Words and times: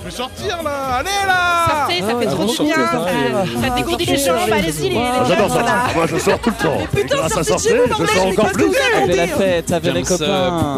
Je 0.00 0.04
vais 0.04 0.10
sortir 0.16 0.62
là 0.62 0.96
Allez 0.98 1.08
là 1.26 1.66
Sortez, 1.68 2.00
ça 2.00 2.18
fait 2.18 2.26
trop 2.26 2.46
bon, 2.46 2.52
du 2.52 2.62
bien. 2.62 2.74
Ça, 2.76 3.62
ça 3.68 3.70
dégourdit 3.76 4.04
les 4.06 4.16
jambes. 4.16 4.36
Allez-y, 4.52 4.88
les, 4.90 4.96
Ah, 4.98 5.24
J'adore 5.28 5.50
ça. 5.50 5.62
là. 5.62 5.74
Moi, 5.94 6.06
je 6.06 6.16
sors 6.18 6.38
tout 6.38 6.50
le 6.50 6.64
temps. 6.64 6.78
Mais 6.94 7.02
putain, 7.02 7.16
à 7.16 7.28
sortez 7.28 7.38
de 7.38 7.44
chez 7.44 7.50
sortir, 7.52 7.76
vous, 7.76 7.82
je 7.84 7.88
bordel, 7.88 8.08
sors 8.16 8.26
encore 8.26 8.52
plus. 8.52 8.70
Avec 9.02 9.16
la 9.16 9.26
fête, 9.26 9.72
avec 9.72 9.94
les 9.94 10.02
copains. 10.02 10.24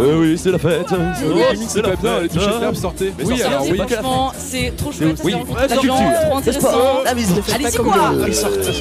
Euh, 0.01 0.21
oui, 0.21 0.39
c'est 0.43 0.51
la 0.51 0.59
fête. 0.59 0.87
Oui, 0.91 1.67
c'est 1.69 1.83
la 1.83 1.89
fête. 1.91 1.99
Les 2.23 2.29
touches 2.29 2.43
Ah. 2.49 2.59
club, 2.59 2.75
sortez. 2.75 3.13
Oui, 3.25 3.43
alors 3.43 3.65
c'est 3.65 3.71
oui. 3.71 3.79
Franchement, 3.79 4.33
c'est 4.39 4.77
trop 4.77 4.93
chouette. 4.93 5.21
Oui, 5.25 5.35
c'est 5.37 5.61
la 5.61 5.69
trop 5.69 5.81
culture, 5.81 6.21
trop 6.27 6.37
intéressant. 6.37 6.69
Allez-y 7.07 7.77
quoi 7.79 7.95
Allez, 8.23 8.33
sortez. 8.33 8.73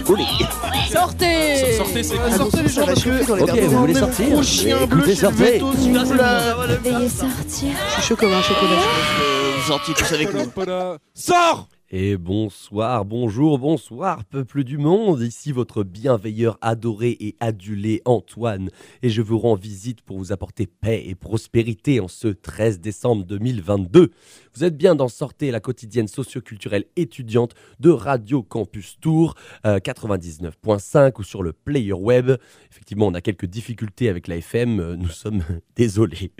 Sortez 0.91 1.73
Sortez, 1.77 2.03
c'est 2.03 2.15
Ah, 2.25 2.37
sortez 2.37 2.61
les 2.63 2.69
gens 2.69 2.85
parce 2.85 3.03
que 3.03 3.41
Ok, 3.43 3.59
vous 3.59 3.77
voulez 3.79 3.93
sortir 3.93 4.43
chien 4.43 4.77
Mais 4.79 4.87
bleu 4.87 5.15
sortez. 5.15 5.59
Veuillez 5.59 7.09
sortir. 7.09 7.73
Je 7.89 7.93
suis 7.93 8.01
chaud 8.03 8.15
comme 8.15 8.31
un 8.33 8.41
chocolat. 8.41 9.46
Sortez 9.65 9.93
tous 9.93 10.13
avec 10.13 10.33
nous. 10.33 10.51
Voilà. 10.55 10.97
Sors 11.13 11.67
Et 11.89 12.17
bonsoir, 12.17 13.05
bonjour, 13.05 13.59
bonsoir, 13.59 14.23
peuple 14.25 14.63
du 14.63 14.77
monde. 14.77 15.21
Ici 15.21 15.51
votre 15.51 15.83
bienveilleur 15.83 16.57
adoré 16.61 17.17
et 17.19 17.35
adulé 17.39 18.01
Antoine. 18.05 18.69
Et 19.01 19.09
je 19.09 19.21
vous 19.21 19.39
rends 19.39 19.55
visite 19.55 20.01
pour 20.01 20.17
vous 20.17 20.31
apporter 20.31 20.67
paix 20.67 21.03
et 21.05 21.15
prospérité 21.15 21.99
en 21.99 22.07
ce 22.07 22.27
13 22.27 22.79
décembre 22.79 23.25
2022. 23.25 24.11
Vous 24.57 24.63
êtes 24.63 24.75
bien 24.75 24.95
dans 24.95 25.07
Sortez, 25.07 25.51
la 25.51 25.59
quotidienne 25.59 26.07
socioculturelle 26.07 26.85
étudiante 26.95 27.53
de 27.79 27.91
Radio 27.91 28.41
Campus 28.41 28.97
Tour 28.99 29.35
euh, 29.67 29.77
99.5 29.77 31.19
ou 31.19 31.23
sur 31.23 31.43
le 31.43 31.53
player 31.53 31.93
web. 31.93 32.31
Effectivement, 32.71 33.05
on 33.05 33.13
a 33.13 33.21
quelques 33.21 33.45
difficultés 33.45 34.09
avec 34.09 34.27
la 34.27 34.37
FM, 34.37 34.79
euh, 34.79 34.95
nous 34.95 35.09
sommes 35.09 35.43
désolés. 35.75 36.31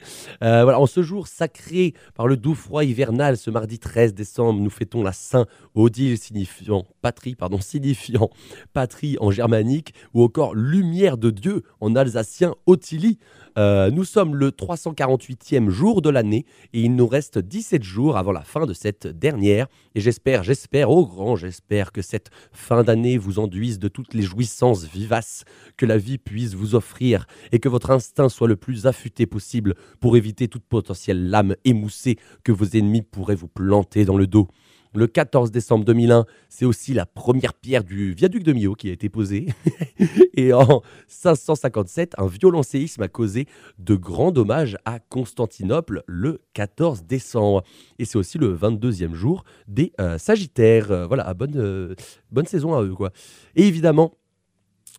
Euh, 0.44 0.64
voilà, 0.64 0.80
en 0.80 0.88
ce 0.88 1.04
jour 1.04 1.28
sacré 1.28 1.94
par 2.16 2.28
le 2.28 2.38
doux 2.38 2.56
froid 2.56 2.84
hivernal, 2.84 3.38
ce 3.38 3.52
mardi 3.52 3.78
13 3.78 4.16
décembre, 4.16 4.62
nous 4.62 4.72
fêtons 4.72 5.04
la 5.04 5.14
Saint-Odile, 5.14 6.18
signifiant 6.18 6.88
patrie, 7.04 7.36
pardon, 7.36 7.62
signifiant 7.62 8.32
patrie 8.74 9.18
en 9.20 9.30
germanique, 9.30 9.94
ou 10.16 10.24
encore 10.24 10.56
lumière 10.56 11.20
de 11.20 11.30
Dieu 11.30 11.62
en 11.82 11.96
alsacien 11.96 12.56
Otili. 12.66 13.20
Euh, 13.58 13.90
nous 13.90 14.04
sommes 14.04 14.36
le 14.36 14.52
348e 14.52 15.70
jour 15.70 16.04
de 16.04 16.12
l'année 16.12 16.46
et 16.74 16.82
il 16.82 16.96
nous 16.96 17.08
reste 17.08 17.40
17 17.40 17.82
jours 17.82 18.16
avant 18.16 18.32
la 18.32 18.42
fin 18.42 18.68
de 18.68 18.74
cette 18.74 19.08
dernière. 19.08 19.68
Et 19.96 20.00
j'espère, 20.00 20.44
j'espère, 20.44 20.92
au 20.92 21.08
grand, 21.08 21.36
j'espère 21.36 21.92
que 21.92 22.04
cette 22.04 22.30
fin 22.52 22.84
d'année 22.84 23.18
vous 23.18 23.40
enduise 23.40 23.80
de 23.80 23.88
toutes 23.88 24.14
les 24.14 24.22
jouissances 24.22 24.84
vivaces 24.84 25.44
que 25.76 25.88
la 25.88 25.98
vie 25.98 26.20
puisse 26.20 26.54
vous 26.54 26.76
offrir 26.76 27.26
et 27.52 27.58
que 27.58 27.70
votre 27.70 27.90
instinct 27.90 28.30
soit 28.30 28.48
le 28.48 28.58
plus 28.58 28.86
affûté 28.86 29.26
possible 29.26 29.74
pour 30.00 30.18
éviter 30.18 30.48
toute 30.48 30.66
potentielle 30.66 31.30
lame 31.30 31.56
émoussée 31.66 32.18
que 32.44 32.52
vos 32.52 32.66
ennemis 32.66 33.02
pourraient 33.02 33.36
vous 33.36 33.48
planter 33.48 34.06
dans 34.06 34.18
le 34.18 34.28
dos. 34.28 34.48
Le 34.94 35.08
14 35.08 35.52
décembre 35.52 35.86
2001, 35.86 36.26
c'est 36.50 36.66
aussi 36.66 36.94
la 36.94 37.06
première 37.06 37.54
pierre 37.54 37.84
du 37.84 38.14
viaduc 38.14 38.44
de 38.44 38.54
Millau 38.54 38.76
qui 38.76 38.90
a 38.90 38.94
été 38.94 39.10
posée. 39.10 39.48
Et 40.34 40.54
en 40.54 40.82
557, 41.08 42.14
un 42.18 42.28
violent 42.28 42.64
séisme 42.64 43.02
a 43.02 43.08
causé 43.08 43.48
de 43.80 43.96
grands 43.96 44.32
dommages 44.32 44.78
à 44.86 45.00
Constantinople 45.00 46.04
le 46.08 46.42
14 46.54 47.04
décembre. 47.04 47.64
Et 48.00 48.06
c'est 48.06 48.18
aussi 48.18 48.38
le 48.38 48.56
22e 48.56 49.14
jour 49.14 49.44
des 49.68 49.94
euh, 50.00 50.18
Sagittaires. 50.18 50.92
Euh, 50.92 51.08
voilà, 51.08 51.34
bonne, 51.34 51.58
euh, 51.58 51.96
bonne 52.32 52.46
saison 52.46 52.76
à 52.76 52.84
eux. 52.84 52.94
quoi. 52.94 53.12
Et 53.56 53.68
évidemment, 53.68 54.14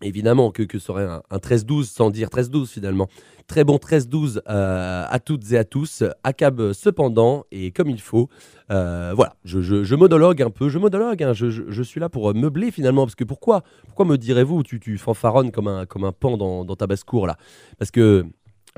Évidemment 0.02 0.50
que, 0.52 0.62
que 0.62 0.78
serait 0.78 1.04
un, 1.04 1.22
un 1.30 1.36
13-12 1.38 1.84
sans 1.84 2.10
dire 2.10 2.28
13-12 2.28 2.68
finalement. 2.68 3.08
Très 3.48 3.64
bon 3.64 3.76
13-12 3.76 4.40
euh, 4.48 5.04
à 5.08 5.18
toutes 5.18 5.50
et 5.52 5.58
à 5.58 5.64
tous. 5.64 6.04
Accab 6.22 6.72
cependant 6.72 7.44
et 7.50 7.72
comme 7.72 7.90
il 7.90 8.00
faut. 8.00 8.28
Euh, 8.70 9.12
voilà, 9.16 9.34
je, 9.44 9.60
je- 9.62 9.94
monologue 9.94 10.42
un 10.42 10.50
peu, 10.50 10.68
je 10.68 10.78
monologue, 10.78 11.22
hein, 11.22 11.32
je, 11.32 11.82
suis 11.82 11.98
là 11.98 12.08
pour 12.08 12.30
euh, 12.30 12.34
meubler 12.34 12.70
finalement. 12.70 13.06
Parce 13.06 13.14
que 13.14 13.24
pourquoi 13.24 13.62
Pourquoi 13.86 14.04
me 14.04 14.16
direz-vous 14.18 14.62
tu, 14.62 14.78
tu 14.78 14.98
fanfaronnes 14.98 15.50
comme 15.50 15.66
un, 15.66 15.86
comme 15.86 16.04
un 16.04 16.12
pan 16.12 16.36
dans 16.36 16.76
ta 16.76 16.86
basse-cour 16.86 17.26
là? 17.26 17.36
Parce 17.78 17.90
que. 17.90 18.24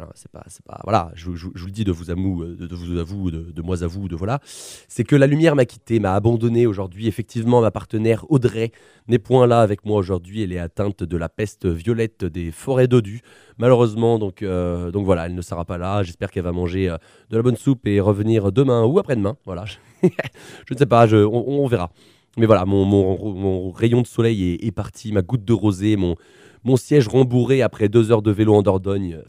Alors, 0.01 0.13
C'est 0.15 0.31
pas, 0.31 0.43
c'est 0.49 0.65
pas, 0.65 0.81
voilà, 0.85 1.11
je, 1.15 1.31
vous 1.31 1.67
le 1.67 1.71
dis 1.71 1.85
de 1.85 1.93
vous 1.93 2.11
à 2.11 2.15
vous, 2.15 2.45
de, 2.45 2.67
de 2.67 2.75
vous 2.75 2.99
à 2.99 3.03
vous, 3.03 3.31
de, 3.31 3.63
moi 3.63 3.83
à 3.83 3.87
vous, 3.87 4.09
de 4.09 4.17
voilà. 4.17 4.41
C'est 4.45 5.05
que 5.05 5.15
la 5.15 5.27
lumière 5.27 5.55
m'a 5.55 5.67
quitté, 5.67 6.01
m'a 6.01 6.15
abandonné 6.15 6.67
aujourd'hui. 6.67 7.07
Effectivement, 7.07 7.61
ma 7.61 7.71
partenaire 7.71 8.25
Audrey 8.31 8.73
n'est 9.09 9.19
point 9.19 9.47
là 9.47 9.61
avec 9.61 9.85
moi 9.85 9.99
aujourd'hui. 9.99 10.43
Elle 10.43 10.53
est 10.53 10.59
atteinte 10.59 11.03
de 11.03 11.17
la 11.19 11.29
peste 11.29 11.67
violette 11.67 12.25
des 12.25 12.51
forêts 12.51 12.89
d'Odu. 12.89 13.21
Malheureusement, 13.59 14.19
donc, 14.19 14.43
euh, 14.43 14.91
donc 14.91 15.05
voilà, 15.05 15.27
elle 15.27 15.35
ne 15.35 15.43
sera 15.43 15.67
pas 15.67 15.77
là. 15.77 16.03
J'espère 16.03 16.31
qu'elle 16.31 16.45
va 16.45 16.53
manger 16.53 16.89
euh, 16.89 16.97
de 17.29 17.37
la 17.37 17.43
bonne 17.43 17.57
soupe 17.57 17.87
et 17.87 18.01
revenir 18.01 18.53
demain 18.53 18.85
ou 18.85 18.99
après-demain. 18.99 19.37
Voilà, 19.45 19.67
je 20.03 20.09
ne 20.71 20.79
sais 20.79 20.87
pas, 20.87 21.07
on, 21.13 21.67
verra. 21.67 21.91
Mais 22.39 22.47
voilà, 22.47 22.65
mon, 22.65 23.71
rayon 23.71 24.01
de 24.01 24.07
soleil 24.07 24.57
est, 24.63 24.73
parti, 24.73 25.13
ma 25.13 25.21
goutte 25.21 25.45
de 25.45 25.53
rosée, 25.53 25.97
mon, 25.97 26.17
siège 26.77 27.07
rembourré 27.07 27.61
après 27.61 27.91
deux 27.91 28.11
heures 28.11 28.23
de 28.23 28.31
vélo 28.31 28.55
en 28.55 28.63
Dordogne. 28.63 29.21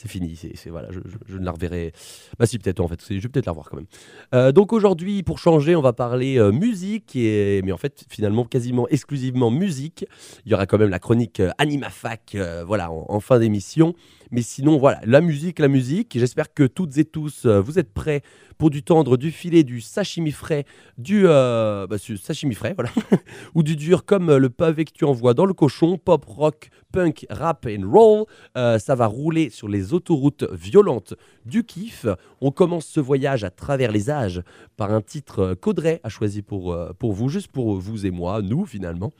C'est 0.00 0.06
fini, 0.08 0.36
c'est 0.36 0.70
voilà, 0.70 0.90
je, 0.92 1.00
je- 1.26 1.38
ne 1.38 1.44
la 1.44 1.50
reverrai. 1.50 1.92
Bah 2.38 2.46
si 2.46 2.56
peut-être 2.60 2.78
en 2.78 2.86
fait, 2.86 3.00
je 3.08 3.14
vais 3.14 3.28
peut-être 3.28 3.46
la 3.46 3.50
revoir 3.50 3.68
quand 3.68 3.78
même. 3.78 3.86
Euh, 4.32 4.52
donc 4.52 4.72
aujourd'hui, 4.72 5.24
pour 5.24 5.40
changer, 5.40 5.74
on 5.74 5.82
va 5.82 5.92
parler 5.92 6.38
euh, 6.38 6.52
musique, 6.52 7.16
et, 7.16 7.62
mais 7.64 7.72
en 7.72 7.78
fait 7.78 8.04
finalement 8.08 8.44
quasiment 8.44 8.86
exclusivement 8.90 9.50
musique. 9.50 10.06
Il 10.46 10.52
y 10.52 10.54
aura 10.54 10.66
quand 10.66 10.78
même 10.78 10.90
la 10.90 11.00
chronique 11.00 11.40
euh, 11.40 11.50
Animafac, 11.58 12.36
voilà, 12.64 12.92
en 12.92 13.18
fin 13.18 13.40
d'émission. 13.40 13.94
Mais 14.30 14.42
sinon, 14.42 14.78
voilà, 14.78 15.00
la 15.04 15.20
musique, 15.20 15.58
la 15.58 15.68
musique. 15.68 16.18
J'espère 16.18 16.52
que 16.52 16.64
toutes 16.64 16.98
et 16.98 17.04
tous, 17.04 17.46
euh, 17.46 17.60
vous 17.60 17.78
êtes 17.78 17.92
prêts 17.92 18.22
pour 18.58 18.70
du 18.70 18.82
tendre, 18.82 19.16
du 19.16 19.30
filet, 19.30 19.62
du 19.62 19.80
sashimi 19.80 20.32
frais, 20.32 20.64
du 20.98 21.22
euh, 21.26 21.86
bah, 21.86 21.96
sashimi 21.98 22.54
frais, 22.54 22.74
voilà, 22.74 22.90
ou 23.54 23.62
du 23.62 23.76
dur 23.76 24.04
comme 24.04 24.30
euh, 24.30 24.38
le 24.38 24.50
pavé 24.50 24.84
que 24.84 24.92
tu 24.92 25.04
envoies 25.04 25.32
dans 25.32 25.46
le 25.46 25.54
cochon, 25.54 25.96
pop, 25.96 26.24
rock, 26.24 26.70
punk, 26.92 27.24
rap 27.30 27.66
and 27.66 27.88
roll. 27.88 28.26
Euh, 28.56 28.78
ça 28.78 28.96
va 28.96 29.06
rouler 29.06 29.48
sur 29.50 29.68
les 29.68 29.94
autoroutes 29.94 30.44
violentes 30.52 31.14
du 31.46 31.64
kiff. 31.64 32.06
On 32.40 32.50
commence 32.50 32.86
ce 32.86 33.00
voyage 33.00 33.44
à 33.44 33.50
travers 33.50 33.92
les 33.92 34.10
âges 34.10 34.42
par 34.76 34.92
un 34.92 35.00
titre 35.00 35.54
qu'Audrey 35.54 36.00
a 36.02 36.08
choisi 36.08 36.42
pour, 36.42 36.76
pour 36.98 37.12
vous, 37.12 37.28
juste 37.28 37.48
pour 37.48 37.76
vous 37.76 38.06
et 38.06 38.10
moi, 38.10 38.42
nous 38.42 38.66
finalement. 38.66 39.12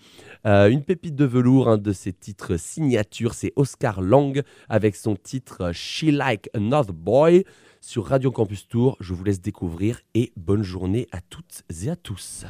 Une 0.44 0.82
pépite 0.82 1.14
de 1.14 1.24
velours, 1.24 1.68
un 1.68 1.78
de 1.78 1.92
ses 1.92 2.12
titres 2.12 2.56
signatures, 2.58 3.34
c'est 3.34 3.52
Oscar 3.56 4.00
Lang 4.00 4.42
avec 4.68 4.96
son 4.98 5.16
titre 5.16 5.62
euh, 5.62 5.72
She 5.72 6.04
Like 6.04 6.50
Another 6.54 6.92
Boy 6.92 7.44
sur 7.80 8.06
Radio 8.06 8.30
Campus 8.30 8.66
Tour. 8.68 8.96
Je 9.00 9.14
vous 9.14 9.24
laisse 9.24 9.40
découvrir 9.40 10.00
et 10.14 10.32
bonne 10.36 10.62
journée 10.62 11.06
à 11.12 11.20
toutes 11.20 11.62
et 11.84 11.88
à 11.88 11.96
tous. 11.96 12.44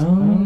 Oh 0.00 0.38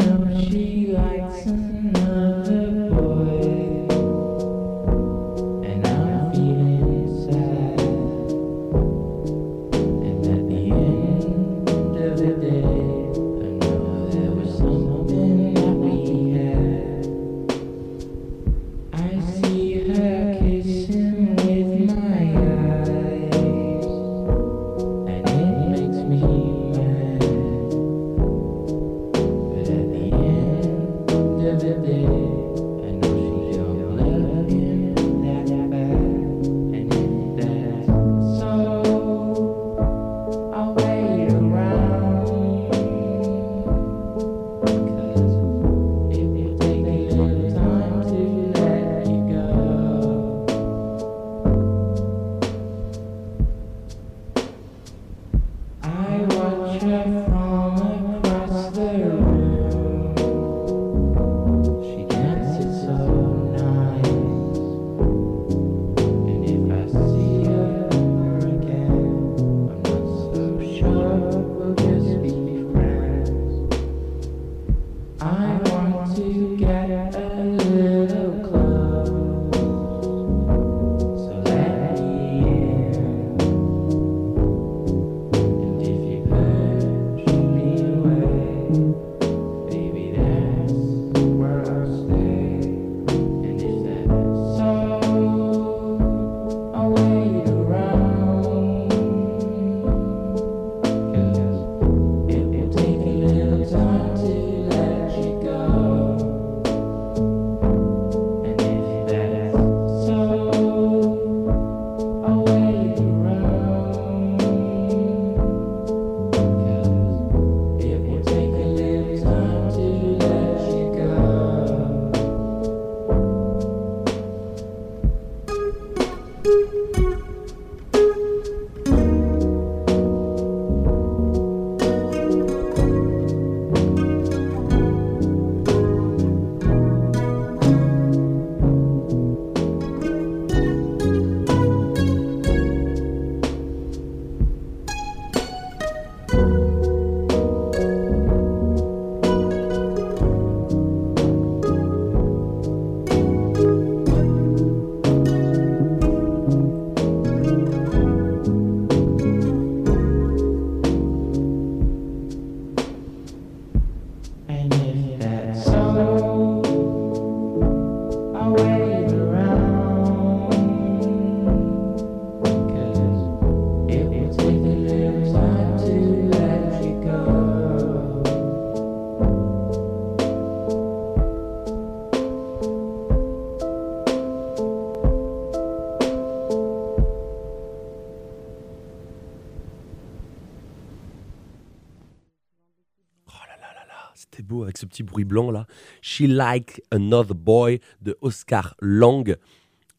ce 194.83 194.87
petit 194.87 195.03
bruit 195.05 195.25
blanc 195.25 195.51
là. 195.51 195.67
She 196.01 196.23
Like 196.23 196.83
Another 196.91 197.37
Boy 197.37 197.81
de 198.01 198.19
Oscar 198.21 198.75
Lang. 198.81 199.37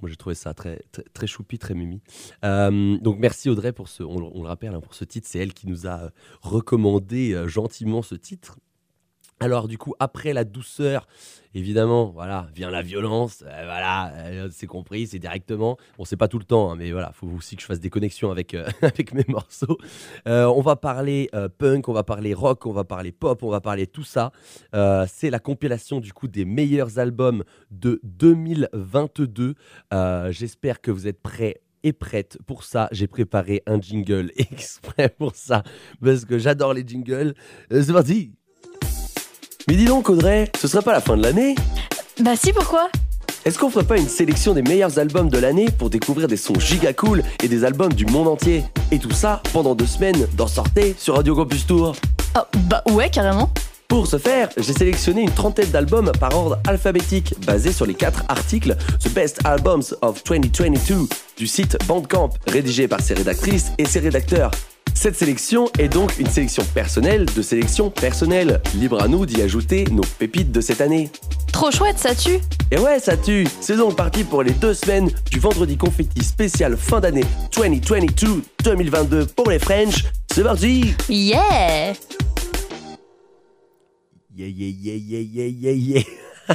Moi 0.01 0.09
j'ai 0.09 0.17
trouvé 0.17 0.35
ça 0.35 0.53
très, 0.53 0.81
très, 1.13 1.27
choupi, 1.27 1.57
très 1.57 1.73
mimi. 1.73 2.01
Euh, 2.43 2.97
donc 2.97 3.17
merci 3.19 3.49
Audrey 3.49 3.71
pour 3.71 3.87
ce, 3.87 4.03
on 4.03 4.19
le 4.19 4.47
rappelle, 4.47 4.73
hein, 4.73 4.81
pour 4.81 4.95
ce 4.95 5.05
titre. 5.05 5.27
C'est 5.29 5.39
elle 5.39 5.53
qui 5.53 5.67
nous 5.67 5.87
a 5.87 6.01
euh, 6.01 6.09
recommandé 6.41 7.33
euh, 7.33 7.47
gentiment 7.47 8.01
ce 8.01 8.15
titre. 8.15 8.59
Alors 9.43 9.67
du 9.67 9.77
coup, 9.77 9.93
après 9.99 10.31
la 10.31 10.45
douceur, 10.45 11.05
évidemment, 11.53 12.05
voilà, 12.11 12.47
vient 12.55 12.69
la 12.71 12.81
violence. 12.81 13.43
euh, 13.45 13.63
voilà, 13.65 14.13
euh, 14.15 14.47
c'est 14.53 14.67
compris, 14.67 15.05
c'est 15.07 15.19
directement. 15.19 15.75
Bon, 15.97 16.05
c'est 16.05 16.15
pas 16.15 16.29
tout 16.29 16.39
le 16.39 16.45
temps, 16.45 16.71
hein, 16.71 16.77
mais 16.77 16.93
voilà, 16.93 17.11
faut 17.11 17.27
aussi 17.27 17.57
que 17.57 17.61
je 17.61 17.67
fasse 17.67 17.81
des 17.81 17.89
connexions 17.89 18.31
avec 18.31 18.53
euh, 18.53 18.65
avec 18.81 19.13
mes 19.13 19.25
morceaux. 19.27 19.77
On 20.25 20.61
va 20.61 20.77
parler 20.77 21.29
punk, 21.57 21.89
on 21.89 21.93
va 21.93 22.03
parler 22.03 22.33
rock, 22.33 22.65
on 22.65 22.71
va 22.71 22.85
parler 22.85 23.11
pop, 23.11 23.43
on 23.43 23.49
va 23.49 23.59
parler 23.59 23.85
tout 23.85 24.05
ça. 24.05 24.31
C'est 24.71 25.29
la 25.29 25.39
compilation 25.39 25.99
du 25.99 26.13
coup 26.13 26.29
des 26.29 26.45
meilleurs 26.45 26.99
albums 26.99 27.43
de 27.69 27.99
2022. 28.03 29.55
Euh, 29.93 30.31
J'espère 30.31 30.79
que 30.79 30.89
vous 30.89 31.05
êtes 31.05 31.21
prêts 31.21 31.59
et 31.83 31.91
prête 31.91 32.37
pour 32.45 32.63
ça. 32.63 32.87
J'ai 32.93 33.07
préparé 33.07 33.61
un 33.65 33.81
jingle 33.81 34.31
exprès 34.37 35.09
pour 35.09 35.35
ça 35.35 35.63
parce 36.01 36.23
que 36.23 36.37
j'adore 36.39 36.73
les 36.73 36.87
jingles. 36.87 37.33
C'est 37.69 37.91
parti. 37.91 38.31
Mais 39.67 39.75
dis 39.75 39.85
donc 39.85 40.09
Audrey, 40.09 40.51
ce 40.59 40.67
serait 40.67 40.83
pas 40.83 40.91
la 40.91 40.99
fin 40.99 41.15
de 41.15 41.23
l'année? 41.23 41.55
Bah 42.19 42.35
si, 42.35 42.51
pourquoi? 42.51 42.89
Est-ce 43.45 43.57
qu'on 43.57 43.69
ferait 43.69 43.85
pas 43.85 43.97
une 43.97 44.07
sélection 44.07 44.53
des 44.53 44.61
meilleurs 44.61 44.99
albums 44.99 45.29
de 45.29 45.37
l'année 45.37 45.67
pour 45.77 45.89
découvrir 45.89 46.27
des 46.27 46.37
sons 46.37 46.59
giga 46.59 46.93
cool 46.93 47.23
et 47.43 47.47
des 47.47 47.63
albums 47.63 47.93
du 47.93 48.05
monde 48.05 48.27
entier? 48.27 48.63
Et 48.91 48.99
tout 48.99 49.11
ça 49.11 49.41
pendant 49.53 49.75
deux 49.75 49.85
semaines 49.85 50.27
dans 50.35 50.47
Sortez 50.47 50.95
sur 50.97 51.15
Radio 51.15 51.35
Campus 51.35 51.65
Tour 51.65 51.95
Oh, 52.37 52.41
bah 52.67 52.83
ouais, 52.91 53.09
carrément. 53.09 53.49
Pour 53.87 54.07
ce 54.07 54.17
faire, 54.17 54.49
j'ai 54.57 54.73
sélectionné 54.73 55.21
une 55.21 55.31
trentaine 55.31 55.69
d'albums 55.69 56.11
par 56.19 56.35
ordre 56.35 56.57
alphabétique, 56.67 57.35
basés 57.45 57.71
sur 57.71 57.85
les 57.85 57.93
quatre 57.93 58.23
articles 58.27 58.75
The 59.03 59.09
Best 59.09 59.39
Albums 59.45 59.83
of 60.01 60.23
2022 60.23 61.07
du 61.37 61.47
site 61.47 61.77
Bandcamp, 61.85 62.31
rédigé 62.47 62.87
par 62.87 63.01
ses 63.01 63.13
rédactrices 63.13 63.71
et 63.77 63.85
ses 63.85 63.99
rédacteurs. 63.99 64.51
Cette 65.03 65.17
sélection 65.17 65.69
est 65.79 65.89
donc 65.89 66.17
une 66.17 66.29
sélection 66.29 66.63
personnelle 66.73 67.25
de 67.25 67.41
sélection 67.41 67.89
personnelle. 67.89 68.61
Libre 68.73 69.03
à 69.03 69.09
nous 69.09 69.25
d'y 69.25 69.41
ajouter 69.41 69.83
nos 69.91 70.05
pépites 70.17 70.53
de 70.53 70.61
cette 70.61 70.79
année. 70.79 71.09
Trop 71.51 71.71
chouette, 71.71 71.99
ça 71.99 72.15
tue. 72.15 72.39
Et 72.71 72.79
ouais, 72.79 72.99
ça 73.01 73.17
tue 73.17 73.45
C'est 73.59 73.75
donc 73.75 73.97
parti 73.97 74.23
pour 74.23 74.43
les 74.43 74.53
deux 74.53 74.73
semaines 74.73 75.11
du 75.29 75.39
vendredi 75.39 75.75
confetti 75.75 76.23
spécial 76.23 76.77
fin 76.77 77.01
d'année 77.01 77.25
2022-2022 77.51 79.27
pour 79.27 79.49
les 79.49 79.59
French. 79.59 80.05
C'est 80.33 80.43
parti 80.43 80.95
Yeah 81.09 81.95
Yeah, 84.33 84.47
yeah, 84.47 84.69
yeah, 84.69 84.95
yeah, 84.95 85.19
yeah, 85.19 85.47
yeah, 85.47 85.71
yeah. 85.73 86.03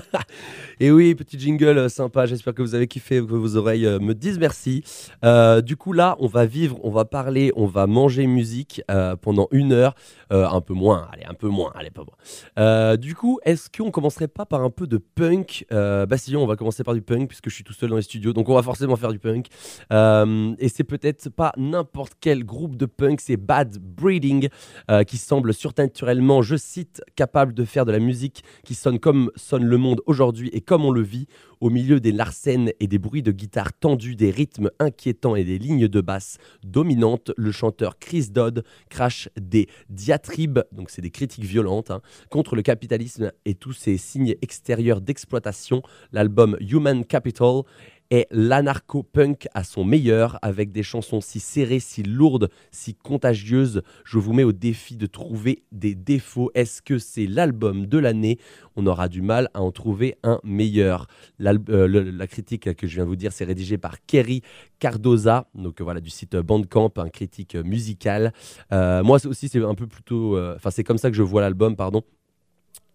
Et 0.80 0.90
oui, 0.90 1.14
petit 1.14 1.38
jingle 1.38 1.78
euh, 1.78 1.88
sympa. 1.88 2.26
J'espère 2.26 2.54
que 2.54 2.62
vous 2.62 2.74
avez 2.74 2.86
kiffé, 2.86 3.16
que 3.16 3.34
vos 3.34 3.56
oreilles 3.56 3.86
euh, 3.86 3.98
me 3.98 4.14
disent 4.14 4.38
merci. 4.38 4.84
Euh, 5.24 5.60
du 5.60 5.76
coup, 5.76 5.92
là, 5.92 6.16
on 6.20 6.26
va 6.26 6.46
vivre, 6.46 6.78
on 6.84 6.90
va 6.90 7.04
parler, 7.04 7.52
on 7.56 7.66
va 7.66 7.86
manger 7.86 8.26
musique 8.26 8.82
pendant 9.20 9.48
une 9.50 9.72
heure. 9.72 9.94
Euh, 10.32 10.46
un 10.46 10.60
peu 10.60 10.74
moins, 10.74 11.08
allez, 11.12 11.24
un 11.24 11.34
peu 11.34 11.48
moins, 11.48 11.72
allez, 11.74 11.90
pas 11.90 12.02
moins. 12.02 12.16
Euh, 12.58 12.96
du 12.96 13.14
coup, 13.14 13.38
est-ce 13.44 13.70
qu'on 13.70 13.90
commencerait 13.90 14.28
pas 14.28 14.44
par 14.44 14.62
un 14.62 14.70
peu 14.70 14.86
de 14.86 14.98
punk? 14.98 15.64
Euh, 15.72 16.06
si, 16.16 16.36
on 16.36 16.46
va 16.46 16.56
commencer 16.56 16.84
par 16.84 16.94
du 16.94 17.00
punk, 17.00 17.28
puisque 17.28 17.48
je 17.48 17.54
suis 17.54 17.64
tout 17.64 17.72
seul 17.72 17.90
dans 17.90 17.96
les 17.96 18.02
studios. 18.02 18.32
Donc, 18.32 18.48
on 18.48 18.54
va 18.54 18.62
forcément 18.62 18.96
faire 18.96 19.12
du 19.12 19.18
punk. 19.18 19.46
Et 19.90 20.68
c'est 20.68 20.84
peut-être 20.84 21.30
pas 21.30 21.52
n'importe 21.56 22.14
quel 22.20 22.44
groupe 22.44 22.76
de 22.76 22.86
punk, 22.86 23.20
c'est 23.20 23.36
Bad 23.36 23.78
Breeding, 23.78 24.48
qui 25.06 25.16
semble 25.16 25.54
surnaturellement, 25.54 26.42
je 26.42 26.56
cite, 26.56 27.02
capable 27.14 27.54
de 27.54 27.64
faire 27.64 27.84
de 27.84 27.92
la 27.92 28.00
musique 28.00 28.42
qui 28.64 28.74
sonne 28.74 28.98
comme 28.98 29.30
sonne 29.36 29.64
le 29.64 29.76
monde 29.76 30.02
aujourd'hui 30.06 30.50
et 30.52 30.60
comme 30.60 30.84
on 30.84 30.90
le 30.90 31.02
vit, 31.02 31.26
au 31.60 31.70
milieu 31.70 32.00
des 32.00 32.12
larcènes 32.12 32.72
et 32.80 32.86
des 32.86 32.98
bruits 32.98 33.22
de 33.22 33.32
guitare 33.32 33.72
tendus, 33.72 34.16
des 34.16 34.30
rythmes 34.30 34.70
inquiétants 34.78 35.36
et 35.36 35.44
des 35.44 35.58
lignes 35.58 35.88
de 35.88 36.00
basse 36.00 36.38
dominantes, 36.62 37.32
le 37.36 37.52
chanteur 37.52 37.98
Chris 37.98 38.28
Dodd 38.30 38.64
crache 38.88 39.28
des 39.38 39.68
diatribes, 40.18 40.60
donc 40.72 40.90
c'est 40.90 41.02
des 41.02 41.10
critiques 41.10 41.44
violentes, 41.44 41.90
hein, 41.90 42.00
contre 42.30 42.56
le 42.56 42.62
capitalisme 42.62 43.32
et 43.44 43.54
tous 43.54 43.72
ses 43.72 43.96
signes 43.96 44.34
extérieurs 44.42 45.00
d'exploitation. 45.00 45.82
L'album 46.12 46.56
Human 46.60 47.04
Capital 47.04 47.62
est 48.10 48.26
l'anarcho-punk 48.30 49.48
à 49.54 49.64
son 49.64 49.84
meilleur, 49.84 50.38
avec 50.42 50.72
des 50.72 50.82
chansons 50.82 51.20
si 51.20 51.40
serrées, 51.40 51.80
si 51.80 52.02
lourdes, 52.02 52.50
si 52.70 52.94
contagieuses. 52.94 53.82
Je 54.04 54.18
vous 54.18 54.32
mets 54.32 54.44
au 54.44 54.52
défi 54.52 54.96
de 54.96 55.06
trouver 55.06 55.62
des 55.72 55.94
défauts. 55.94 56.50
Est-ce 56.54 56.82
que 56.82 56.98
c'est 56.98 57.26
l'album 57.26 57.86
de 57.86 57.98
l'année? 57.98 58.38
On 58.76 58.86
aura 58.86 59.08
du 59.08 59.22
mal 59.22 59.50
à 59.54 59.60
en 59.60 59.72
trouver 59.72 60.16
un 60.22 60.40
meilleur. 60.44 61.06
Euh, 61.40 62.12
la 62.12 62.26
critique 62.26 62.74
que 62.74 62.86
je 62.86 62.94
viens 62.94 63.04
de 63.04 63.08
vous 63.08 63.16
dire, 63.16 63.32
c'est 63.32 63.44
rédigé 63.44 63.78
par 63.78 64.04
Kerry 64.06 64.42
Cardoza, 64.78 65.48
donc 65.54 65.80
euh, 65.80 65.84
voilà 65.84 66.00
du 66.00 66.10
site 66.10 66.36
Bandcamp, 66.36 66.92
un 66.96 67.08
critique 67.08 67.56
musical. 67.56 68.32
Euh, 68.72 69.02
moi 69.02 69.18
aussi, 69.26 69.48
c'est 69.48 69.62
un 69.62 69.74
peu 69.74 69.86
plutôt, 69.86 70.38
enfin 70.54 70.70
c'est 70.70 70.84
comme 70.84 70.98
ça 70.98 71.10
que 71.10 71.16
je 71.16 71.22
vois 71.22 71.40
l'album, 71.40 71.76
pardon. 71.76 72.02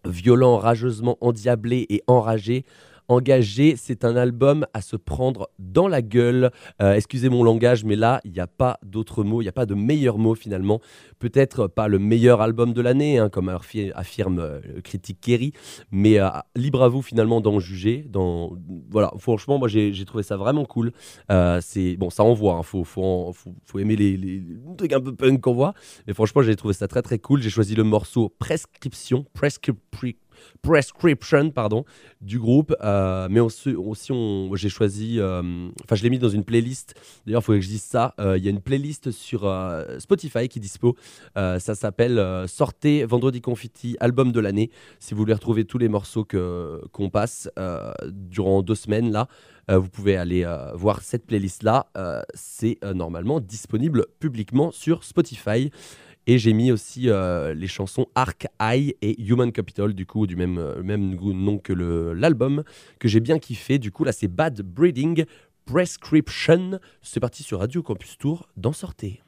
Violent, 0.05 0.57
rageusement 0.57 1.17
endiablé 1.21 1.85
et 1.89 2.03
enragé. 2.07 2.65
Engagé, 3.07 3.75
c'est 3.77 4.05
un 4.05 4.15
album 4.15 4.65
à 4.73 4.81
se 4.81 4.95
prendre 4.95 5.49
dans 5.59 5.87
la 5.87 6.01
gueule. 6.01 6.51
Euh, 6.81 6.93
excusez 6.93 7.29
mon 7.29 7.43
langage, 7.43 7.83
mais 7.83 7.95
là, 7.95 8.21
il 8.23 8.31
n'y 8.31 8.39
a 8.39 8.47
pas 8.47 8.79
d'autre 8.83 9.23
mot, 9.23 9.41
il 9.41 9.45
n'y 9.45 9.49
a 9.49 9.53
pas 9.53 9.65
de 9.65 9.75
meilleur 9.75 10.17
mot 10.17 10.35
finalement. 10.35 10.79
Peut-être 11.19 11.67
pas 11.67 11.87
le 11.87 11.99
meilleur 11.99 12.41
album 12.41 12.73
de 12.73 12.81
l'année, 12.81 13.17
hein, 13.17 13.29
comme 13.29 13.49
affi- 13.49 13.91
affirme 13.95 14.39
euh, 14.39 14.59
le 14.75 14.81
critique 14.81 15.19
Kerry, 15.21 15.53
mais 15.91 16.19
euh, 16.19 16.29
libre 16.55 16.81
à 16.83 16.89
vous 16.89 17.01
finalement 17.01 17.41
d'en 17.41 17.59
juger. 17.59 18.05
Dans... 18.09 18.53
Voilà, 18.89 19.11
franchement, 19.19 19.57
moi 19.59 19.67
j'ai 19.67 20.05
trouvé 20.05 20.23
ça 20.23 20.37
vraiment 20.37 20.65
cool. 20.65 20.91
Euh, 21.31 21.59
c'est 21.61 21.95
bon, 21.97 22.09
ça 22.09 22.23
envoie, 22.23 22.59
il 22.61 22.65
faut, 22.65 22.83
faut, 22.83 23.79
aimer 23.79 23.95
les, 23.95 24.17
les- 24.17 24.43
trucs 24.77 24.93
un 24.93 25.01
peu 25.01 25.13
punk 25.15 25.41
qu'on 25.41 25.53
voit. 25.53 25.73
Mais 26.07 26.13
franchement, 26.13 26.41
j'ai 26.41 26.55
trouvé 26.55 26.73
ça 26.73 26.87
très 26.87 27.01
très 27.01 27.19
cool. 27.19 27.41
J'ai 27.41 27.49
choisi 27.49 27.75
le 27.75 27.83
morceau 27.83 28.33
Prescription, 28.39 29.25
Prescri- 29.37 29.75
Pre- 29.91 30.15
Prescription, 30.61 31.49
pardon, 31.51 31.83
du 32.21 32.39
groupe. 32.39 32.73
Euh, 32.81 33.27
mais 33.29 33.39
aussi, 33.39 33.75
aussi 33.75 34.11
on- 34.11 34.55
j'ai 34.55 34.69
choisi, 34.69 35.19
euh, 35.19 35.41
enfin, 35.83 35.95
je 35.95 36.03
l'ai 36.03 36.09
mis 36.09 36.19
dans 36.19 36.29
une 36.29 36.43
playlist. 36.43 36.95
D'ailleurs, 37.25 37.41
il 37.41 37.45
faut 37.45 37.51
que 37.53 37.61
je 37.61 37.67
dise 37.67 37.83
ça. 37.83 38.13
Euh, 38.19 38.37
Il 38.37 38.43
y 38.43 38.47
a 38.47 38.51
une 38.51 38.61
playlist 38.61 39.11
sur 39.11 39.41
Spotify 39.99 40.47
qui 40.47 40.59
est 40.59 40.61
dispo. 40.61 40.95
Ça 41.35 41.59
s'appelle 41.75 42.45
Sortez 42.47 43.05
Vendredi 43.05 43.41
Confetti, 43.41 43.95
album 43.99 44.31
de 44.31 44.39
l'année. 44.39 44.69
Si 44.99 45.13
vous 45.13 45.19
voulez 45.19 45.33
retrouver 45.33 45.65
tous 45.65 45.77
les 45.77 45.89
morceaux 45.89 46.23
que 46.25 46.81
qu'on 46.91 47.09
passe 47.09 47.49
durant 48.05 48.61
deux 48.63 48.75
semaines 48.75 49.11
là. 49.11 49.27
vous 49.69 49.89
pouvez 49.89 50.17
aller 50.17 50.45
voir 50.73 51.01
cette 51.01 51.25
playlist-là. 51.25 51.87
Euh, 51.97 52.21
c'est 52.33 52.77
normalement 52.93 53.39
disponible 53.39 54.05
publiquement 54.19 54.71
sur 54.71 55.03
Spotify. 55.03 55.71
Et 56.25 56.37
j'ai 56.37 56.53
mis 56.53 56.71
aussi 56.71 57.09
euh, 57.09 57.53
les 57.53 57.67
chansons 57.67 58.07
Arc 58.15 58.47
Eye 58.61 58.95
et 59.01 59.21
Human 59.21 59.51
Capital, 59.51 59.93
du 59.93 60.05
coup, 60.05 60.25
du 60.25 60.35
même, 60.35 60.57
euh, 60.57 60.81
même 60.81 61.15
nom 61.15 61.57
que 61.57 61.73
l'album, 61.73 62.63
que 62.99 63.07
j'ai 63.07 63.19
bien 63.19 63.39
kiffé. 63.39 63.77
Du 63.77 63.91
coup, 63.91 64.03
là, 64.03 64.11
c'est 64.11 64.29
Bad 64.29 64.61
Breeding 64.61 65.25
Prescription. 65.65 66.79
C'est 67.01 67.19
parti 67.19 67.43
sur 67.43 67.59
Radio 67.59 67.83
Campus 67.83 68.17
Tour, 68.17 68.47
d'en 68.55 68.73
sortez. 68.73 69.22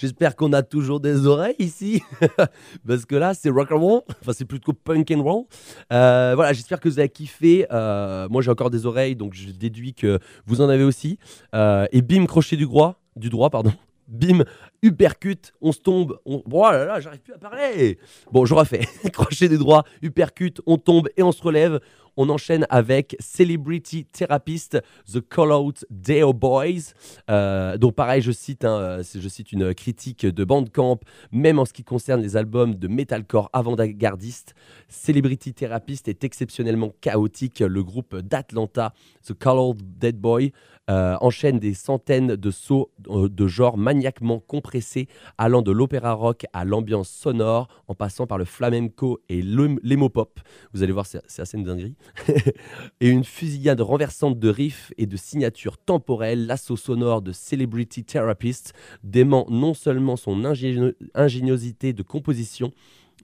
J'espère 0.00 0.34
qu'on 0.34 0.54
a 0.54 0.62
toujours 0.62 0.98
des 0.98 1.26
oreilles 1.26 1.56
ici, 1.58 2.02
parce 2.88 3.04
que 3.04 3.16
là 3.16 3.34
c'est 3.34 3.50
rock 3.50 3.70
and 3.70 3.78
roll, 3.78 4.00
enfin 4.22 4.32
c'est 4.32 4.46
plutôt 4.46 4.72
punk 4.72 5.10
and 5.10 5.22
roll. 5.22 5.44
Euh, 5.92 6.32
voilà, 6.34 6.54
j'espère 6.54 6.80
que 6.80 6.88
vous 6.88 6.98
avez 6.98 7.10
kiffé. 7.10 7.66
Euh, 7.70 8.26
moi 8.30 8.40
j'ai 8.40 8.50
encore 8.50 8.70
des 8.70 8.86
oreilles, 8.86 9.14
donc 9.14 9.34
je 9.34 9.50
déduis 9.50 9.92
que 9.92 10.18
vous 10.46 10.62
en 10.62 10.70
avez 10.70 10.84
aussi. 10.84 11.18
Euh, 11.54 11.86
et 11.92 12.00
bim, 12.00 12.24
crochet 12.24 12.56
du 12.56 12.64
droit, 12.64 12.98
du 13.14 13.28
droit, 13.28 13.50
pardon. 13.50 13.74
Bim, 14.08 14.42
uppercut, 14.82 15.52
on 15.60 15.70
se 15.70 15.80
tombe. 15.80 16.18
On... 16.24 16.42
Oh 16.50 16.62
là 16.62 16.84
là, 16.86 16.98
j'arrive 16.98 17.20
plus 17.20 17.34
à 17.34 17.38
parler. 17.38 17.98
Bon, 18.32 18.44
je 18.44 18.54
refais. 18.54 18.80
crochet 19.12 19.48
du 19.48 19.58
droit, 19.58 19.84
uppercut, 20.02 20.62
on 20.66 20.78
tombe 20.78 21.08
et 21.16 21.22
on 21.22 21.30
se 21.30 21.42
relève. 21.42 21.78
On 22.16 22.28
enchaîne 22.28 22.66
avec 22.70 23.16
Celebrity 23.20 24.04
Therapist, 24.06 24.78
The 25.12 25.20
Call 25.20 25.52
Out 25.52 25.84
Deo 25.90 26.32
Boys. 26.32 26.92
Euh, 27.30 27.76
donc 27.78 27.94
pareil, 27.94 28.22
je 28.22 28.32
cite, 28.32 28.64
hein, 28.64 28.78
euh, 28.78 29.02
je 29.02 29.28
cite 29.28 29.52
une 29.52 29.74
critique 29.74 30.26
de 30.26 30.44
Bandcamp, 30.44 31.00
même 31.32 31.58
en 31.58 31.64
ce 31.64 31.72
qui 31.72 31.84
concerne 31.84 32.20
les 32.20 32.36
albums 32.36 32.74
de 32.74 32.88
metalcore 32.88 33.50
avant-gardiste. 33.52 34.54
Celebrity 34.88 35.54
Therapist 35.54 36.08
est 36.08 36.24
exceptionnellement 36.24 36.92
chaotique. 37.00 37.60
Le 37.60 37.82
groupe 37.82 38.16
d'Atlanta, 38.16 38.92
The 39.26 39.34
Call 39.34 39.58
Out 39.58 39.78
Dead 39.82 40.16
Boy, 40.16 40.52
euh, 40.88 41.16
enchaîne 41.20 41.58
des 41.58 41.74
centaines 41.74 42.34
de 42.34 42.50
sauts 42.50 42.90
de 42.98 43.46
genre 43.46 43.78
maniaquement 43.78 44.40
compressés, 44.40 45.06
allant 45.38 45.62
de 45.62 45.70
l'opéra 45.70 46.14
rock 46.14 46.46
à 46.52 46.64
l'ambiance 46.64 47.08
sonore, 47.08 47.68
en 47.86 47.94
passant 47.94 48.26
par 48.26 48.38
le 48.38 48.44
flamenco 48.44 49.20
et 49.28 49.40
l'em- 49.40 49.78
l'emo-pop. 49.82 50.40
Vous 50.72 50.82
allez 50.82 50.92
voir, 50.92 51.06
c'est 51.06 51.40
assez 51.40 51.56
une 51.56 51.64
dinguerie. 51.64 51.94
et 53.00 53.08
une 53.08 53.24
fusillade 53.24 53.80
renversante 53.80 54.38
de 54.38 54.48
riffs 54.48 54.92
et 54.98 55.06
de 55.06 55.16
signatures 55.16 55.78
temporelles, 55.78 56.46
l'assaut 56.46 56.76
sonore 56.76 57.22
de 57.22 57.32
Celebrity 57.32 58.04
Therapist 58.04 58.74
dément 59.04 59.46
non 59.50 59.74
seulement 59.74 60.16
son 60.16 60.44
ingénio- 60.44 60.94
ingéniosité 61.14 61.92
de 61.92 62.02
composition, 62.02 62.72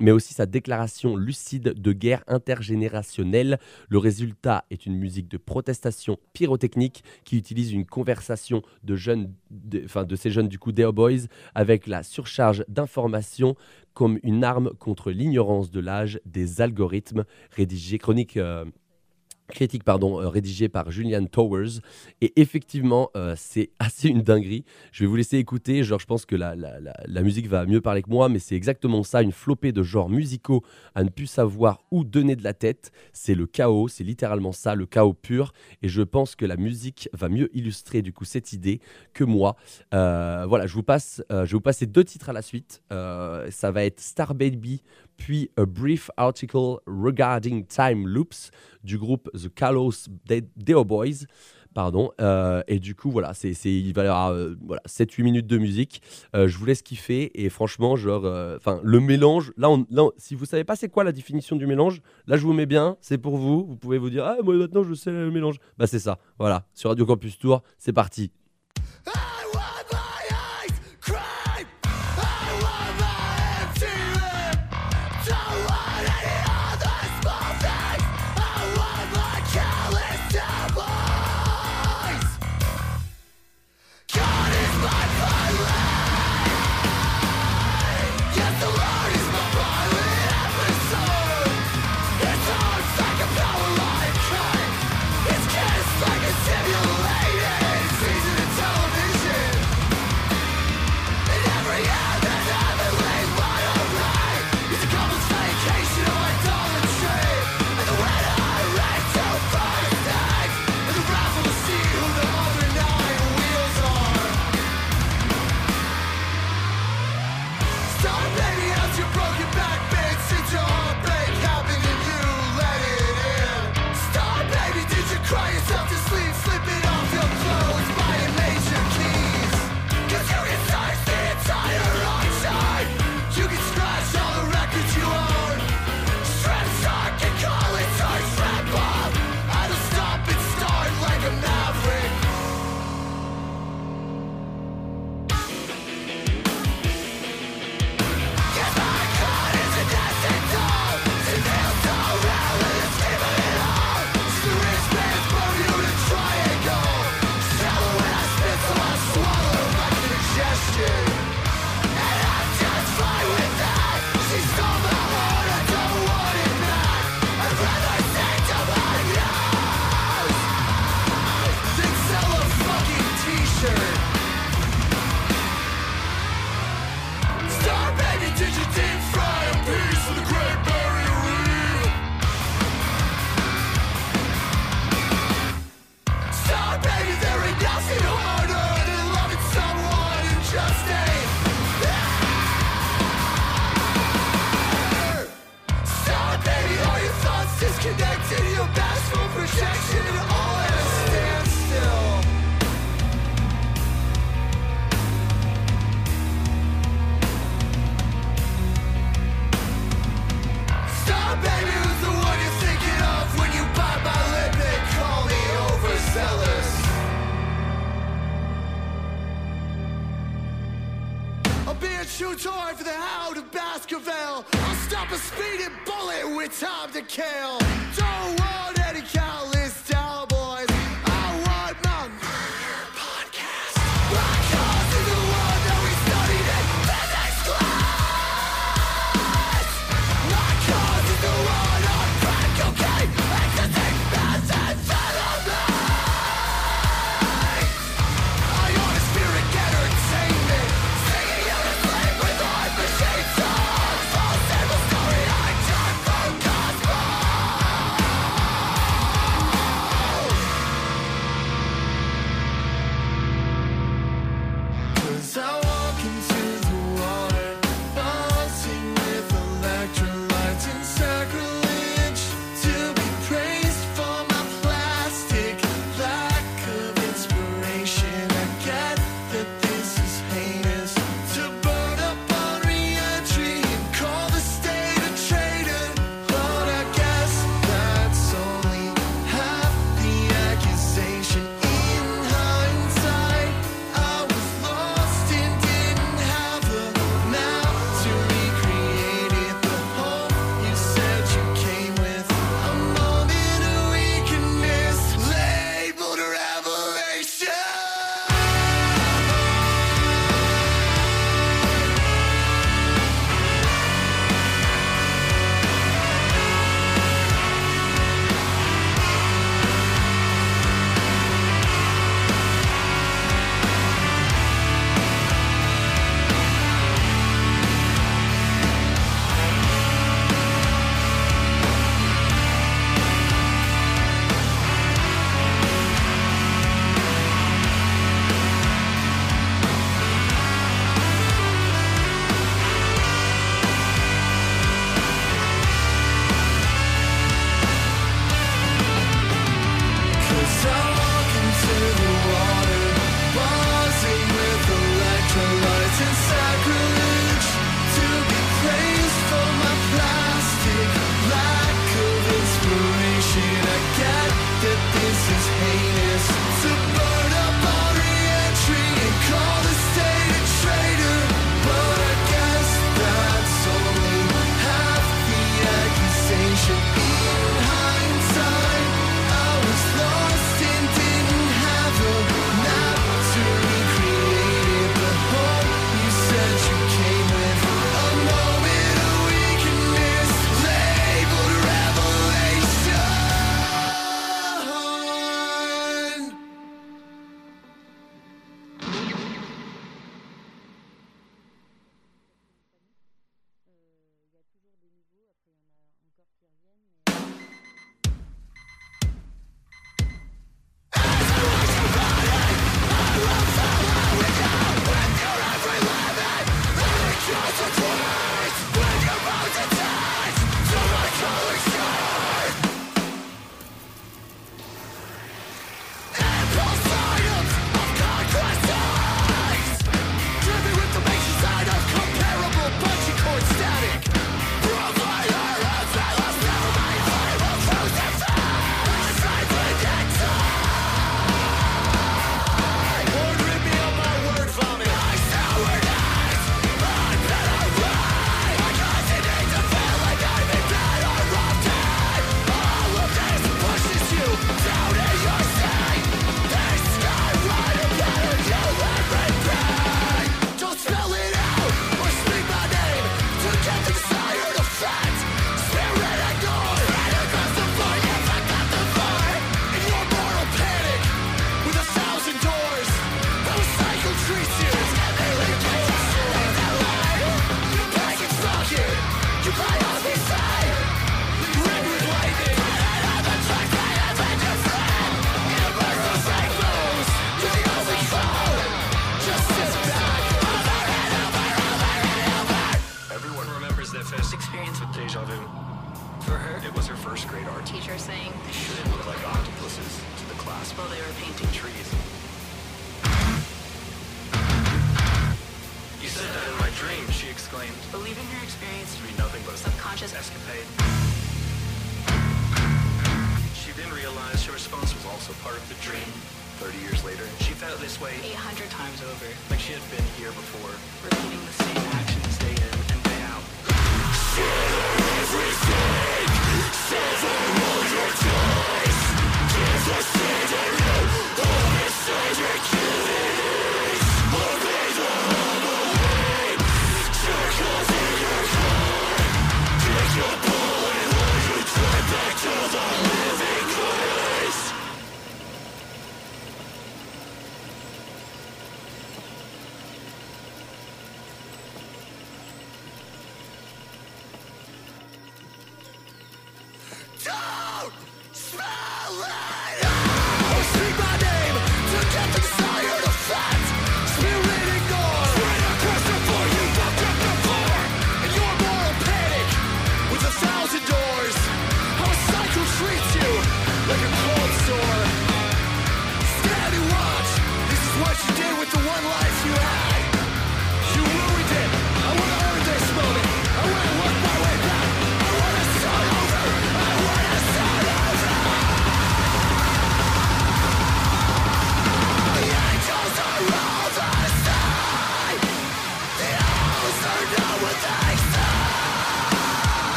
mais 0.00 0.10
aussi 0.10 0.34
sa 0.34 0.46
déclaration 0.46 1.16
lucide 1.16 1.74
de 1.74 1.92
guerre 1.92 2.24
intergénérationnelle. 2.26 3.58
Le 3.88 3.98
résultat 3.98 4.64
est 4.70 4.86
une 4.86 4.96
musique 4.96 5.28
de 5.28 5.36
protestation 5.36 6.18
pyrotechnique 6.32 7.04
qui 7.24 7.36
utilise 7.36 7.72
une 7.72 7.86
conversation 7.86 8.62
de 8.82 8.96
jeunes, 8.96 9.32
ces 10.16 10.30
jeunes 10.30 10.48
du 10.48 10.58
coup 10.58 10.72
Deo 10.72 10.92
Boys 10.92 11.26
avec 11.54 11.86
la 11.86 12.02
surcharge 12.02 12.64
d'informations 12.68 13.56
comme 13.94 14.18
une 14.22 14.44
arme 14.44 14.72
contre 14.78 15.10
l'ignorance 15.10 15.70
de 15.70 15.80
l'âge 15.80 16.20
des 16.26 16.60
algorithmes. 16.60 17.24
Rédigé 17.50 17.98
chronique. 17.98 18.36
euh, 18.36 18.64
critique 19.48 19.84
pardon, 19.84 20.20
euh, 20.20 20.28
rédigée 20.28 20.68
par 20.68 20.90
Julian 20.90 21.24
Towers. 21.26 21.80
Et 22.20 22.32
effectivement, 22.40 23.10
euh, 23.16 23.34
c'est 23.36 23.70
assez 23.78 24.08
une 24.08 24.22
dinguerie. 24.22 24.64
Je 24.92 25.04
vais 25.04 25.08
vous 25.08 25.16
laisser 25.16 25.38
écouter. 25.38 25.84
Genre, 25.84 25.98
je 26.00 26.06
pense 26.06 26.26
que 26.26 26.36
la, 26.36 26.54
la- 26.56 27.22
musique 27.22 27.48
va 27.48 27.66
mieux 27.66 27.80
parler 27.80 28.02
que 28.02 28.10
moi, 28.10 28.28
mais 28.28 28.38
c'est 28.38 28.54
exactement 28.54 29.02
ça, 29.02 29.20
une 29.22 29.32
flopée 29.32 29.72
de 29.72 29.82
genres 29.82 30.08
musicaux 30.08 30.62
à 30.94 31.02
ne 31.02 31.08
plus 31.08 31.26
savoir 31.26 31.82
où 31.90 32.04
donner 32.04 32.36
de 32.36 32.44
la 32.44 32.54
tête. 32.54 32.92
C'est 33.12 33.34
le 33.34 33.46
chaos, 33.46 33.88
c'est 33.88 34.04
littéralement 34.04 34.52
ça, 34.52 34.74
le 34.74 34.86
chaos 34.86 35.12
pur. 35.14 35.52
Et 35.82 35.88
je 35.88 36.02
pense 36.02 36.36
que 36.36 36.44
la 36.46 36.56
musique 36.56 37.08
va 37.12 37.28
mieux 37.28 37.50
illustrer 37.56 38.02
du 38.02 38.12
coup 38.12 38.24
cette 38.24 38.52
idée 38.52 38.80
que 39.12 39.24
moi. 39.24 39.56
Euh, 39.92 40.44
voilà, 40.48 40.66
je 40.66 40.74
vous 40.74 40.84
passe, 40.84 41.22
je 41.30 41.34
vais 41.42 41.46
vous 41.46 41.60
passer 41.60 41.86
deux 41.86 42.04
titres 42.04 42.28
à 42.28 42.32
la 42.32 42.42
suite. 42.42 42.82
Ça 42.90 43.70
va 43.72 43.84
être 43.84 44.00
Star 44.00 44.34
Baby, 44.34 44.82
puis 45.16 45.50
A 45.56 45.64
Brief 45.66 46.10
Article 46.16 46.76
Regarding 46.86 47.66
Time 47.66 48.06
Loops 48.06 48.50
du 48.84 48.98
groupe 48.98 49.30
The 49.32 49.52
Kalos 49.54 50.08
De- 50.26 50.44
Deo 50.56 50.84
Boys. 50.84 51.26
Pardon. 51.74 52.10
Euh, 52.22 52.62
et 52.68 52.78
du 52.78 52.94
coup, 52.94 53.10
voilà, 53.10 53.34
c'est, 53.34 53.50
il 53.64 53.92
va 53.92 54.04
y 54.04 54.06
avoir 54.06 54.28
euh, 54.30 54.54
voilà, 54.64 54.80
7-8 54.88 55.22
minutes 55.24 55.46
de 55.46 55.58
musique. 55.58 56.00
Euh, 56.34 56.48
je 56.48 56.56
vous 56.56 56.64
laisse 56.64 56.80
kiffer. 56.80 57.30
Et 57.44 57.50
franchement, 57.50 57.96
genre, 57.96 58.24
enfin, 58.56 58.80
le 58.82 58.98
mélange, 58.98 59.52
là, 59.58 59.68
si 60.16 60.34
vous 60.34 60.46
savez 60.46 60.64
pas 60.64 60.74
c'est 60.74 60.88
quoi 60.88 61.04
la 61.04 61.12
définition 61.12 61.54
du 61.54 61.66
mélange, 61.66 62.00
là, 62.26 62.38
je 62.38 62.46
vous 62.46 62.54
mets 62.54 62.64
bien, 62.64 62.96
c'est 63.02 63.18
pour 63.18 63.36
vous. 63.36 63.66
Vous 63.66 63.76
pouvez 63.76 63.98
vous 63.98 64.08
dire, 64.08 64.24
ah, 64.24 64.38
moi 64.42 64.54
maintenant, 64.56 64.84
je 64.84 64.94
sais 64.94 65.10
le 65.10 65.30
mélange. 65.30 65.56
Bah, 65.76 65.86
c'est 65.86 65.98
ça. 65.98 66.18
Voilà. 66.38 66.64
Sur 66.72 66.88
Radio 66.90 67.04
Campus 67.04 67.38
Tour, 67.38 67.62
c'est 67.76 67.92
parti. 67.92 68.32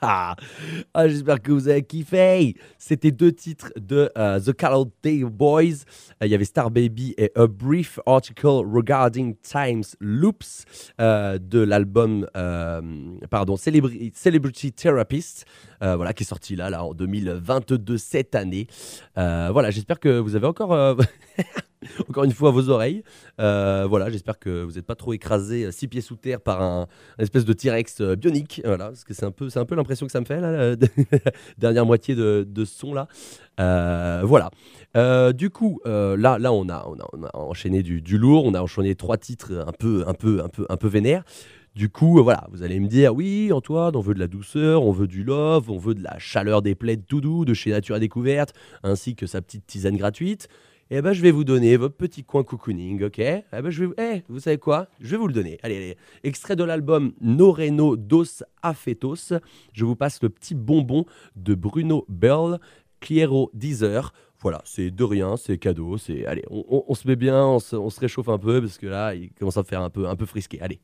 Ah, 0.02 0.34
J'espère 1.08 1.40
que 1.40 1.52
vous 1.52 1.68
avez 1.68 1.82
kiffé. 1.82 2.56
C'était 2.78 3.10
deux 3.12 3.32
titres 3.32 3.72
de 3.76 4.10
euh, 4.18 4.40
The 4.40 4.52
Carol 4.52 4.86
Day 5.02 5.22
Boys. 5.24 5.84
Euh, 6.22 6.26
Il 6.26 6.28
y 6.28 6.34
avait 6.34 6.44
Star 6.44 6.70
Baby 6.70 7.14
et 7.16 7.30
A 7.36 7.46
Brief 7.46 7.98
Article 8.06 8.46
Regarding 8.46 9.36
Times 9.42 9.84
Loops 10.00 10.64
euh, 11.00 11.38
de 11.38 11.60
l'album 11.60 12.26
pardon 13.30 13.54
Celebri- 13.56 14.12
Celebrity 14.14 14.72
Therapist. 14.72 15.44
voilà, 15.80 16.12
qui 16.12 16.22
est 16.24 16.26
sorti 16.26 16.56
là, 16.56 16.70
là 16.70 16.84
en 16.84 16.94
2022 16.94 17.98
cette 17.98 18.34
année. 18.34 18.66
Voilà, 19.14 19.70
j'espère 19.70 20.00
que 20.00 20.18
vous 20.18 20.34
avez 20.36 20.46
encore, 20.46 20.96
encore 22.08 22.24
une 22.24 22.32
fois 22.32 22.50
vos 22.50 22.68
oreilles. 22.68 23.02
Euh, 23.40 23.86
voilà, 23.88 24.10
j'espère 24.10 24.38
que 24.38 24.62
vous 24.62 24.72
n'êtes 24.72 24.86
pas 24.86 24.94
trop 24.94 25.12
écrasé 25.12 25.64
euh, 25.64 25.70
six 25.70 25.88
pieds 25.88 26.00
sous 26.00 26.16
terre 26.16 26.40
par 26.40 26.62
un, 26.62 26.86
espèce 27.18 27.44
de 27.44 27.52
T-Rex 27.52 28.00
euh, 28.00 28.16
bionique. 28.16 28.60
Voilà, 28.64 28.86
parce 28.86 29.04
que 29.04 29.14
c'est 29.14 29.24
un 29.24 29.30
peu, 29.30 29.48
c'est 29.50 29.58
un 29.58 29.64
peu 29.64 29.74
l'impression 29.74 30.06
que 30.06 30.12
ça 30.12 30.20
me 30.20 30.24
fait 30.24 30.40
la 30.40 30.76
dernière 31.58 31.86
moitié 31.86 32.14
de, 32.14 32.46
ce 32.56 32.64
son 32.64 32.94
là. 32.94 33.08
Voilà. 34.24 34.50
Du 35.32 35.50
coup, 35.50 35.80
là, 35.84 36.38
là, 36.38 36.52
on 36.52 36.68
a, 36.68 36.86
enchaîné 37.34 37.82
du, 37.82 38.18
lourd. 38.18 38.44
On 38.44 38.54
a 38.54 38.60
enchaîné 38.60 38.94
trois 38.94 39.16
titres 39.16 39.64
un 39.66 39.72
peu, 39.72 40.04
un 40.06 40.14
peu, 40.14 40.42
un 40.42 40.48
peu, 40.48 40.66
un 40.68 40.76
peu 40.76 40.88
vénères. 40.88 41.24
Du 41.76 41.90
coup, 41.90 42.22
voilà, 42.22 42.46
vous 42.52 42.62
allez 42.62 42.80
me 42.80 42.88
dire, 42.88 43.14
oui, 43.14 43.52
Antoine, 43.52 43.96
on 43.96 44.00
veut 44.00 44.14
de 44.14 44.18
la 44.18 44.28
douceur, 44.28 44.82
on 44.82 44.92
veut 44.92 45.06
du 45.06 45.24
love, 45.24 45.70
on 45.70 45.76
veut 45.76 45.94
de 45.94 46.02
la 46.02 46.18
chaleur 46.18 46.62
des 46.62 46.74
plaids 46.74 46.96
tout 46.96 47.20
doux 47.20 47.44
de 47.44 47.52
chez 47.52 47.70
Nature 47.70 47.96
et 47.96 48.00
Découverte, 48.00 48.54
ainsi 48.82 49.14
que 49.14 49.26
sa 49.26 49.42
petite 49.42 49.66
tisane 49.66 49.98
gratuite. 49.98 50.48
Eh 50.88 51.02
ben, 51.02 51.12
je 51.12 51.20
vais 51.20 51.32
vous 51.32 51.42
donner 51.42 51.76
votre 51.76 51.96
petit 51.96 52.22
coin 52.22 52.44
cocooning, 52.44 53.02
ok? 53.02 53.18
Eh 53.18 53.42
ben, 53.50 53.70
je 53.70 53.86
vais, 53.86 53.94
eh, 53.98 54.22
vous 54.28 54.38
savez 54.38 54.58
quoi? 54.58 54.86
Je 55.00 55.10
vais 55.10 55.16
vous 55.16 55.26
le 55.26 55.32
donner. 55.32 55.58
Allez, 55.64 55.76
allez. 55.76 55.96
Extrait 56.22 56.54
de 56.54 56.62
l'album 56.62 57.12
Noreno 57.20 57.96
dos 57.96 58.44
Afetos. 58.62 59.32
Je 59.72 59.84
vous 59.84 59.96
passe 59.96 60.22
le 60.22 60.28
petit 60.28 60.54
bonbon 60.54 61.04
de 61.34 61.56
Bruno 61.56 62.04
Bell, 62.08 62.60
Cliero 63.00 63.50
Deezer. 63.52 64.12
Voilà, 64.38 64.62
c'est 64.64 64.92
de 64.92 65.02
rien, 65.02 65.36
c'est 65.36 65.58
cadeau, 65.58 65.98
c'est 65.98 66.24
allez, 66.24 66.44
on 66.50 66.94
se 66.94 67.08
met 67.08 67.16
bien, 67.16 67.44
on 67.44 67.58
se, 67.58 67.74
on 67.74 67.90
se 67.90 67.98
réchauffe 67.98 68.28
un 68.28 68.38
peu 68.38 68.60
parce 68.60 68.78
que 68.78 68.86
là, 68.86 69.12
il 69.12 69.32
commence 69.32 69.56
à 69.56 69.64
faire 69.64 69.80
un 69.80 69.90
peu, 69.90 70.06
un 70.06 70.14
peu 70.14 70.26
frisqué. 70.26 70.60
Allez. 70.60 70.78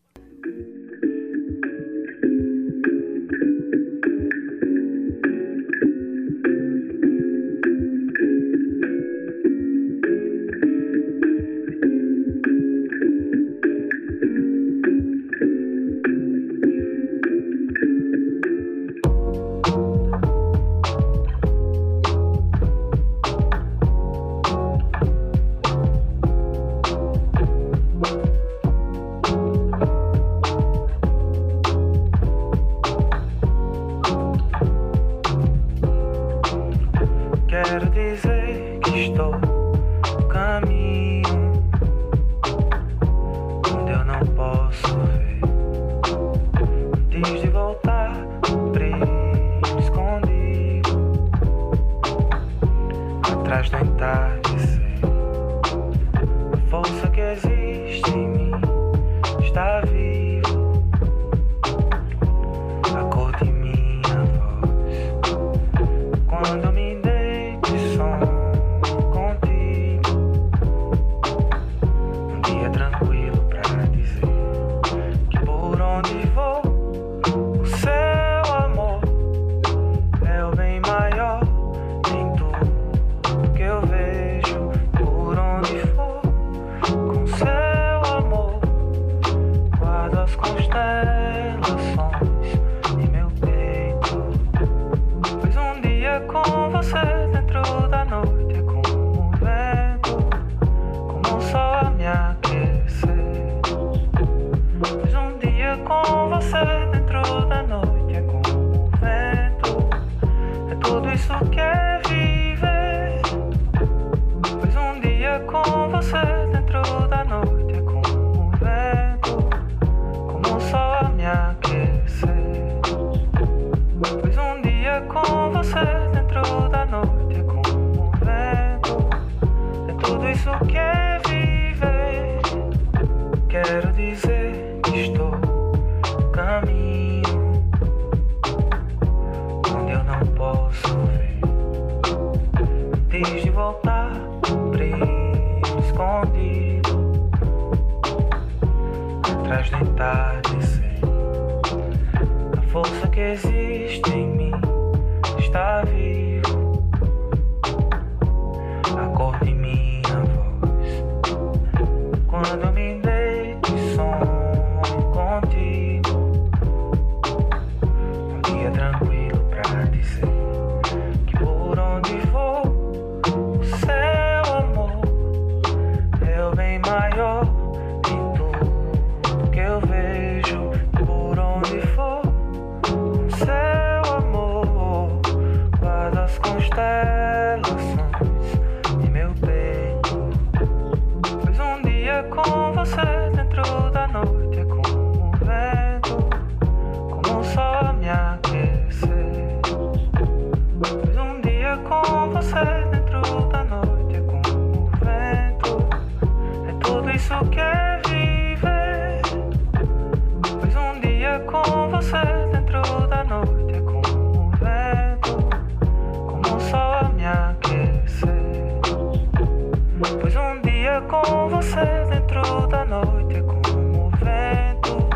Você 221.82 222.10
dentro 222.10 222.66
da 222.68 222.84
noite 222.84 223.36
é 223.36 223.42
como 223.42 224.06
um 224.06 224.10
vento, 224.10 225.08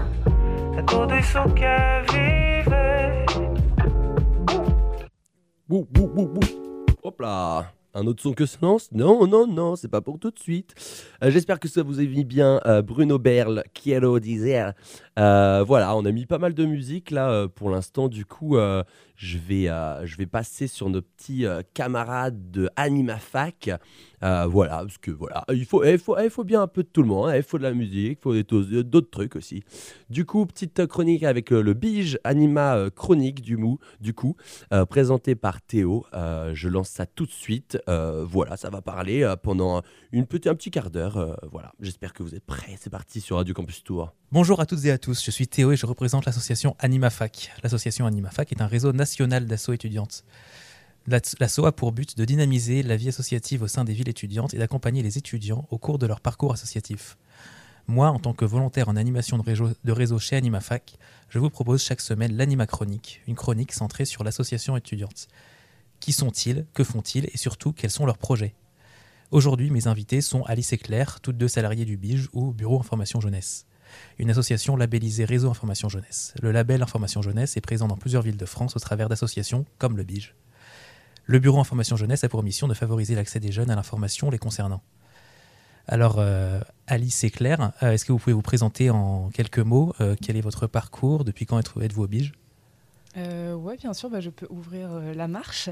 é 0.79 0.83
tudo 0.83 1.14
isso 1.16 1.38
que 1.55 1.64
é 1.64 2.02
viver. 2.02 3.26
Bouh, 5.68 5.85
bouh, 5.90 6.09
bouh, 6.09 6.29
bouh. 6.29 6.87
Hop 7.02 7.20
là 7.20 7.72
un 7.98 8.07
autre 8.09 8.22
son 8.22 8.35
que 8.35 8.44
ce 8.44 8.59
lance? 8.61 8.90
Non, 8.92 9.26
non, 9.26 9.46
non, 9.46 9.74
c'est 9.74 9.88
pas 9.88 10.02
pour 10.02 10.18
tout 10.18 10.31
de 10.31 10.38
suite. 10.38 10.74
Euh, 11.24 11.31
J'espère 11.31 11.59
que 11.59 11.66
ça 11.66 11.83
vous 11.83 11.98
a 11.98 12.02
mis 12.02 12.26
bien. 12.26 12.61
euh, 12.66 12.83
Bruno 12.83 13.18
Berl, 13.18 13.62
Quiero 13.72 14.18
dizer. 14.20 14.74
Euh, 15.18 15.64
voilà, 15.66 15.96
on 15.96 16.05
a 16.05 16.12
mis 16.12 16.26
pas 16.26 16.38
mal 16.38 16.52
de 16.52 16.66
musique 16.66 17.11
là 17.11 17.31
euh, 17.31 17.48
pour 17.48 17.70
l'instant. 17.70 18.09
Du 18.09 18.26
coup, 18.26 18.57
euh, 18.57 18.83
je, 19.16 19.38
vais, 19.38 19.68
vais 20.18 20.26
passer 20.26 20.66
sur 20.66 20.90
nos 20.90 21.00
petits 21.00 21.46
camarades 21.74 22.50
de 22.50 22.68
AnimaFac. 22.76 23.70
Voilà, 24.20 24.79
parce 24.79 24.98
que 24.98 25.11
voilà, 25.12 25.44
il 25.52 25.64
faut, 25.64 25.85
il, 25.85 25.98
faut, 25.98 26.18
il 26.18 26.31
faut 26.31 26.44
bien 26.44 26.62
un 26.62 26.66
peu 26.66 26.83
de 26.83 26.88
tout 26.88 27.02
le 27.02 27.09
monde. 27.09 27.31
hein. 27.31 27.37
Il 27.37 27.42
faut 27.42 27.59
de 27.59 27.62
la 27.62 27.72
musique, 27.72 28.18
il 28.18 28.22
faut 28.22 28.83
d'autres 28.83 29.11
trucs 29.11 29.37
aussi. 29.37 29.62
Du 30.11 30.24
coup, 30.26 30.44
petite 30.46 30.87
chronique 30.87 31.22
avec 31.22 31.50
le 31.50 31.72
Bige 31.74 32.18
Anima 32.24 32.90
Chronique 32.94 33.40
du, 33.40 33.57
mou, 33.57 33.79
du 34.00 34.14
coup, 34.14 34.37
présenté 34.90 35.35
par 35.37 35.62
Théo. 35.62 36.05
Je 36.12 36.68
lance 36.68 36.88
ça 36.88 37.07
tout 37.07 37.24
de 37.24 37.31
suite. 37.31 37.79
Voilà, 37.87 38.57
ça 38.57 38.68
va 38.68 38.83
parler 38.83 39.33
pendant 39.42 39.83
une 40.12 40.22
un 40.22 40.55
petit 40.55 40.70
quart 40.70 40.90
d'heure. 40.90 41.38
voilà, 41.50 41.72
j'espère 41.81 42.12
que 42.12 42.22
vous 42.22 42.35
êtes 42.35 42.44
prêts. 42.44 42.74
C'est 42.79 42.90
parti 42.90 43.20
sur 43.20 43.37
Radio 43.37 43.55
Campus 43.55 43.85
Tour. 43.85 44.12
Bonjour 44.32 44.60
à 44.60 44.66
toutes 44.66 44.84
et 44.84 44.90
à 44.90 44.98
tous, 44.98 45.24
je 45.24 45.30
suis 45.30 45.46
Théo 45.46 45.70
et 45.70 45.76
je 45.76 45.86
représente 45.86 46.26
l'association 46.26 46.74
AnimaFac. 46.80 47.52
L'association 47.62 48.06
AnimaFac 48.06 48.50
est 48.50 48.60
un 48.60 48.66
réseau 48.66 48.92
national 48.92 49.46
d'assauts 49.46 49.72
étudiantes. 49.72 50.24
L'ass- 51.06 51.36
L'asso 51.38 51.60
a 51.64 51.70
pour 51.70 51.92
but 51.92 52.16
de 52.18 52.24
dynamiser 52.24 52.82
la 52.82 52.96
vie 52.96 53.08
associative 53.08 53.62
au 53.62 53.68
sein 53.68 53.84
des 53.84 53.92
villes 53.94 54.08
étudiantes 54.08 54.52
et 54.52 54.58
d'accompagner 54.58 55.04
les 55.04 55.16
étudiants 55.16 55.68
au 55.70 55.78
cours 55.78 56.00
de 56.00 56.06
leur 56.06 56.20
parcours 56.20 56.52
associatif. 56.52 57.16
Moi, 57.86 58.08
en 58.08 58.18
tant 58.18 58.32
que 58.34 58.44
volontaire 58.44 58.88
en 58.88 58.96
animation 58.96 59.38
de 59.38 59.44
réseau, 59.44 59.70
de 59.84 59.92
réseau 59.92 60.18
chez 60.18 60.34
AnimaFac, 60.34 60.98
je 61.28 61.38
vous 61.38 61.48
propose 61.48 61.84
chaque 61.84 62.00
semaine 62.00 62.36
l'Anima 62.36 62.66
Chronique, 62.66 63.22
une 63.28 63.36
chronique 63.36 63.72
centrée 63.72 64.06
sur 64.06 64.24
l'association 64.24 64.76
étudiante. 64.76 65.28
Qui 66.00 66.12
sont-ils? 66.12 66.66
Que 66.74 66.82
font-ils? 66.82 67.26
Et 67.32 67.36
surtout, 67.36 67.72
quels 67.72 67.92
sont 67.92 68.06
leurs 68.06 68.18
projets? 68.18 68.56
Aujourd'hui, 69.30 69.70
mes 69.70 69.86
invités 69.86 70.20
sont 70.20 70.42
Alice 70.42 70.72
et 70.72 70.78
Claire, 70.78 71.20
toutes 71.20 71.38
deux 71.38 71.48
salariées 71.48 71.84
du 71.84 71.96
BIGE 71.96 72.28
ou 72.32 72.52
Bureau 72.52 72.80
Information 72.80 73.20
Jeunesse 73.20 73.66
une 74.18 74.30
association 74.30 74.76
labellisée 74.76 75.24
Réseau 75.24 75.50
Information 75.50 75.88
Jeunesse. 75.88 76.35
Le 76.40 76.52
label 76.52 76.82
Information 76.82 77.22
Jeunesse 77.22 77.56
est 77.56 77.61
présent 77.61 77.88
dans 77.88 77.96
plusieurs 77.96 78.22
villes 78.22 78.37
de 78.37 78.46
France 78.46 78.76
au 78.76 78.78
travers 78.78 79.09
d'associations 79.09 79.64
comme 79.78 79.96
le 79.96 80.02
BIGE. 80.04 80.35
Le 81.24 81.38
Bureau 81.38 81.59
Information 81.61 81.96
Jeunesse 81.96 82.22
a 82.24 82.28
pour 82.28 82.42
mission 82.42 82.68
de 82.68 82.74
favoriser 82.74 83.14
l'accès 83.14 83.40
des 83.40 83.50
jeunes 83.52 83.70
à 83.70 83.74
l'information 83.76 84.30
les 84.30 84.38
concernant. 84.38 84.80
Alors, 85.88 86.16
euh, 86.18 86.61
Alice 86.88 87.22
et 87.24 87.30
Claire, 87.30 87.72
euh, 87.82 87.92
est-ce 87.92 88.04
que 88.04 88.12
vous 88.12 88.18
pouvez 88.18 88.32
vous 88.35 88.42
présenter 88.42 88.90
en 88.90 89.28
quelques 89.30 89.61
mots 89.61 89.92
euh, 90.00 90.16
Quel 90.20 90.37
est 90.37 90.40
votre 90.40 90.66
parcours 90.66 91.24
Depuis 91.24 91.46
quand 91.46 91.59
êtes- 91.59 91.72
êtes-vous 91.80 92.04
au 92.04 92.09
BIGE? 92.09 92.32
Ouais, 93.16 93.78
bien 93.78 93.94
sûr, 93.94 94.11
bah, 94.11 94.20
je 94.20 94.28
peux 94.28 94.46
ouvrir 94.50 94.90
la 95.14 95.26
marche. 95.26 95.70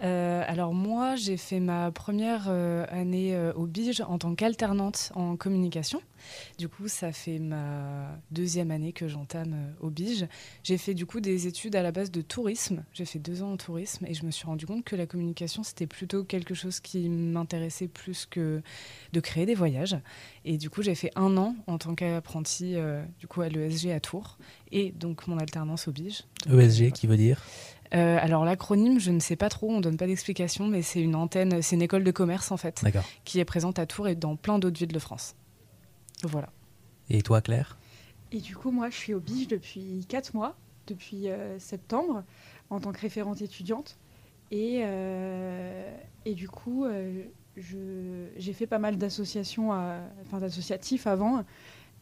Alors 0.00 0.74
moi, 0.74 1.14
j'ai 1.14 1.36
fait 1.36 1.60
ma 1.60 1.92
première 1.92 2.48
année 2.48 3.38
au 3.54 3.66
BIGE 3.66 4.00
en 4.00 4.18
tant 4.18 4.34
qu'alternante 4.34 5.12
en 5.14 5.36
communication. 5.36 6.02
Du 6.58 6.68
coup, 6.68 6.88
ça 6.88 7.12
fait 7.12 7.38
ma 7.38 8.18
deuxième 8.30 8.70
année 8.70 8.92
que 8.92 9.08
j'entame 9.08 9.54
euh, 9.54 9.86
au 9.86 9.90
BIGE. 9.90 10.26
J'ai 10.62 10.78
fait 10.78 10.94
du 10.94 11.06
coup 11.06 11.20
des 11.20 11.46
études 11.46 11.76
à 11.76 11.82
la 11.82 11.92
base 11.92 12.10
de 12.10 12.22
tourisme. 12.22 12.84
J'ai 12.92 13.04
fait 13.04 13.18
deux 13.18 13.42
ans 13.42 13.52
en 13.52 13.56
tourisme 13.56 14.06
et 14.06 14.14
je 14.14 14.24
me 14.24 14.30
suis 14.30 14.46
rendu 14.46 14.66
compte 14.66 14.84
que 14.84 14.96
la 14.96 15.06
communication, 15.06 15.62
c'était 15.62 15.86
plutôt 15.86 16.24
quelque 16.24 16.54
chose 16.54 16.80
qui 16.80 17.08
m'intéressait 17.08 17.88
plus 17.88 18.26
que 18.26 18.62
de 19.12 19.20
créer 19.20 19.46
des 19.46 19.54
voyages. 19.54 19.96
Et 20.44 20.58
du 20.58 20.70
coup, 20.70 20.82
j'ai 20.82 20.94
fait 20.94 21.10
un 21.16 21.36
an 21.36 21.56
en 21.66 21.78
tant 21.78 21.94
qu'apprenti 21.94 22.74
euh, 22.76 23.04
du 23.18 23.26
coup 23.26 23.40
à 23.40 23.48
l'ESG 23.48 23.90
à 23.90 24.00
Tours 24.00 24.38
et 24.72 24.92
donc 24.92 25.26
mon 25.26 25.38
alternance 25.38 25.88
au 25.88 25.92
BIGE. 25.92 26.24
Donc, 26.46 26.60
ESG, 26.60 26.92
qui 26.92 27.06
veut 27.06 27.16
dire 27.16 27.42
euh, 27.92 28.18
alors 28.20 28.44
l'acronyme, 28.44 29.00
je 29.00 29.10
ne 29.10 29.18
sais 29.18 29.36
pas 29.36 29.48
trop, 29.48 29.70
on 29.70 29.80
donne 29.80 29.96
pas 29.96 30.06
d'explication, 30.06 30.68
mais 30.68 30.82
c'est 30.82 31.00
une 31.00 31.16
antenne, 31.16 31.60
c'est 31.62 31.74
une 31.74 31.82
école 31.82 32.04
de 32.04 32.10
commerce 32.10 32.52
en 32.52 32.56
fait, 32.56 32.84
qui 33.24 33.40
est 33.40 33.44
présente 33.44 33.78
à 33.78 33.86
Tours 33.86 34.08
et 34.08 34.14
dans 34.14 34.36
plein 34.36 34.58
d'autres 34.58 34.78
villes 34.78 34.92
de 34.92 34.98
France. 34.98 35.34
Voilà. 36.24 36.50
Et 37.08 37.22
toi, 37.22 37.40
Claire? 37.40 37.78
Et 38.32 38.38
du 38.40 38.54
coup, 38.56 38.70
moi, 38.70 38.90
je 38.90 38.96
suis 38.96 39.14
au 39.14 39.20
BIGE 39.20 39.48
depuis 39.48 40.04
4 40.08 40.34
mois, 40.34 40.56
depuis 40.86 41.28
euh, 41.28 41.58
septembre, 41.58 42.22
en 42.70 42.78
tant 42.80 42.92
que 42.92 43.00
référente 43.00 43.42
étudiante. 43.42 43.98
Et, 44.52 44.80
euh, 44.84 45.96
et 46.24 46.34
du 46.34 46.48
coup, 46.48 46.84
euh, 46.84 47.24
je- 47.56 48.28
j'ai 48.36 48.52
fait 48.52 48.66
pas 48.66 48.78
mal 48.78 48.96
d'associations, 48.98 49.70
enfin 50.22 50.38
d'associatifs 50.38 51.06
avant. 51.06 51.44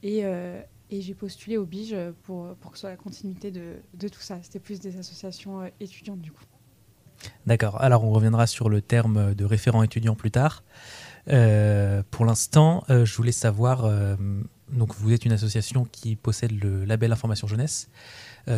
Et, 0.03 0.25
euh, 0.25 0.61
et 0.91 1.01
j'ai 1.03 1.15
postulé 1.15 1.57
au 1.57 1.65
BIGE 1.67 1.97
pour, 2.25 2.55
pour 2.57 2.71
que 2.73 2.77
ce 2.77 2.83
soit 2.83 2.91
la 2.91 2.97
continuité 2.97 3.51
de, 3.51 3.77
de 3.95 4.09
tout 4.09 4.21
ça. 4.21 4.39
C'était 4.43 4.61
plus 4.61 4.81
des 4.81 4.99
associations 4.99 5.63
euh, 5.63 5.69
étudiantes, 5.81 6.21
du 6.21 6.33
coup. 6.33 6.43
D'accord. 7.47 7.81
Alors, 7.81 8.05
on 8.05 8.11
reviendra 8.11 8.47
sur 8.47 8.69
le 8.69 8.81
terme 8.81 9.35
de 9.35 9.45
référent 9.45 9.83
étudiant 9.83 10.15
plus 10.15 10.31
tard. 10.31 10.63
Euh, 11.31 12.03
pour 12.11 12.25
l'instant, 12.25 12.85
euh, 12.91 13.05
je 13.05 13.15
voulais 13.17 13.33
savoir, 13.33 13.85
euh, 13.85 14.17
donc 14.71 14.95
vous 14.97 15.13
êtes 15.13 15.25
une 15.25 15.33
association 15.33 15.87
qui 15.91 16.17
possède 16.17 16.53
le 16.63 16.85
label 16.85 17.13
Information 17.13 17.47
Jeunesse. 17.47 17.89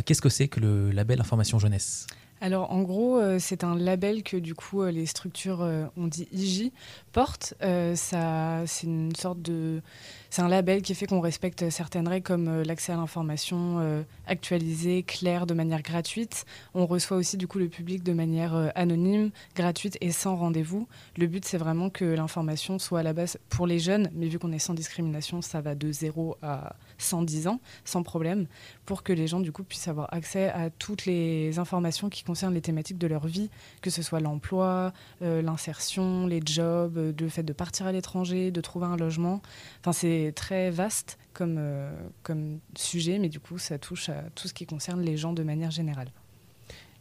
Qu'est-ce 0.07 0.23
que 0.23 0.29
c'est 0.29 0.47
que 0.47 0.61
le 0.61 0.93
label 0.93 1.21
Information 1.21 1.59
Jeunesse? 1.59 2.07
Alors 2.43 2.73
en 2.73 2.81
gros, 2.81 3.19
euh, 3.19 3.37
c'est 3.39 3.65
un 3.65 3.77
label 3.77 4.23
que 4.23 4.39
du 4.39 4.55
coup 4.55 4.81
euh, 4.81 4.91
les 4.91 5.05
structures, 5.05 5.61
euh, 5.61 5.85
on 5.99 6.07
dit 6.07 6.27
IJ, 6.33 6.71
portent. 7.13 7.53
Ça, 7.95 8.63
c'est 8.67 8.87
une 8.87 9.15
sorte 9.15 9.43
de, 9.43 9.83
c'est 10.31 10.41
un 10.41 10.49
label 10.49 10.81
qui 10.81 10.95
fait 10.95 11.07
qu'on 11.07 11.21
respecte 11.21 11.69
certaines 11.69 12.09
règles 12.09 12.27
comme 12.27 12.63
l'accès 12.63 12.93
à 12.93 12.97
l'information 12.97 14.05
actualisée, 14.27 15.03
claire, 15.03 15.47
de 15.47 15.55
manière 15.55 15.83
gratuite. 15.83 16.45
On 16.75 16.87
reçoit 16.87 17.17
aussi 17.17 17.37
du 17.37 17.49
coup 17.49 17.59
le 17.59 17.69
public 17.69 18.05
de 18.05 18.13
manière 18.13 18.71
anonyme, 18.77 19.31
gratuite 19.57 19.99
et 20.01 20.13
sans 20.13 20.37
rendez-vous. 20.37 20.87
Le 21.17 21.27
but 21.27 21.45
c'est 21.45 21.59
vraiment 21.59 21.91
que 21.91 22.05
l'information 22.05 22.79
soit 22.79 23.01
à 23.01 23.03
la 23.03 23.13
base 23.13 23.39
pour 23.49 23.67
les 23.67 23.81
jeunes, 23.81 24.09
mais 24.15 24.29
vu 24.29 24.39
qu'on 24.39 24.53
est 24.53 24.61
sans 24.61 24.75
discrimination, 24.75 25.43
ça 25.43 25.61
va 25.61 25.75
de 25.75 25.91
0 25.91 26.37
à 26.43 26.77
110 27.03 27.49
ans, 27.49 27.61
sans 27.85 28.03
problème, 28.03 28.47
pour 28.87 29.03
que 29.03 29.13
les 29.13 29.27
gens 29.27 29.41
du 29.41 29.53
coup 29.53 29.65
puissent 29.65 29.89
avoir 29.89 30.13
accès 30.13 30.49
à 30.51 30.71
toutes 30.71 31.07
les 31.07 31.59
informations 31.59 32.09
qui 32.09 32.25
concernent 32.25 32.55
les 32.55 32.61
thématiques 32.61 32.99
de 32.99 33.07
leur 33.07 33.27
vie, 33.27 33.51
que 33.83 33.91
ce 33.91 34.03
soit 34.03 34.21
l'emploi, 34.21 34.93
euh, 35.23 35.43
l'insertion, 35.43 36.27
les 36.27 36.41
jobs, 36.45 36.97
euh, 36.97 37.13
le 37.19 37.29
fait 37.29 37.43
de 37.43 37.53
partir 37.53 37.87
à 37.87 37.93
l'étranger, 37.93 38.51
de 38.51 38.61
trouver 38.61 38.87
un 38.87 38.97
logement. 38.97 39.43
Enfin, 39.81 39.93
c'est 39.93 40.33
très 40.35 40.71
vaste 40.71 41.19
comme, 41.33 41.57
euh, 41.59 41.93
comme 42.23 42.59
sujet, 42.77 43.19
mais 43.19 43.29
du 43.29 43.41
coup, 43.41 43.59
ça 43.59 43.79
touche 43.79 44.09
à 44.09 44.25
tout 44.35 44.49
ce 44.49 44.55
qui 44.55 44.67
concerne 44.67 45.01
les 45.03 45.17
gens 45.17 45.33
de 45.33 45.43
manière 45.43 45.71
générale. 45.71 46.09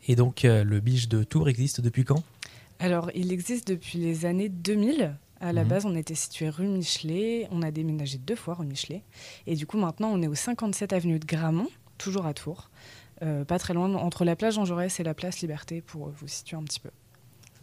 Et 0.08 0.16
donc, 0.16 0.44
le 0.44 0.80
Biche 0.80 1.10
de 1.10 1.24
Tours 1.24 1.50
existe 1.50 1.82
depuis 1.82 2.06
quand? 2.06 2.24
Alors, 2.80 3.12
il 3.14 3.34
existe 3.34 3.68
depuis 3.68 4.00
les 4.00 4.26
années 4.26 4.48
2000. 4.48 5.14
À 5.42 5.54
la 5.54 5.64
Mhm. 5.64 5.70
base, 5.70 5.86
on 5.86 5.96
était 5.96 6.16
situé 6.16 6.50
rue 6.50 6.68
Michelet. 6.68 7.48
On 7.52 7.62
a 7.62 7.72
déménagé 7.72 8.18
deux 8.18 8.36
fois 8.36 8.56
rue 8.56 8.66
Michelet. 8.66 9.04
Et 9.48 9.56
du 9.56 9.66
coup, 9.66 9.78
maintenant, 9.78 10.10
on 10.12 10.22
est 10.22 10.28
au 10.28 10.36
57 10.36 10.92
avenue 10.94 11.20
de 11.20 11.26
Gramont, 11.26 11.70
toujours 11.98 12.26
à 12.26 12.34
Tours. 12.34 12.70
Euh, 13.22 13.44
pas 13.46 13.60
très 13.60 13.74
loin, 13.74 13.94
entre 13.96 14.24
la 14.26 14.36
plage 14.36 14.56
Jean 14.56 14.66
Jaurès 14.66 15.00
et 15.00 15.04
la 15.04 15.14
place 15.14 15.42
Liberté, 15.42 15.82
pour 15.82 16.10
vous 16.10 16.28
situer 16.28 16.56
un 16.58 16.64
petit 16.64 16.80
peu. 16.80 16.90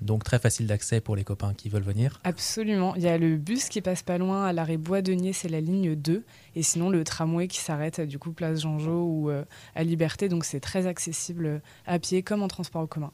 Donc, 0.02 0.24
très 0.24 0.38
facile 0.38 0.66
d'accès 0.66 1.00
pour 1.00 1.16
les 1.16 1.24
copains 1.24 1.54
qui 1.54 1.70
veulent 1.70 1.82
venir. 1.82 2.20
Absolument. 2.24 2.94
Il 2.96 3.02
y 3.02 3.08
a 3.08 3.16
le 3.16 3.38
bus 3.38 3.70
qui 3.70 3.80
passe 3.80 4.02
pas 4.02 4.18
loin 4.18 4.44
à 4.44 4.52
l'arrêt 4.52 4.76
Bois-Denier, 4.76 5.32
c'est 5.32 5.48
la 5.48 5.62
ligne 5.62 5.94
2. 5.94 6.22
Et 6.54 6.62
sinon, 6.62 6.90
le 6.90 7.02
tramway 7.02 7.48
qui 7.48 7.58
s'arrête 7.60 8.02
du 8.02 8.18
coup 8.18 8.32
place 8.32 8.60
Jean-Jo 8.60 9.04
ou 9.04 9.30
euh, 9.30 9.44
à 9.74 9.84
Liberté. 9.84 10.28
Donc, 10.28 10.44
c'est 10.44 10.60
très 10.60 10.86
accessible 10.86 11.46
euh, 11.46 11.58
à 11.86 11.98
pied 11.98 12.22
comme 12.22 12.42
en 12.42 12.48
transport 12.48 12.82
en 12.82 12.86
commun. 12.86 13.10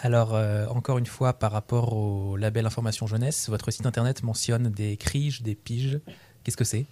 Alors, 0.00 0.34
euh, 0.34 0.66
encore 0.66 0.98
une 0.98 1.06
fois, 1.06 1.32
par 1.34 1.52
rapport 1.52 1.92
au 1.96 2.36
label 2.36 2.66
Information 2.66 3.06
Jeunesse, 3.06 3.48
votre 3.48 3.70
site 3.70 3.86
internet 3.86 4.22
mentionne 4.22 4.68
des 4.70 4.96
criges, 4.96 5.42
des 5.42 5.54
piges. 5.54 6.00
Qu'est-ce 6.44 6.58
que 6.58 6.64
c'est? 6.64 6.84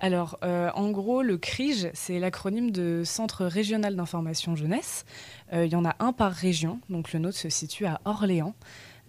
Alors, 0.00 0.38
euh, 0.42 0.70
en 0.74 0.90
gros, 0.90 1.22
le 1.22 1.38
CRIJ, 1.38 1.88
c'est 1.94 2.18
l'acronyme 2.18 2.70
de 2.70 3.02
Centre 3.06 3.46
régional 3.46 3.96
d'information 3.96 4.54
jeunesse. 4.54 5.06
Euh, 5.54 5.64
Il 5.64 5.72
y 5.72 5.76
en 5.76 5.84
a 5.86 5.96
un 5.98 6.12
par 6.12 6.30
région, 6.30 6.80
donc 6.90 7.14
le 7.14 7.18
nôtre 7.18 7.38
se 7.38 7.48
situe 7.48 7.86
à 7.86 8.02
Orléans. 8.04 8.54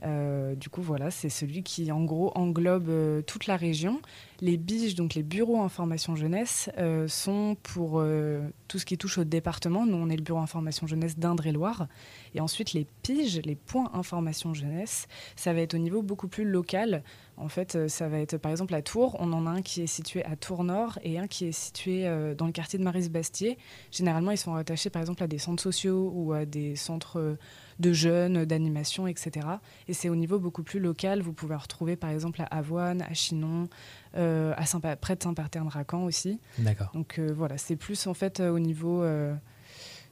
Euh, 0.03 0.55
du 0.55 0.69
coup, 0.69 0.81
voilà, 0.81 1.11
c'est 1.11 1.29
celui 1.29 1.63
qui, 1.63 1.91
en 1.91 2.03
gros, 2.03 2.31
englobe 2.35 2.89
euh, 2.89 3.21
toute 3.21 3.47
la 3.47 3.57
région. 3.57 4.01
Les 4.41 4.57
BIJ, 4.57 4.95
donc 4.95 5.15
les 5.15 5.23
bureaux 5.23 5.61
information 5.61 6.15
jeunesse, 6.15 6.69
euh, 6.77 7.07
sont 7.07 7.57
pour 7.61 8.01
tout 8.67 8.79
ce 8.79 8.85
qui 8.85 8.97
touche 8.97 9.17
au 9.17 9.23
département. 9.23 9.85
Nous, 9.85 9.97
on 9.97 10.09
est 10.09 10.15
le 10.15 10.21
bureau 10.21 10.39
information 10.39 10.87
jeunesse 10.87 11.17
d'Indre-et-Loire. 11.17 11.87
Et 12.33 12.39
ensuite, 12.39 12.73
les 12.73 12.85
PIGE, 13.03 13.41
les 13.43 13.55
points 13.55 13.91
information 13.93 14.53
jeunesse, 14.53 15.07
ça 15.35 15.53
va 15.53 15.59
être 15.61 15.73
au 15.73 15.77
niveau 15.77 16.01
beaucoup 16.01 16.27
plus 16.27 16.45
local. 16.45 17.03
En 17.35 17.49
fait, 17.49 17.89
ça 17.89 18.07
va 18.07 18.19
être, 18.19 18.37
par 18.37 18.51
exemple, 18.51 18.73
à 18.75 18.81
Tours, 18.81 19.17
on 19.19 19.33
en 19.33 19.45
a 19.45 19.49
un 19.49 19.61
qui 19.61 19.81
est 19.81 19.87
situé 19.87 20.23
à 20.23 20.35
Tours-Nord 20.35 20.99
et 21.03 21.19
un 21.19 21.27
qui 21.27 21.45
est 21.45 21.51
situé 21.51 22.03
dans 22.37 22.45
le 22.45 22.51
quartier 22.51 22.79
de 22.79 22.83
Maris-Bastier. 22.83 23.57
Généralement, 23.91 24.31
ils 24.31 24.37
sont 24.37 24.53
rattachés, 24.53 24.89
par 24.89 25.01
exemple, 25.01 25.23
à 25.23 25.27
des 25.27 25.37
centres 25.37 25.63
sociaux 25.63 26.11
ou 26.13 26.33
à 26.33 26.45
des 26.45 26.75
centres 26.75 27.37
de 27.79 27.93
jeunes, 27.93 28.45
d'animation, 28.45 29.07
etc. 29.07 29.47
Et 29.87 29.93
c'est 29.93 30.09
au 30.09 30.15
niveau 30.15 30.39
beaucoup 30.39 30.63
plus 30.63 30.79
local. 30.79 31.21
Vous 31.21 31.33
pouvez 31.33 31.55
retrouver, 31.55 31.95
par 31.95 32.09
exemple, 32.09 32.41
à 32.41 32.45
Avoine, 32.45 33.01
à 33.01 33.13
Chinon, 33.13 33.69
euh, 34.15 34.53
à 34.57 34.65
Saint 34.65 34.79
près 34.79 35.15
de 35.15 35.23
Saint-Paterne-Racan 35.23 36.03
aussi. 36.03 36.39
D'accord. 36.57 36.91
Donc 36.93 37.19
euh, 37.19 37.31
voilà, 37.35 37.57
c'est 37.57 37.75
plus 37.75 38.07
en 38.07 38.13
fait 38.13 38.39
euh, 38.39 38.49
au 38.49 38.59
niveau 38.59 39.03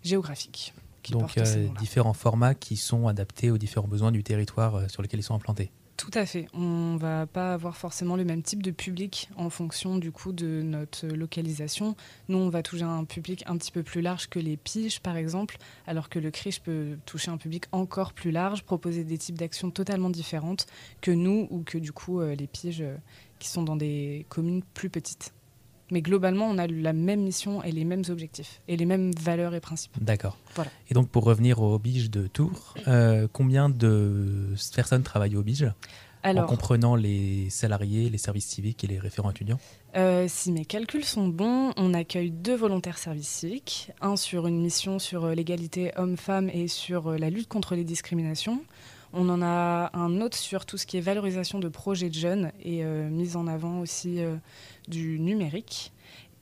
géographique. 0.04 0.74
qui 1.04 1.12
Donc, 1.12 1.38
différents 1.80 2.14
formats 2.14 2.56
qui 2.56 2.78
sont 2.78 3.08
adaptés 3.08 3.52
aux 3.52 3.58
différents 3.58 3.88
besoins 3.88 4.12
du 4.12 4.24
territoire 4.24 4.90
sur 4.90 5.02
lequel 5.02 5.20
ils 5.20 5.24
sont 5.24 5.36
implantés. 5.36 5.72
Tout 5.98 6.12
à 6.14 6.28
fait. 6.28 6.48
On 6.54 6.96
va 6.96 7.26
pas 7.26 7.56
avoir 7.56 7.76
forcément 7.76 8.16
le 8.16 8.24
même 8.24 8.44
type 8.44 8.62
de 8.62 8.70
public 8.70 9.30
en 9.36 9.50
fonction 9.50 9.98
du 9.98 10.12
coup 10.12 10.32
de 10.32 10.62
notre 10.62 11.08
localisation. 11.08 11.96
Nous, 12.30 12.38
on 12.38 12.50
va 12.50 12.62
toucher 12.62 12.84
un 12.84 13.04
public 13.04 13.44
un 13.48 13.58
petit 13.58 13.72
peu 13.72 13.82
plus 13.82 14.02
large 14.02 14.30
que 14.30 14.38
les 14.38 14.58
piges, 14.58 15.00
par 15.00 15.18
exemple, 15.18 15.58
alors 15.88 16.10
que 16.10 16.20
le 16.20 16.30
CRIJ 16.30 16.60
peut 16.60 16.98
toucher 17.08 17.32
un 17.32 17.38
public 17.38 17.66
encore 17.72 18.14
plus 18.14 18.30
large, 18.30 18.62
proposer 18.62 19.04
des 19.04 19.18
types 19.18 19.40
d'actions 19.40 19.72
totalement 19.72 20.12
différentes 20.12 20.68
que 21.02 21.10
nous 21.12 21.48
ou 21.50 21.64
que 21.64 21.80
du 21.80 21.92
coup 21.92 22.22
euh, 22.22 22.36
les 22.36 22.48
piges 22.48 22.82
euh, 22.82 22.96
qui 23.40 23.50
sont 23.50 23.64
dans 23.64 23.76
des 23.76 24.28
communes 24.30 24.62
plus 24.76 24.92
petites. 24.92 25.34
Mais 25.92 26.02
globalement, 26.02 26.48
on 26.50 26.58
a 26.58 26.68
la 26.68 26.94
même 26.94 27.22
mission 27.22 27.64
et 27.64 27.72
les 27.72 27.86
mêmes 27.86 28.04
objectifs 28.10 28.62
et 28.68 28.76
les 28.76 28.86
mêmes 28.86 29.12
valeurs 29.20 29.54
et 29.56 29.60
principes. 29.62 29.94
D'accord. 30.02 30.38
Voilà. 30.56 30.70
Et 30.90 30.94
donc, 30.94 31.10
pour 31.10 31.24
revenir 31.24 31.62
au 31.62 31.80
Bige 31.80 32.10
de 32.10 32.28
Tours, 32.28 32.74
euh, 32.88 33.28
combien 33.32 33.70
de 33.70 34.54
personnes 34.76 35.04
travaillent 35.04 35.38
au 35.38 35.44
Bige 35.44 35.72
Alors- 36.24 36.44
En 36.44 36.48
comprenant 36.48 36.96
les 36.96 37.50
salariés, 37.50 38.10
les 38.10 38.18
services 38.18 38.48
civiques 38.48 38.84
et 38.84 38.88
les 38.88 39.00
référents 39.00 39.32
étudiants? 39.32 39.60
Euh, 39.96 40.26
si 40.28 40.52
mes 40.52 40.66
calculs 40.66 41.06
sont 41.06 41.28
bons, 41.30 41.72
on 41.78 41.94
accueille 41.94 42.32
deux 42.32 42.56
volontaires 42.56 42.98
service 42.98 43.30
civique, 43.30 43.92
un 44.02 44.18
sur 44.18 44.46
une 44.48 44.62
mission 44.62 45.00
sur 45.00 45.24
euh, 45.26 45.34
l'égalité 45.36 45.92
homme-femme 45.96 46.50
et 46.50 46.68
sur 46.68 47.12
la 47.12 47.30
lutte 47.30 47.48
contre 47.48 47.76
les 47.76 47.84
discriminations. 47.86 48.62
On 49.14 49.30
en 49.30 49.42
a 49.42 49.90
un 49.94 50.22
autre 50.22 50.38
sur 50.38 50.66
tout 50.66 50.78
ce 50.78 50.86
qui 50.86 50.98
est 50.98 51.02
valorisation 51.02 51.60
de 51.60 51.70
projets 51.70 52.10
de 52.10 52.16
jeunes 52.16 52.52
et 52.64 52.84
euh, 52.84 53.10
mise 53.10 53.36
en 53.36 53.48
avant 53.48 53.80
aussi 53.80 54.22
euh, 54.22 54.36
du 54.88 55.20
numérique. 55.20 55.94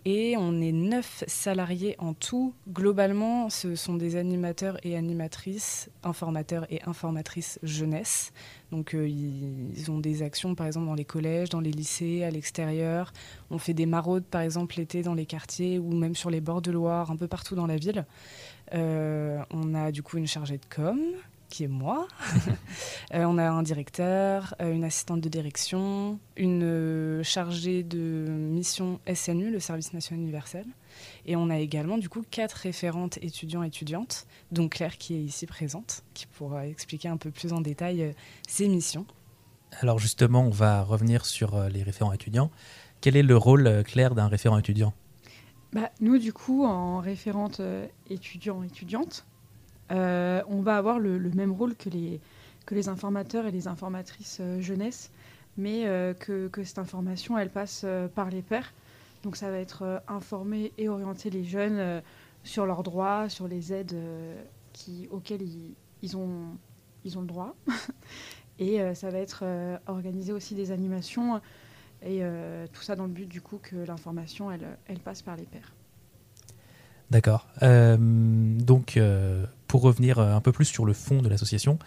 Et 0.08 0.36
on 0.38 0.62
est 0.62 0.72
neuf 0.72 1.24
salariés 1.26 1.96
en 1.98 2.14
tout. 2.14 2.54
Globalement, 2.70 3.50
ce 3.50 3.76
sont 3.76 3.96
des 3.96 4.18
animateurs 4.18 4.78
et 4.84 4.96
animatrices, 4.96 5.90
informateurs 6.04 6.68
et 6.70 6.80
informatrices 6.84 7.58
jeunesse. 7.64 8.32
Donc 8.72 8.94
euh, 8.94 9.08
ils, 9.08 9.90
ont 9.90 9.98
des 9.98 10.22
actions 10.22 10.54
par 10.54 10.68
exemple 10.68 10.86
dans 10.86 10.94
les 10.94 11.06
collèges, 11.06 11.50
dans 11.50 11.60
les 11.60 11.72
lycées, 11.72 12.24
à 12.24 12.30
l'extérieur. 12.30 13.14
On 13.50 13.58
fait 13.58 13.74
des 13.74 13.88
maraudes 13.88 14.26
par 14.26 14.42
exemple 14.42 14.76
l'été 14.78 15.02
dans 15.02 15.16
les 15.16 15.26
quartiers 15.26 15.80
ou 15.80 15.92
même 15.92 16.14
sur 16.14 16.30
les 16.30 16.42
bords 16.42 16.62
de 16.62 16.72
Loire, 16.72 17.10
un 17.10 17.16
peu 17.16 17.28
partout 17.28 17.56
dans 17.56 17.68
la 17.68 17.78
ville. 17.78 18.06
On 18.74 19.74
a 19.74 19.92
du 19.92 20.04
coup 20.04 20.18
une 20.18 20.28
chargée 20.28 20.58
de 20.58 20.66
com 20.70 21.00
qui 21.56 21.64
est 21.64 21.68
moi. 21.68 22.08
Euh, 23.14 23.24
on 23.26 23.38
a 23.38 23.48
un 23.48 23.62
directeur, 23.62 24.56
euh, 24.62 24.74
une 24.74 24.84
assistante 24.84 25.22
de 25.22 25.30
direction, 25.30 26.20
une 26.36 26.64
euh, 26.64 27.24
chargée 27.24 27.84
de 27.84 28.26
mission 28.28 29.00
SNU, 29.14 29.52
le 29.52 29.60
service 29.60 29.94
national 29.94 30.24
universel. 30.24 30.66
Et 31.26 31.36
on 31.36 31.50
a 31.52 31.60
également 31.60 32.00
du 32.00 32.10
coup 32.10 32.24
quatre 32.30 32.54
référentes 32.54 33.18
étudiants 33.22 33.62
étudiantes, 33.62 34.26
dont 34.52 34.68
Claire 34.70 34.98
qui 34.98 35.14
est 35.14 35.22
ici 35.22 35.46
présente, 35.46 36.04
qui 36.16 36.26
pourra 36.26 36.68
expliquer 36.68 37.10
un 37.10 37.18
peu 37.18 37.30
plus 37.30 37.54
en 37.54 37.62
détail 37.62 38.02
euh, 38.02 38.12
ses 38.48 38.68
missions. 38.68 39.06
Alors, 39.82 40.00
justement, 40.00 40.42
on 40.44 40.52
va 40.52 40.84
revenir 40.84 41.26
sur 41.26 41.56
euh, 41.56 41.70
les 41.70 41.84
référents 41.84 42.14
étudiants. 42.14 42.50
Quel 43.02 43.16
est 43.18 43.24
le 43.24 43.36
rôle 43.36 43.68
euh, 43.68 43.84
clair 43.84 44.16
d'un 44.16 44.28
référent 44.28 44.58
étudiant? 44.58 44.94
Bah, 45.74 45.92
nous, 46.00 46.18
du 46.18 46.32
coup, 46.32 46.64
en 46.64 47.00
référente 47.00 47.60
euh, 47.60 47.86
étudiant-étudiante, 48.10 49.26
euh, 49.92 50.42
on 50.48 50.62
va 50.62 50.78
avoir 50.78 51.00
le, 51.00 51.20
même 51.20 51.52
rôle 51.52 51.76
que 51.76 51.90
les, 51.90 52.90
informateurs 52.90 53.46
et 53.46 53.52
les 53.52 53.68
informatrices 53.68 54.40
euh, 54.42 54.60
jeunesse, 54.60 55.12
mais 55.58 55.86
euh, 55.86 56.14
que, 56.14 56.50
cette 56.64 56.80
information, 56.80 57.38
elle 57.38 57.50
passe 57.50 57.86
par 58.16 58.30
les 58.30 58.42
pairs. 58.42 58.74
Donc 59.24 59.36
ça 59.36 59.50
va 59.50 59.58
être 59.58 60.04
informer 60.08 60.72
et 60.78 60.88
orienter 60.88 61.32
les 61.32 61.44
jeunes 61.44 62.02
sur 62.44 62.68
leurs 62.68 62.84
droits, 62.84 63.28
sur 63.28 63.48
les 63.48 63.74
aides 63.74 63.98
auxquelles 65.10 65.42
ils, 66.04 66.16
ont, 66.16 66.58
le 67.04 67.26
droit. 67.26 67.56
et 68.60 68.94
ça 68.94 69.10
va 69.10 69.18
être 69.18 69.44
organiser 69.88 70.32
aussi 70.32 70.54
des 70.54 70.70
animations 70.70 71.42
et 72.04 72.22
tout 72.72 72.84
ça 72.84 72.96
dans 72.96 73.06
le 73.06 73.14
but 73.14 73.28
du 73.28 73.42
coup 73.42 73.58
que 73.58 73.78
l'information, 73.78 74.52
elle 74.52 75.00
passe 75.00 75.24
par 75.24 75.38
les 75.38 75.46
pairs. 75.46 75.75
D'accord. 77.12 77.48
Euh, 77.62 77.98
donc, 78.00 78.98
euh, 78.98 79.46
pour 79.68 79.82
revenir 79.82 80.20
euh, 80.20 80.34
un 80.34 80.42
peu 80.42 80.52
plus 80.52 80.66
sur 80.66 80.86
le 80.86 80.94
fond 80.94 81.22
de 81.22 81.30
l'association, 81.30 81.80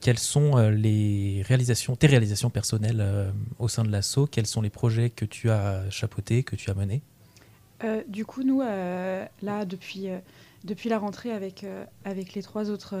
quelles 0.00 0.18
sont 0.18 0.56
les 0.70 1.42
réalisations, 1.46 1.96
tes 1.96 2.06
réalisations 2.06 2.48
personnelles 2.48 3.30
au 3.58 3.68
sein 3.68 3.84
de 3.84 3.90
l'asso? 3.90 4.20
Quels 4.30 4.46
sont 4.46 4.62
les 4.62 4.70
projets 4.70 5.10
que 5.10 5.26
tu 5.26 5.50
as 5.50 5.84
chapeautés, 5.90 6.44
que 6.44 6.56
tu 6.56 6.70
as 6.70 6.74
menés? 6.74 7.02
Du 8.08 8.24
coup, 8.24 8.42
nous, 8.42 8.62
là, 8.62 9.64
depuis, 9.66 10.06
depuis 10.64 10.88
la 10.88 10.98
rentrée 10.98 11.30
avec, 11.30 11.66
avec 12.06 12.32
les 12.32 12.42
trois 12.42 12.70
autres 12.70 12.96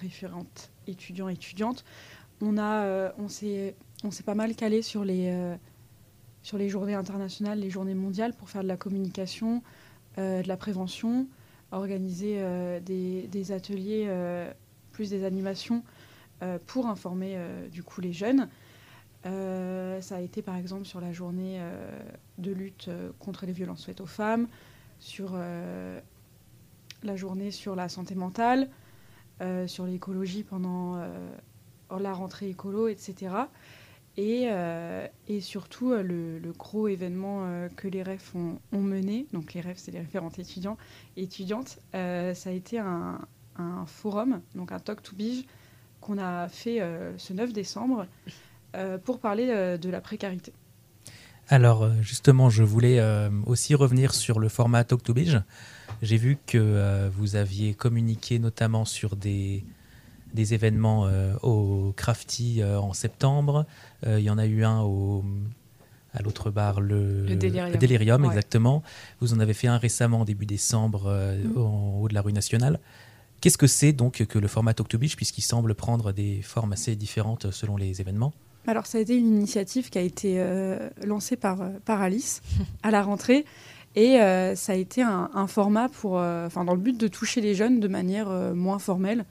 référentes 0.00 0.72
étudiants 0.88 1.28
et 1.28 1.34
étudiantes, 1.34 1.84
on, 2.40 2.58
a, 2.58 3.12
on 3.20 3.28
s'est 3.28 3.74
pas 4.24 4.34
mal 4.34 4.56
calé 4.56 4.82
sur 4.82 5.04
les, 5.04 5.32
sur 6.42 6.58
les 6.58 6.68
journées 6.68 6.94
internationales, 6.94 7.60
les 7.60 7.70
journées 7.70 7.94
mondiales 7.94 8.32
pour 8.32 8.50
faire 8.50 8.64
de 8.64 8.68
la 8.68 8.76
communication, 8.76 9.62
de 10.16 10.48
la 10.48 10.56
prévention, 10.56 11.26
organiser 11.72 12.36
euh, 12.38 12.80
des, 12.80 13.52
ateliers 13.52 14.06
euh, 14.08 14.50
plus 14.92 15.10
des 15.10 15.24
animations 15.24 15.82
euh, 16.42 16.58
pour 16.66 16.86
informer 16.86 17.34
euh, 17.36 17.68
du 17.68 17.82
coup 17.82 18.00
les 18.00 18.12
jeunes. 18.12 18.48
Euh, 19.24 20.00
ça 20.00 20.16
a 20.16 20.20
été 20.20 20.42
par 20.42 20.56
exemple 20.56 20.84
sur 20.84 21.00
la 21.00 21.12
journée 21.12 21.56
euh, 21.58 21.98
de 22.38 22.52
lutte 22.52 22.88
euh, 22.88 23.10
contre 23.18 23.46
les 23.46 23.52
violences 23.52 23.84
faites 23.84 24.00
aux 24.00 24.06
femmes, 24.06 24.46
sur 25.00 25.32
euh, 25.34 26.00
la 27.02 27.16
journée 27.16 27.50
sur 27.50 27.74
la 27.74 27.88
santé 27.88 28.14
mentale, 28.14 28.68
euh, 29.40 29.66
sur 29.66 29.86
l'écologie 29.86 30.44
pendant 30.44 30.96
euh, 30.96 31.28
la 31.98 32.12
rentrée 32.12 32.48
écolo, 32.48 32.88
etc. 32.88 33.34
Et, 34.18 34.48
euh, 34.50 35.06
et 35.28 35.40
surtout, 35.40 35.92
euh, 35.92 36.02
le, 36.02 36.52
gros 36.52 36.88
événement 36.88 37.42
euh, 37.44 37.68
que 37.76 37.86
les 37.86 38.02
REF 38.02 38.34
ont, 38.34 38.58
mené, 38.72 39.26
donc 39.32 39.52
les 39.52 39.60
REF, 39.60 39.76
c'est 39.76 39.90
les 39.90 40.00
référentes 40.00 40.38
étudiants 40.38 40.78
et 41.16 41.24
étudiantes, 41.24 41.78
ça 41.92 42.50
a 42.50 42.52
été 42.52 42.78
un, 42.78 43.18
forum, 43.86 44.40
donc 44.54 44.72
un 44.72 44.78
Talk 44.78 45.02
to 45.02 45.14
Bige, 45.16 45.44
qu'on 46.00 46.18
a 46.18 46.48
fait 46.48 46.80
ce 47.16 47.32
9 47.32 47.52
décembre 47.52 48.06
pour 49.04 49.18
parler 49.18 49.78
de 49.78 49.90
la 49.90 50.00
précarité. 50.00 50.52
Alors 51.48 51.90
justement, 52.02 52.50
je 52.50 52.62
voulais 52.62 53.00
aussi 53.46 53.74
revenir 53.74 54.14
sur 54.14 54.38
le 54.38 54.48
format 54.48 54.84
Talk 54.84 55.02
to 55.02 55.14
Beige. 55.14 55.40
J'ai 56.02 56.18
vu 56.18 56.36
que 56.46 57.08
vous 57.08 57.36
aviez 57.36 57.72
communiqué 57.72 58.38
notamment 58.38 58.84
sur 58.84 59.16
des, 59.16 59.64
des 60.36 60.54
événements 60.54 61.06
euh, 61.06 61.34
au 61.42 61.92
Crafty 61.96 62.62
euh, 62.62 62.78
en 62.78 62.92
septembre. 62.92 63.66
Euh, 64.06 64.20
il 64.20 64.24
y 64.24 64.30
en 64.30 64.38
a 64.38 64.46
eu 64.46 64.62
un 64.62 64.82
au, 64.82 65.24
à 66.14 66.22
l'autre 66.22 66.50
bar, 66.52 66.80
le, 66.80 67.26
Le 67.26 67.34
Delirium. 67.34 68.22
Ouais. 68.22 68.28
exactement. 68.28 68.84
Vous 69.20 69.34
en 69.34 69.40
avez 69.40 69.54
fait 69.54 69.66
un 69.66 69.78
récemment, 69.78 70.24
début 70.24 70.46
décembre, 70.46 71.10
Mhm. 71.44 71.58
en 71.60 71.98
haut 72.00 72.08
de 72.08 72.14
la 72.14 72.22
rue 72.22 72.32
nationale. 72.32 72.78
Qu'est-ce 73.40 73.58
que 73.58 73.66
c'est 73.66 73.92
donc 73.92 74.24
que 74.24 74.38
le 74.38 74.48
format 74.48 74.72
Talk 74.72 74.88
to 74.88 74.98
Beige, 74.98 75.16
puisqu'il 75.16 75.42
semble 75.42 75.74
prendre 75.74 76.12
des 76.12 76.40
formes 76.42 76.72
assez 76.72 76.96
différentes 76.96 77.50
selon 77.50 77.76
les 77.76 78.00
événements 78.00 78.32
Alors, 78.66 78.86
ça 78.86 78.98
a 78.98 79.00
été 79.02 79.14
une 79.16 79.26
initiative 79.36 79.90
qui 79.90 79.98
a 79.98 80.02
été 80.02 80.36
euh, 80.38 80.88
lancée 81.04 81.36
par, 81.36 81.58
par 81.84 82.00
Alice 82.00 82.40
à 82.82 82.90
la 82.90 83.02
rentrée. 83.02 83.44
Et 83.94 84.20
euh, 84.20 84.54
ça 84.56 84.72
a 84.72 84.74
été 84.74 85.02
un, 85.02 85.30
un 85.34 85.46
format 85.46 85.88
pour, 85.88 86.18
euh, 86.18 86.48
dans 86.54 86.74
le 86.74 86.80
but 86.80 86.98
de 86.98 87.08
toucher 87.08 87.40
les 87.40 87.54
jeunes 87.54 87.78
de 87.80 87.88
manière 87.88 88.28
moins 88.54 88.78
formelle. 88.78 89.24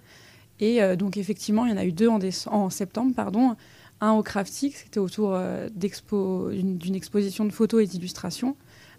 Et 0.59 0.81
euh, 0.81 0.95
donc, 0.95 1.17
effectivement, 1.17 1.65
il 1.65 1.71
y 1.71 1.73
en 1.73 1.77
a 1.77 1.85
eu 1.85 1.91
deux 1.91 2.07
en, 2.07 2.69
septembre. 2.69 3.13
Pardon. 3.15 3.55
Un 4.01 4.11
au 4.11 4.23
Crafty, 4.23 4.71
c'était 4.71 4.99
autour 4.99 5.33
euh, 5.33 5.69
d'une 5.69 6.95
exposition 6.95 7.45
de 7.45 7.51
photos 7.51 7.83
et 7.83 7.87
d'illustrations. 7.87 8.55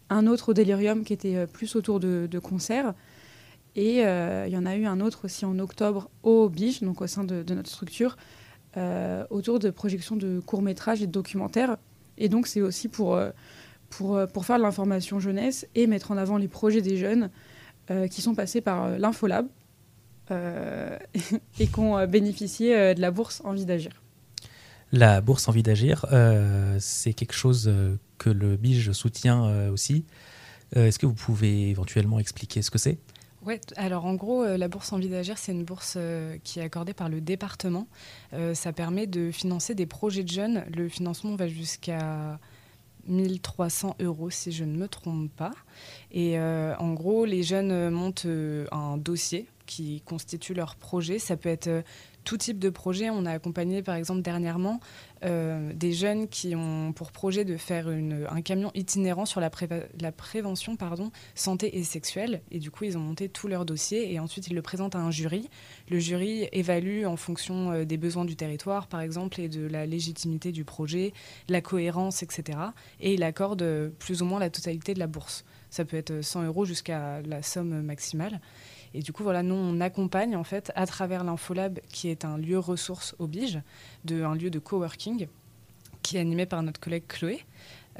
Un 0.08 0.26
autre 0.26 0.50
au 0.50 0.54
Delirium, 0.54 1.04
qui 1.04 1.12
était 1.12 1.36
euh, 1.36 1.46
plus 1.46 1.76
autour 1.76 2.00
de, 2.00 2.38
concerts. 2.38 2.94
Et 3.74 3.98
il 3.98 4.52
y 4.52 4.56
en 4.56 4.64
a 4.64 4.74
eu 4.74 4.86
un 4.86 5.00
autre 5.00 5.26
aussi 5.26 5.44
en 5.44 5.58
octobre 5.58 6.08
au 6.22 6.48
Bige, 6.48 6.80
donc 6.80 7.02
au 7.02 7.06
sein 7.06 7.24
de, 7.24 7.44
notre 7.52 7.68
structure, 7.68 8.16
autour 9.28 9.58
de 9.58 9.68
projections 9.68 10.16
de 10.16 10.40
courts-métrages 10.40 11.02
et 11.02 11.06
de 11.06 11.12
documentaires. 11.12 11.76
Et 12.16 12.30
donc, 12.30 12.46
c'est 12.46 12.62
aussi 12.62 12.88
pour, 12.88 13.20
pour, 13.90 14.46
faire 14.46 14.56
de 14.56 14.62
l'information 14.62 15.20
jeunesse 15.20 15.66
et 15.74 15.86
mettre 15.86 16.10
en 16.10 16.16
avant 16.16 16.38
les 16.38 16.48
projets 16.48 16.80
des 16.80 16.96
jeunes 16.96 17.28
qui 18.10 18.22
sont 18.22 18.34
passés 18.34 18.62
par 18.62 18.98
l'Infolab 18.98 19.46
et 21.60 21.66
qui 21.66 21.78
ont 21.78 21.98
euh, 21.98 22.06
bénéficié 22.06 22.76
euh, 22.76 22.94
de 22.94 23.00
la 23.00 23.10
bourse 23.10 23.42
Envie 23.44 23.64
d'agir. 23.64 23.92
La 24.92 25.20
bourse 25.20 25.48
Envie 25.48 25.62
d'agir, 25.62 26.06
euh, 26.12 26.76
c'est 26.80 27.12
quelque 27.12 27.34
chose 27.34 27.66
euh, 27.68 27.96
que 28.18 28.30
le 28.30 28.56
Bige 28.56 28.92
soutient 28.92 29.44
euh, 29.46 29.70
aussi. 29.70 30.04
Euh, 30.76 30.86
Est-ce 30.86 30.98
que 30.98 31.06
vous 31.06 31.14
pouvez 31.14 31.70
éventuellement 31.70 32.18
expliquer 32.18 32.62
ce 32.62 32.70
que 32.70 32.78
c'est? 32.78 32.98
Ouais, 33.44 33.60
alors 33.76 34.06
en 34.06 34.14
gros, 34.14 34.42
euh, 34.42 34.56
la 34.56 34.66
bourse 34.66 34.92
Envie 34.92 35.08
d'agir, 35.08 35.38
c'est 35.38 35.52
une 35.52 35.64
bourse 35.64 35.94
euh, 35.96 36.36
qui 36.42 36.58
est 36.58 36.62
accordée 36.62 36.94
par 36.94 37.08
le 37.08 37.20
département. 37.20 37.86
Euh, 38.32 38.54
ça 38.54 38.72
permet 38.72 39.06
de 39.06 39.30
financer 39.30 39.74
des 39.74 39.86
projets 39.86 40.24
de 40.24 40.28
jeunes. 40.30 40.64
Le 40.74 40.88
financement 40.88 41.36
va 41.36 41.46
jusqu'à 41.46 42.40
1300 43.06 43.96
euros, 44.00 44.30
si 44.30 44.50
je 44.50 44.64
ne 44.64 44.76
me 44.76 44.88
trompe 44.88 45.30
pas. 45.30 45.52
Et 46.10 46.38
euh, 46.38 46.74
en 46.78 46.92
gros, 46.94 47.24
les 47.24 47.44
jeunes 47.44 47.70
euh, 47.70 47.90
montent 47.90 48.26
euh, 48.26 48.66
un 48.72 48.96
dossier 48.96 49.46
qui 49.66 50.00
constitue 50.02 50.54
leur 50.54 50.76
projet. 50.76 51.18
Ça 51.18 51.36
peut 51.36 51.48
être 51.48 51.66
euh, 51.66 51.82
tout 52.24 52.36
type 52.36 52.58
de 52.58 52.70
projet. 52.70 53.08
On 53.08 53.24
a 53.24 53.30
accompagné, 53.30 53.82
par 53.82 53.94
exemple, 53.94 54.20
dernièrement, 54.20 54.80
euh, 55.24 55.72
des 55.72 55.92
jeunes 55.92 56.28
qui 56.28 56.54
ont 56.54 56.92
pour 56.92 57.12
projet 57.12 57.44
de 57.44 57.56
faire 57.56 57.88
un 57.88 58.42
camion 58.42 58.70
itinérant 58.74 59.24
sur 59.24 59.40
la, 59.40 59.50
la 60.00 60.12
prévention 60.12 60.76
pardon, 60.76 61.10
santé 61.34 61.78
et 61.78 61.84
sexuelle. 61.84 62.42
Et 62.50 62.58
du 62.58 62.70
coup, 62.70 62.84
ils 62.84 62.98
ont 62.98 63.00
monté 63.00 63.28
tout 63.28 63.48
leur 63.48 63.64
dossier 63.64 64.12
et 64.12 64.18
ensuite 64.18 64.48
ils 64.48 64.54
le 64.54 64.62
présentent 64.62 64.96
à 64.96 65.00
un 65.00 65.10
jury. 65.10 65.48
Le 65.88 65.98
jury 65.98 66.48
évalue 66.52 67.06
en 67.06 67.16
fonction 67.16 67.70
euh, 67.70 67.84
des 67.84 67.96
besoins 67.96 68.24
du 68.24 68.36
territoire, 68.36 68.88
par 68.88 69.00
exemple, 69.00 69.40
et 69.40 69.48
de 69.48 69.66
la 69.66 69.86
légitimité 69.86 70.52
du 70.52 70.64
projet, 70.64 71.12
la 71.48 71.60
cohérence, 71.60 72.22
etc. 72.22 72.58
Et 73.00 73.14
il 73.14 73.22
accorde 73.22 73.92
plus 73.98 74.20
ou 74.22 74.24
moins 74.24 74.40
la 74.40 74.50
totalité 74.50 74.94
de 74.94 74.98
la 74.98 75.06
bourse. 75.06 75.44
Ça 75.70 75.84
peut 75.84 75.96
être 75.96 76.22
100 76.22 76.44
euros 76.44 76.64
jusqu'à 76.64 77.20
la 77.22 77.42
somme 77.42 77.82
maximale. 77.82 78.40
Et 78.96 79.00
du 79.00 79.12
coup, 79.12 79.22
voilà, 79.22 79.42
nous, 79.42 79.54
on 79.54 79.78
accompagne 79.82 80.36
en 80.36 80.42
fait 80.42 80.72
à 80.74 80.86
travers 80.86 81.22
l'Infolab, 81.22 81.80
qui 81.90 82.08
est 82.08 82.24
un 82.24 82.38
lieu 82.38 82.58
ressource 82.58 83.14
au 83.18 83.26
Bige, 83.26 83.60
de, 84.06 84.22
un 84.22 84.34
lieu 84.34 84.48
de 84.48 84.58
coworking, 84.58 85.28
qui 86.00 86.16
est 86.16 86.20
animé 86.20 86.46
par 86.46 86.62
notre 86.62 86.80
collègue 86.80 87.02
Chloé, 87.06 87.44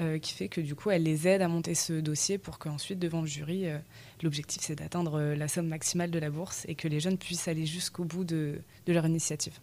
euh, 0.01 0.19
qui 0.19 0.33
fait 0.33 0.49
que 0.49 0.63
du 0.63 0.75
coup, 0.75 0.91
elle 0.91 1.03
les 1.03 1.29
aide 1.29 1.43
à 1.43 1.49
monter 1.49 1.75
ce 1.75 1.93
dossier 1.93 2.39
pour 2.39 2.59
qu'ensuite, 2.59 2.99
devant 2.99 3.21
le 3.21 3.27
jury, 3.27 3.69
euh, 3.69 3.77
l'objectif 4.23 4.63
c'est 4.63 4.77
d'atteindre 4.77 5.21
euh, 5.21 5.37
la 5.37 5.49
somme 5.49 5.67
maximale 5.67 6.11
de 6.11 6.19
la 6.19 6.31
bourse 6.31 6.65
et 6.67 6.75
que 6.75 6.89
les 6.89 6.99
jeunes 6.99 7.19
puissent 7.19 7.47
aller 7.47 7.67
jusqu'au 7.67 8.05
bout 8.05 8.25
de, 8.25 8.63
de 8.87 8.93
leur 8.95 9.05
initiative. 9.05 9.59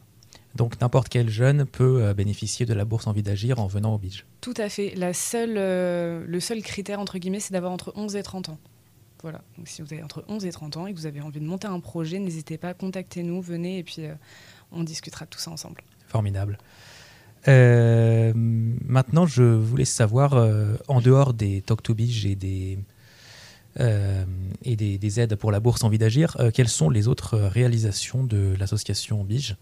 Donc 0.53 0.79
n'importe 0.81 1.09
quel 1.09 1.31
jeune 1.31 1.65
peut 1.65 2.13
bénéficier 2.13 2.67
de 2.67 2.75
la 2.75 2.85
bourse 2.85 3.07
Envie 3.07 3.23
d'agir 3.23 3.59
en 3.59 3.65
venant 3.65 3.95
au 3.95 3.97
Bige. 3.97 4.27
Tout 4.39 4.53
à 4.57 4.69
fait. 4.69 4.93
La 4.95 5.13
seule, 5.15 5.55
le 5.55 6.39
seul 6.39 6.61
critère, 6.61 6.99
entre 6.99 7.17
guillemets, 7.17 7.39
c'est 7.39 7.53
d'avoir 7.53 7.71
entre 7.71 7.91
11 7.95 8.15
et 8.17 8.21
30 8.21 8.49
ans. 8.49 8.59
Voilà. 9.23 9.41
Donc 9.57 9.69
si 9.69 9.81
vous 9.81 9.91
avez 9.93 10.03
entre 10.03 10.25
11 10.27 10.45
et 10.45 10.51
30 10.51 10.77
ans 10.77 10.85
et 10.85 10.93
que 10.93 10.99
vous 10.99 11.05
avez 11.05 11.21
envie 11.21 11.39
de 11.39 11.45
monter 11.45 11.67
un 11.67 11.79
projet, 11.79 12.19
n'hésitez 12.19 12.57
pas, 12.57 12.73
contactez-nous, 12.73 13.41
venez 13.41 13.79
et 13.79 13.83
puis 13.83 14.05
euh, 14.05 14.13
on 14.73 14.83
discutera 14.83 15.23
de 15.25 15.29
tout 15.29 15.39
ça 15.39 15.49
ensemble. 15.49 15.81
Formidable. 16.07 16.57
Euh, 17.47 18.33
maintenant, 18.35 19.25
je 19.25 19.43
voulais 19.43 19.85
savoir, 19.85 20.33
euh, 20.33 20.75
en 20.89 20.99
dehors 20.99 21.33
des 21.33 21.61
Talk 21.61 21.81
to 21.81 21.95
Bige 21.95 22.25
et 22.25 22.35
des, 22.35 22.77
des, 23.77 24.97
des 24.97 25.19
aides 25.19 25.35
pour 25.35 25.51
la 25.51 25.61
bourse 25.61 25.83
Envie 25.83 25.97
d'agir, 25.97 26.37
quelles 26.53 26.69
sont 26.69 26.89
les 26.89 27.07
autres 27.07 27.37
réalisations 27.37 28.25
de 28.25 28.55
l'association 28.59 29.23
Bige 29.23 29.55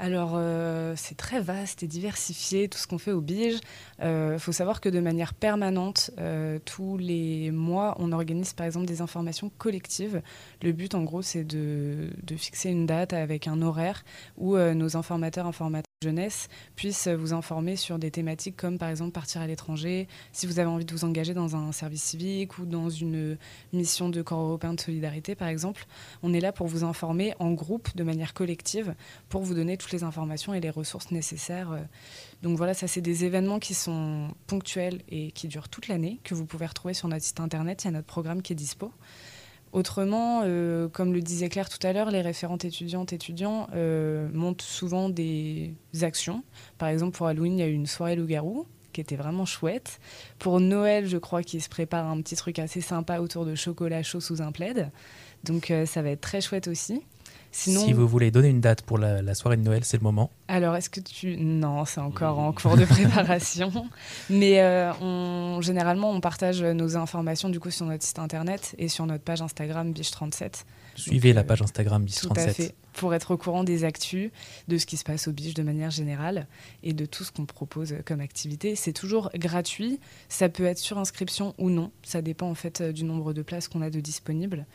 Alors, 0.00 0.34
euh, 0.34 0.94
c'est 0.96 1.16
très 1.16 1.40
vaste 1.40 1.82
et 1.82 1.88
diversifié, 1.88 2.68
tout 2.68 2.78
ce 2.78 2.86
qu'on 2.86 2.98
fait 2.98 3.10
au 3.10 3.20
Bige. 3.20 3.58
Il 4.00 4.38
faut 4.38 4.52
savoir 4.52 4.80
que 4.80 4.88
de 4.88 5.00
manière 5.00 5.34
permanente, 5.34 6.12
euh, 6.18 6.58
tous 6.64 6.96
les 6.98 7.50
mois, 7.50 7.96
on 7.98 8.12
organise 8.12 8.52
par 8.52 8.66
exemple 8.66 8.86
des 8.86 9.00
informations 9.00 9.50
collectives. 9.58 10.22
Le 10.62 10.72
but, 10.72 10.94
en 10.94 11.02
gros, 11.02 11.22
c'est 11.22 11.44
de, 11.44 12.10
de 12.22 12.36
fixer 12.36 12.70
une 12.70 12.86
date 12.86 13.12
avec 13.12 13.48
un 13.48 13.60
horaire 13.60 14.04
où 14.36 14.56
euh, 14.56 14.72
nos 14.74 14.96
informateurs, 14.96 15.46
informatrices 15.46 15.87
jeunesse 16.00 16.48
puissent 16.76 17.08
vous 17.08 17.32
informer 17.32 17.74
sur 17.74 17.98
des 17.98 18.12
thématiques 18.12 18.56
comme 18.56 18.78
par 18.78 18.88
exemple 18.88 19.10
partir 19.10 19.40
à 19.40 19.48
l'étranger, 19.48 20.06
si 20.30 20.46
vous 20.46 20.60
avez 20.60 20.68
envie 20.68 20.84
de 20.84 20.92
vous 20.92 21.04
engager 21.04 21.34
dans 21.34 21.56
un 21.56 21.72
service 21.72 22.04
civique 22.04 22.58
ou 22.58 22.66
dans 22.66 22.88
une 22.88 23.36
mission 23.72 24.08
de 24.08 24.22
corps 24.22 24.38
européen 24.38 24.74
de 24.74 24.80
solidarité 24.80 25.34
par 25.34 25.48
exemple. 25.48 25.86
On 26.22 26.32
est 26.32 26.38
là 26.38 26.52
pour 26.52 26.68
vous 26.68 26.84
informer 26.84 27.34
en 27.40 27.50
groupe, 27.50 27.96
de 27.96 28.04
manière 28.04 28.32
collective, 28.32 28.94
pour 29.28 29.42
vous 29.42 29.54
donner 29.54 29.76
toutes 29.76 29.90
les 29.90 30.04
informations 30.04 30.54
et 30.54 30.60
les 30.60 30.70
ressources 30.70 31.10
nécessaires. 31.10 31.76
Donc 32.42 32.56
voilà, 32.56 32.74
ça 32.74 32.86
c'est 32.86 33.00
des 33.00 33.24
événements 33.24 33.58
qui 33.58 33.74
sont 33.74 34.28
ponctuels 34.46 35.02
et 35.08 35.32
qui 35.32 35.48
durent 35.48 35.68
toute 35.68 35.88
l'année, 35.88 36.20
que 36.22 36.36
vous 36.36 36.46
pouvez 36.46 36.66
retrouver 36.66 36.94
sur 36.94 37.08
notre 37.08 37.24
site 37.24 37.40
internet, 37.40 37.82
il 37.82 37.86
y 37.86 37.88
a 37.88 37.90
notre 37.90 38.06
programme 38.06 38.40
qui 38.40 38.52
est 38.52 38.56
dispo. 38.56 38.92
Autrement, 39.72 40.42
euh, 40.44 40.88
comme 40.88 41.12
le 41.12 41.20
disait 41.20 41.48
Claire 41.48 41.68
tout 41.68 41.84
à 41.86 41.92
l'heure, 41.92 42.10
les 42.10 42.22
référentes 42.22 42.64
étudiantes 42.64 43.12
étudiants 43.12 43.68
euh, 43.74 44.28
montent 44.32 44.62
souvent 44.62 45.08
des 45.08 45.74
actions. 46.00 46.42
Par 46.78 46.88
exemple, 46.88 47.16
pour 47.16 47.26
Halloween, 47.26 47.54
il 47.54 47.60
y 47.60 47.62
a 47.62 47.68
eu 47.68 47.74
une 47.74 47.86
soirée 47.86 48.16
loup-garou 48.16 48.66
qui 48.92 49.00
était 49.00 49.16
vraiment 49.16 49.44
chouette. 49.44 50.00
Pour 50.38 50.60
Noël, 50.60 51.06
je 51.06 51.18
crois 51.18 51.42
qu'il 51.42 51.62
se 51.62 51.68
prépare 51.68 52.06
un 52.06 52.20
petit 52.20 52.36
truc 52.36 52.58
assez 52.58 52.80
sympa 52.80 53.20
autour 53.20 53.44
de 53.44 53.54
chocolat 53.54 54.02
chaud 54.02 54.20
sous 54.20 54.40
un 54.42 54.52
plaid. 54.52 54.90
Donc 55.44 55.70
euh, 55.70 55.86
ça 55.86 56.02
va 56.02 56.10
être 56.10 56.20
très 56.20 56.40
chouette 56.40 56.68
aussi. 56.68 57.02
Sinon, 57.58 57.80
Si 57.80 57.92
vous 57.92 58.06
voulez 58.06 58.30
donner 58.30 58.46
une 58.46 58.60
date 58.60 58.82
pour 58.82 58.98
la, 58.98 59.20
la 59.20 59.34
soirée 59.34 59.56
de 59.56 59.62
Noël, 59.62 59.84
c'est 59.84 59.96
le 59.96 60.04
moment. 60.04 60.30
Alors, 60.46 60.76
est-ce 60.76 60.88
que 60.88 61.00
tu... 61.00 61.36
Non, 61.38 61.84
c'est 61.86 62.00
encore 62.00 62.38
en 62.38 62.52
cours 62.52 62.76
de 62.76 62.84
préparation. 62.86 63.72
Mais 64.30 64.60
euh, 64.60 64.92
on... 65.00 65.60
généralement, 65.60 66.12
on 66.12 66.20
partage 66.20 66.62
nos 66.62 66.96
informations 66.96 67.48
du 67.48 67.58
coup 67.58 67.72
sur 67.72 67.84
notre 67.86 68.04
site 68.04 68.20
internet 68.20 68.76
et 68.78 68.86
sur 68.86 69.06
notre 69.06 69.24
page 69.24 69.42
Instagram 69.42 69.90
Biche37. 69.90 70.62
Suivez 71.00 71.30
Donc, 71.30 71.36
la 71.36 71.44
page 71.44 71.62
Instagram 71.62 72.04
Tout 72.06 72.28
à 72.30 72.34
bis37. 72.34 72.52
fait. 72.52 72.74
Pour 72.94 73.14
être 73.14 73.30
au 73.32 73.36
courant 73.36 73.62
des 73.62 73.84
actus, 73.84 74.32
de 74.66 74.76
ce 74.76 74.84
qui 74.84 74.96
se 74.96 75.04
passe 75.04 75.28
au 75.28 75.32
Biche 75.32 75.54
de 75.54 75.62
manière 75.62 75.90
générale 75.90 76.48
et 76.82 76.92
de 76.92 77.06
tout 77.06 77.22
ce 77.22 77.30
qu'on 77.30 77.46
propose 77.46 77.94
comme 78.04 78.18
activité. 78.18 78.74
C'est 78.74 78.92
toujours 78.92 79.30
gratuit. 79.36 80.00
Ça 80.28 80.48
peut 80.48 80.64
être 80.64 80.78
sur 80.78 80.98
inscription 80.98 81.54
ou 81.58 81.70
non. 81.70 81.92
Ça 82.02 82.22
dépend 82.22 82.50
en 82.50 82.56
fait 82.56 82.80
euh, 82.80 82.90
du 82.92 83.04
nombre 83.04 83.32
de 83.32 83.42
places 83.42 83.68
qu'on 83.68 83.82
a 83.82 83.90
de 83.90 84.00
disponibles. 84.00 84.66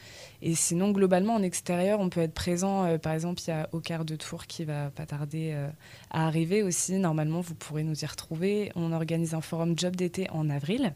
Et 0.42 0.56
sinon, 0.56 0.92
globalement, 0.92 1.36
en 1.36 1.42
extérieur, 1.44 2.00
on 2.00 2.08
peut 2.10 2.22
être 2.22 2.34
présent. 2.34 2.86
euh, 2.86 2.98
par 2.98 3.12
exemple, 3.12 3.42
il 3.46 3.50
y 3.50 3.54
a 3.54 3.68
Au 3.74 3.82
quart 3.82 4.06
de 4.06 4.16
tour 4.16 4.48
qui 4.48 4.64
va 4.64 4.90
pas 4.92 5.06
tarder 5.06 5.52
euh, 5.54 5.68
à 6.10 6.26
arriver 6.26 6.64
aussi. 6.64 6.94
Normalement, 6.94 7.42
vous 7.42 7.56
pourrez 7.56 7.84
nous 7.84 8.04
y 8.04 8.06
retrouver. 8.06 8.72
On 8.76 8.94
organise 8.94 9.34
un 9.34 9.42
forum 9.42 9.78
job 9.78 9.98
d'été 9.98 10.30
en 10.30 10.50
avril. 10.50 10.94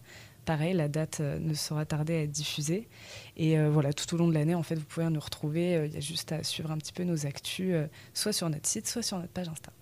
Pareil, 0.47 0.73
la 0.73 0.87
date 0.87 1.17
euh, 1.19 1.39
ne 1.39 1.53
sera 1.53 1.83
tardée 1.83 2.15
à 2.15 2.21
être 2.21 2.31
diffusée. 2.31 2.87
Et 3.35 3.59
euh, 3.59 3.69
voilà, 3.69 3.91
tout 3.91 4.15
au 4.15 4.17
long 4.17 4.29
de 4.29 4.33
l'année, 4.33 4.55
en 4.55 4.63
fait, 4.63 4.75
vous 4.75 4.85
pouvez 4.85 5.05
nous 5.09 5.19
retrouver. 5.19 5.75
Euh, 5.75 5.87
Il 5.87 5.93
y 5.93 5.97
a 5.97 5.99
juste 5.99 6.31
à 6.31 6.41
suivre 6.41 6.71
un 6.71 6.77
petit 6.77 6.93
peu 6.93 7.03
nos 7.03 7.25
actus, 7.25 7.75
soit 8.13 8.31
sur 8.31 8.49
notre 8.49 8.65
site, 8.65 8.87
soit 8.87 9.01
sur 9.01 9.17
notre 9.17 9.33
page 9.33 9.49
Insta. 9.49 9.73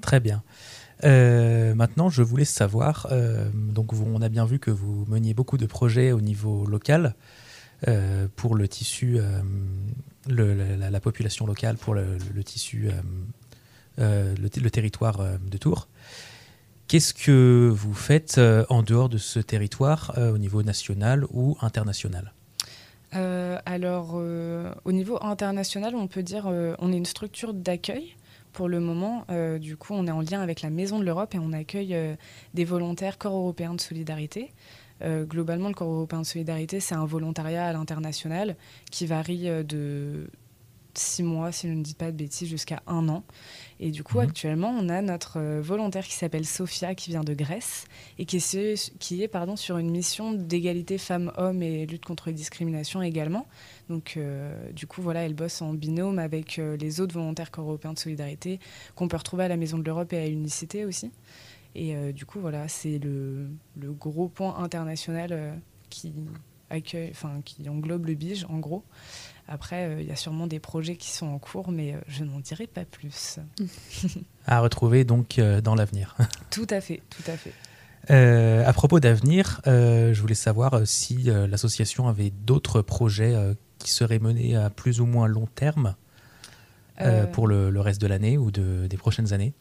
Très 0.00 0.20
bien. 0.20 0.44
Maintenant, 1.02 2.10
je 2.10 2.22
voulais 2.22 2.44
savoir, 2.44 3.08
donc 3.52 3.92
on 3.92 4.22
a 4.22 4.28
bien 4.28 4.44
vu 4.44 4.58
que 4.58 4.70
vous 4.70 5.04
meniez 5.08 5.34
beaucoup 5.34 5.58
de 5.58 5.66
projets 5.66 6.12
au 6.12 6.20
niveau 6.20 6.64
local 6.64 7.14
pour 8.36 8.54
le 8.54 8.68
tissu, 8.68 9.18
la, 10.28 10.90
la 10.90 11.00
population 11.00 11.46
locale, 11.46 11.76
pour 11.76 11.94
le, 11.94 12.18
tissu, 12.44 12.90
le, 13.98 14.68
territoire 14.68 15.38
de 15.40 15.58
Tours. 15.58 15.88
Qu'est-ce 16.86 17.14
que 17.14 17.70
vous 17.72 17.94
faites 17.94 18.36
euh, 18.36 18.64
en 18.68 18.82
dehors 18.82 19.08
de 19.08 19.16
ce 19.16 19.40
territoire 19.40 20.12
euh, 20.18 20.34
au 20.34 20.38
niveau 20.38 20.62
national 20.62 21.24
ou 21.32 21.56
international? 21.62 22.32
Euh, 23.14 23.58
alors, 23.64 24.14
au 24.14 24.92
niveau 24.92 25.18
international, 25.22 25.94
on 25.94 26.08
peut 26.08 26.22
dire 26.22 26.46
euh, 26.46 26.74
on 26.80 26.92
est 26.92 26.96
une 26.96 27.06
structure 27.06 27.54
d'accueil 27.54 28.16
pour 28.52 28.68
le 28.68 28.80
moment. 28.80 29.26
Du 29.58 29.76
coup, 29.76 29.94
on 29.94 30.06
est 30.06 30.12
en 30.12 30.20
lien 30.20 30.40
avec 30.40 30.62
la 30.62 30.70
Maison 30.70 31.00
de 31.00 31.04
l'Europe 31.04 31.34
et 31.34 31.40
on 31.40 31.52
accueille 31.52 31.96
des 32.54 32.64
volontaires 32.64 33.18
corps 33.18 33.34
européen 33.34 33.74
de 33.74 33.80
solidarité. 33.80 34.52
Globalement, 35.02 35.66
le 35.66 35.74
corps 35.74 35.90
européen 35.90 36.20
de 36.20 36.26
solidarité, 36.26 36.78
c'est 36.78 36.94
un 36.94 37.04
volontariat 37.04 37.66
à 37.66 37.72
l'international 37.72 38.54
qui 38.92 39.06
varie 39.06 39.48
de 39.64 40.28
six 40.98 41.22
mois, 41.22 41.52
si 41.52 41.68
je 41.68 41.72
ne 41.74 41.82
dis 41.82 41.94
pas 41.94 42.10
de 42.12 42.16
bêtises, 42.16 42.48
jusqu'à 42.48 42.82
un 42.86 43.08
an. 43.08 43.24
Et 43.80 43.90
du 43.90 44.02
coup, 44.04 44.18
Mhm. 44.18 44.24
actuellement, 44.28 44.70
on 44.70 44.88
a 44.88 45.02
notre 45.02 45.38
euh, 45.38 45.60
volontaire 45.60 46.04
qui 46.04 46.12
s'appelle 46.14 46.46
Sophia, 46.46 46.94
qui 46.94 47.10
vient 47.10 47.24
de 47.24 47.34
Grèce 47.34 47.84
et 48.18 48.24
qui 48.24 48.36
est, 48.36 48.98
qui 48.98 49.22
est 49.22 49.28
pardon, 49.28 49.56
sur 49.56 49.78
une 49.78 49.90
mission 49.90 50.32
d'égalité 50.32 50.98
femmes-hommes 50.98 51.62
et 51.62 51.86
lutte 51.86 52.04
contre 52.04 52.28
les 52.28 52.34
discriminations 52.34 53.02
également. 53.02 53.46
Donc, 53.88 54.14
euh, 54.16 54.70
du 54.72 54.86
coup, 54.86 55.02
voilà, 55.02 55.20
elle 55.24 55.34
bosse 55.34 55.60
en 55.62 55.74
binôme 55.74 56.18
avec 56.18 56.58
euh, 56.58 56.76
les 56.76 57.00
autres 57.00 57.14
volontaires 57.14 57.50
corps 57.50 57.66
européens 57.66 57.92
de 57.92 57.98
solidarité 57.98 58.60
qu'on 58.94 59.08
peut 59.08 59.16
retrouver 59.16 59.44
à 59.44 59.48
la 59.48 59.56
Maison 59.56 59.78
de 59.78 59.84
l'Europe 59.84 60.12
et 60.12 60.18
à 60.18 60.26
Unicité 60.28 60.84
aussi. 60.84 61.10
Et 61.74 61.96
euh, 61.96 62.12
du 62.12 62.24
coup, 62.24 62.38
voilà, 62.40 62.68
c'est 62.68 62.98
le, 62.98 63.48
le 63.76 63.92
gros 63.92 64.28
point 64.28 64.56
international 64.58 65.60
qui 65.90 66.12
accueille, 66.74 67.10
enfin, 67.10 67.40
qui 67.44 67.68
englobe 67.68 68.06
le 68.06 68.14
Bige, 68.14 68.46
en 68.48 68.58
gros. 68.58 68.84
Après, 69.48 69.84
euh, 69.84 70.00
il 70.00 70.06
y 70.06 70.10
a 70.10 70.16
sûrement 70.16 70.46
des 70.46 70.58
projets 70.58 70.96
qui 70.96 71.10
sont 71.10 71.26
en 71.26 71.38
cours, 71.38 71.70
mais 71.70 71.94
euh, 71.94 71.98
je 72.08 72.24
n'en 72.24 72.40
dirai 72.40 72.66
pas 72.66 72.84
plus. 72.84 73.38
à 74.46 74.60
retrouver 74.60 75.04
donc 75.04 75.38
euh, 75.38 75.60
dans 75.60 75.74
l'avenir 75.74 76.16
tout 76.50 76.66
à 76.70 76.80
fait, 76.80 77.02
tout 77.10 77.30
à 77.30 77.36
fait. 77.36 77.52
Euh, 78.10 78.66
à 78.66 78.72
propos 78.72 79.00
d'avenir, 79.00 79.60
euh, 79.66 80.12
je 80.12 80.20
voulais 80.20 80.34
savoir 80.34 80.86
si 80.86 81.30
euh, 81.30 81.46
l'association 81.46 82.08
avait 82.08 82.30
d'autres 82.30 82.82
projets 82.82 83.34
qui 83.78 83.90
seraient 83.90 84.18
menés 84.18 84.56
à 84.56 84.70
plus 84.70 85.00
ou 85.00 85.06
moins 85.06 85.26
long 85.26 85.46
terme 85.54 85.94
pour 87.32 87.48
le, 87.48 87.70
le 87.70 87.80
reste 87.80 88.00
de 88.00 88.06
l'année 88.06 88.38
ou 88.38 88.50
de, 88.50 88.86
des 88.86 88.96
prochaines 88.96 89.32
années. 89.32 89.52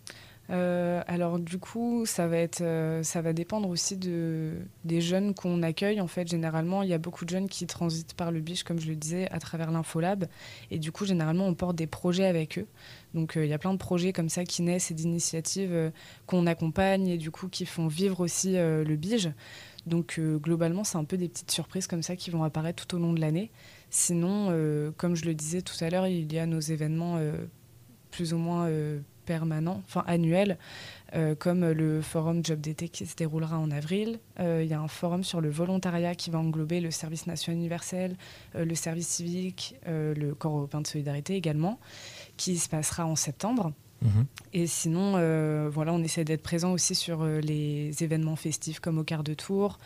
Euh, 0.49 1.01
alors 1.07 1.39
du 1.39 1.57
coup, 1.57 2.05
ça 2.05 2.27
va 2.27 2.37
être, 2.37 2.61
euh, 2.61 3.01
ça 3.01 3.21
va 3.21 3.31
dépendre 3.31 3.69
aussi 3.69 3.95
de 3.95 4.51
des 4.83 4.99
jeunes 4.99 5.33
qu'on 5.33 5.63
accueille. 5.63 6.01
En 6.01 6.07
fait, 6.07 6.27
généralement, 6.27 6.83
il 6.83 6.89
y 6.89 6.93
a 6.93 6.97
beaucoup 6.97 7.23
de 7.25 7.29
jeunes 7.29 7.47
qui 7.47 7.65
transitent 7.65 8.13
par 8.13 8.31
le 8.31 8.41
biche, 8.41 8.63
comme 8.63 8.79
je 8.79 8.87
le 8.87 8.95
disais, 8.95 9.29
à 9.31 9.39
travers 9.39 9.71
l'infolab. 9.71 10.25
Et 10.69 10.79
du 10.79 10.91
coup, 10.91 11.05
généralement, 11.05 11.47
on 11.47 11.53
porte 11.53 11.75
des 11.75 11.87
projets 11.87 12.25
avec 12.25 12.57
eux. 12.59 12.67
Donc, 13.13 13.37
euh, 13.37 13.45
il 13.45 13.49
y 13.49 13.53
a 13.53 13.57
plein 13.57 13.73
de 13.73 13.77
projets 13.77 14.11
comme 14.11 14.29
ça 14.29 14.43
qui 14.43 14.63
naissent 14.63 14.91
et 14.91 14.93
d'initiatives 14.93 15.91
qu'on 16.25 16.45
accompagne 16.45 17.07
et 17.07 17.17
du 17.17 17.31
coup 17.31 17.47
qui 17.47 17.65
font 17.65 17.87
vivre 17.87 18.19
aussi 18.21 18.53
le 18.53 18.95
bige. 18.95 19.31
Donc, 19.85 20.19
globalement, 20.19 20.83
c'est 20.83 20.97
un 20.97 21.03
peu 21.03 21.17
des 21.17 21.29
petites 21.29 21.51
surprises 21.51 21.87
comme 21.87 22.01
ça 22.01 22.15
qui 22.15 22.31
vont 22.31 22.43
apparaître 22.43 22.85
tout 22.85 22.95
au 22.95 22.99
long 22.99 23.13
de 23.13 23.19
l'année. 23.21 23.51
Sinon, 23.89 24.47
comme 24.97 25.15
je 25.15 25.25
le 25.25 25.35
disais 25.35 25.61
tout 25.61 25.75
à 25.81 25.89
l'heure, 25.89 26.07
il 26.07 26.31
y 26.33 26.39
a 26.39 26.45
nos 26.45 26.59
événements 26.59 27.19
plus 28.11 28.33
ou 28.33 28.37
moins 28.37 28.67
permanents, 29.23 29.81
enfin 29.85 30.03
annuels, 30.07 30.57
euh, 31.15 31.35
comme 31.35 31.69
le 31.69 32.01
forum 32.01 32.43
Job 32.43 32.59
d'été 32.59 32.89
qui 32.89 33.05
se 33.05 33.15
déroulera 33.15 33.59
en 33.59 33.71
avril. 33.71 34.19
Euh, 34.39 34.61
il 34.63 34.69
y 34.69 34.73
a 34.73 34.79
un 34.79 34.87
forum 34.87 35.23
sur 35.23 35.41
le 35.41 35.49
volontariat 35.49 36.15
qui 36.15 36.29
va 36.29 36.39
englober 36.39 36.81
le 36.81 36.91
service 36.91 37.27
national 37.27 37.59
universel, 37.59 38.15
euh, 38.55 38.65
le 38.65 38.75
service 38.75 39.07
civique, 39.07 39.75
euh, 39.87 40.13
le 40.15 40.33
corps 40.33 40.57
européen 40.57 40.81
de 40.81 40.87
solidarité 40.87 41.35
également, 41.35 41.79
qui 42.37 42.57
se 42.57 42.67
passera 42.67 43.05
en 43.05 43.15
septembre. 43.15 43.73
Mhm. 44.01 44.25
Et 44.53 44.67
sinon, 44.67 45.11
voilà, 45.69 45.93
on 45.93 46.03
essaie 46.03 46.25
d'être 46.25 46.43
présent 46.43 46.73
aussi 46.73 46.93
sur 46.93 47.23
les 47.23 48.03
événements 48.03 48.35
festifs 48.35 48.81
comme 48.81 48.97
au 48.97 49.05
quart 49.05 49.23
de 49.23 49.33
tour, 49.33 49.77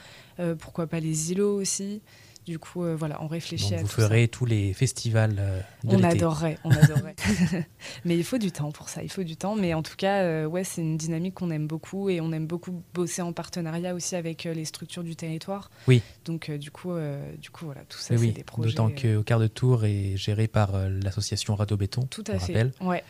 pourquoi 0.58 0.88
pas 0.88 1.00
les 1.00 1.32
îlots 1.32 1.54
aussi. 1.54 2.02
Du 2.48 2.60
coup, 2.60 2.84
euh, 2.86 2.96
voilà, 2.96 3.22
on 3.22 3.28
réfléchit 3.28 3.72
Donc 3.72 3.80
à 3.80 3.82
vous 3.84 3.88
tout 3.90 4.02
ça. 4.02 4.08
ferez 4.08 4.28
tous 4.30 4.46
les 4.46 4.72
festivals 4.74 5.36
euh, 5.38 5.60
de 5.84 5.96
On 5.98 6.02
adorerait, 6.04 6.58
on 6.64 6.72
adorerait. 6.72 7.16
mais 8.06 8.16
il 8.18 8.24
faut 8.24 8.38
du 8.38 8.52
temps 8.54 8.72
pour 8.72 8.88
ça, 8.88 9.04
il 9.04 9.12
faut 9.12 9.24
du 9.24 9.36
temps. 9.36 9.56
Mais 9.58 9.74
en 9.74 9.84
tout 9.84 9.98
cas, 9.98 10.24
euh, 10.24 10.46
ouais, 10.46 10.64
c'est 10.64 10.80
une 10.82 10.96
dynamique 10.98 11.34
qu'on 11.36 11.52
aime 11.52 11.68
beaucoup 11.68 12.10
et 12.10 12.22
on 12.22 12.32
aime 12.32 12.48
beaucoup 12.48 12.82
bosser 12.94 13.22
en 13.22 13.34
partenariat 13.34 13.94
aussi 13.94 14.16
avec 14.16 14.46
les 14.46 14.64
structures 14.66 15.04
du 15.04 15.16
territoire. 15.18 15.70
Oui. 15.90 16.02
Donc 16.24 16.50
du 16.50 16.72
coup, 16.72 16.94
du 17.38 17.50
coup 17.50 17.66
voilà, 17.66 17.82
tout 17.90 17.98
ça, 17.98 18.16
c'est 18.16 18.18
oui, 18.18 18.32
des 18.32 18.44
projets. 18.46 18.70
d'autant 18.70 18.90
qu'au 18.90 19.24
quart 19.24 19.40
de 19.40 19.48
tour 19.48 19.84
est 19.84 20.16
géré 20.16 20.48
par 20.48 20.72
l'association 20.90 21.56
Radio 21.56 21.76
Béton. 21.76 22.04
Tout 22.10 22.24
à 22.28 22.40
fait. 22.40 22.54
rappelle. 22.54 22.72
Ouais, 22.80 23.04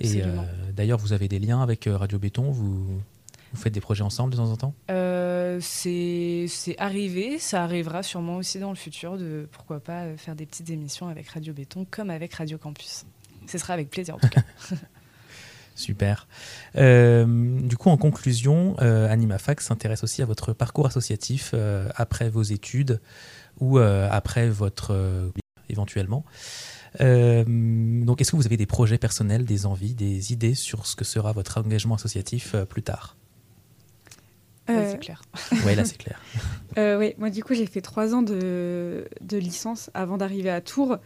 Et 0.00 0.20
absolument. 0.22 0.42
euh, 0.42 0.72
d'ailleurs, 0.72 0.98
vous 0.98 1.12
avez 1.12 1.26
des 1.28 1.38
liens 1.40 1.60
avec 1.62 1.88
Radio 1.90 2.18
Béton. 2.20 2.50
Vous, 2.52 2.86
vous 3.52 3.60
faites 3.60 3.72
des 3.72 3.80
projets 3.80 4.02
ensemble 4.02 4.32
de 4.32 4.36
temps 4.36 4.50
en 4.50 4.56
temps? 4.56 4.74
Euh, 4.90 5.58
c'est 5.60 6.48
arrivé, 6.78 7.38
ça 7.38 7.62
arrivera 7.62 8.02
sûrement 8.02 8.36
aussi 8.36 8.58
dans 8.58 8.70
le 8.70 8.76
futur 8.76 9.18
de 9.18 9.48
pourquoi 9.52 9.80
pas 9.80 10.02
euh, 10.02 10.16
faire 10.16 10.34
des 10.34 10.46
petites 10.46 10.70
émissions 10.70 11.08
avec 11.08 11.28
Radio 11.28 11.52
Béton 11.52 11.86
comme 11.90 12.10
avec 12.10 12.34
Radio 12.34 12.58
Campus. 12.58 13.04
Ce 13.46 13.58
sera 13.58 13.74
avec 13.74 13.90
plaisir 13.90 14.16
en 14.16 14.18
tout 14.18 14.28
cas. 14.28 14.42
Super. 15.74 16.28
Euh, 16.76 17.60
du 17.60 17.76
coup, 17.76 17.88
en 17.88 17.96
conclusion, 17.96 18.76
euh, 18.80 19.10
AnimaFac 19.10 19.60
s'intéresse 19.60 20.04
aussi 20.04 20.22
à 20.22 20.26
votre 20.26 20.52
parcours 20.52 20.86
associatif 20.86 21.54
après 21.96 22.28
vos 22.28 22.42
études 22.42 23.00
ou 23.58 23.78
après 23.78 24.48
votre 24.48 25.32
éventuellement. 25.68 26.24
Euh, 27.00 27.44
donc, 28.04 28.20
est-ce 28.20 28.30
que 28.30 28.36
vous 28.36 28.46
avez 28.46 28.56
des 28.56 28.66
projets 28.66 28.98
personnels, 28.98 29.44
des 29.44 29.66
envies, 29.66 29.94
des 29.94 30.32
idées 30.32 30.54
sur 30.54 30.86
ce 30.86 30.96
que 30.96 31.04
sera 31.04 31.32
votre 31.32 31.58
engagement 31.58 31.94
associatif 31.94 32.54
euh, 32.54 32.64
plus 32.64 32.82
tard? 32.82 33.16
Ouais, 34.68 34.74
Euh, 34.76 34.90
c'est 34.92 34.98
clair. 35.00 35.22
Oui, 35.66 35.74
là, 35.74 35.84
c'est 35.84 35.98
clair. 35.98 36.20
Euh, 36.78 36.98
oui, 36.98 37.12
moi 37.18 37.28
du 37.28 37.44
coup 37.44 37.52
j'ai 37.52 37.66
fait 37.66 37.82
trois 37.82 38.14
ans 38.14 38.22
de, 38.22 39.06
de 39.20 39.36
licence 39.36 39.90
avant 39.92 40.16
d'arriver 40.16 40.48
à 40.48 40.62
Tours, 40.62 40.96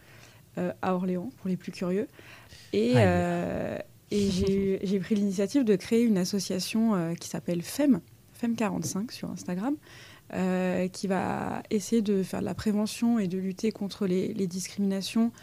euh, 0.57 0.71
à 0.81 0.93
Orléans 0.95 1.29
pour 1.37 1.49
les 1.49 1.57
plus 1.57 1.73
curieux. 1.73 2.07
Et, 2.71 2.93
euh, 2.95 3.77
et 4.09 4.29
j'ai 4.83 4.99
pris 4.99 5.15
l'initiative 5.15 5.65
de 5.65 5.75
créer 5.75 6.03
une 6.03 6.17
association 6.17 6.95
euh, 6.95 7.13
qui 7.15 7.27
s'appelle 7.27 7.61
FEM, 7.63 7.99
FEM45 8.41 9.11
sur 9.11 9.29
Instagram, 9.29 9.75
euh, 10.33 10.87
qui 10.87 11.07
va 11.07 11.63
essayer 11.69 12.01
de 12.01 12.23
faire 12.23 12.39
de 12.39 12.45
la 12.45 12.53
prévention 12.55 13.19
et 13.19 13.27
de 13.27 13.37
lutter 13.37 13.73
contre 13.73 14.07
les, 14.07 14.33
les 14.33 14.47
discriminations 14.47 15.33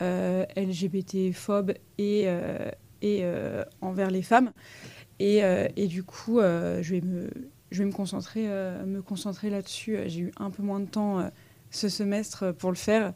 euh, 0.00 0.46
LGBT-phobes 0.56 1.72
et, 1.98 2.22
euh, 2.26 2.70
et 3.02 3.18
euh, 3.22 3.64
envers 3.82 4.10
les 4.10 4.22
femmes. 4.22 4.52
Et, 5.18 5.44
euh, 5.44 5.68
et 5.76 5.86
du 5.86 6.04
coup, 6.04 6.38
euh, 6.38 6.82
je 6.82 6.94
vais 6.94 7.00
me, 7.00 7.30
je 7.70 7.82
vais 7.82 7.88
me 7.88 7.92
concentrer, 7.92 8.44
euh, 8.48 8.84
me 8.86 9.02
concentrer 9.02 9.50
là-dessus. 9.50 9.98
J'ai 10.06 10.20
eu 10.20 10.32
un 10.38 10.50
peu 10.50 10.62
moins 10.62 10.80
de 10.80 10.86
temps 10.86 11.30
ce 11.70 11.88
semestre 11.88 12.52
pour 12.52 12.70
le 12.70 12.76
faire. 12.76 13.12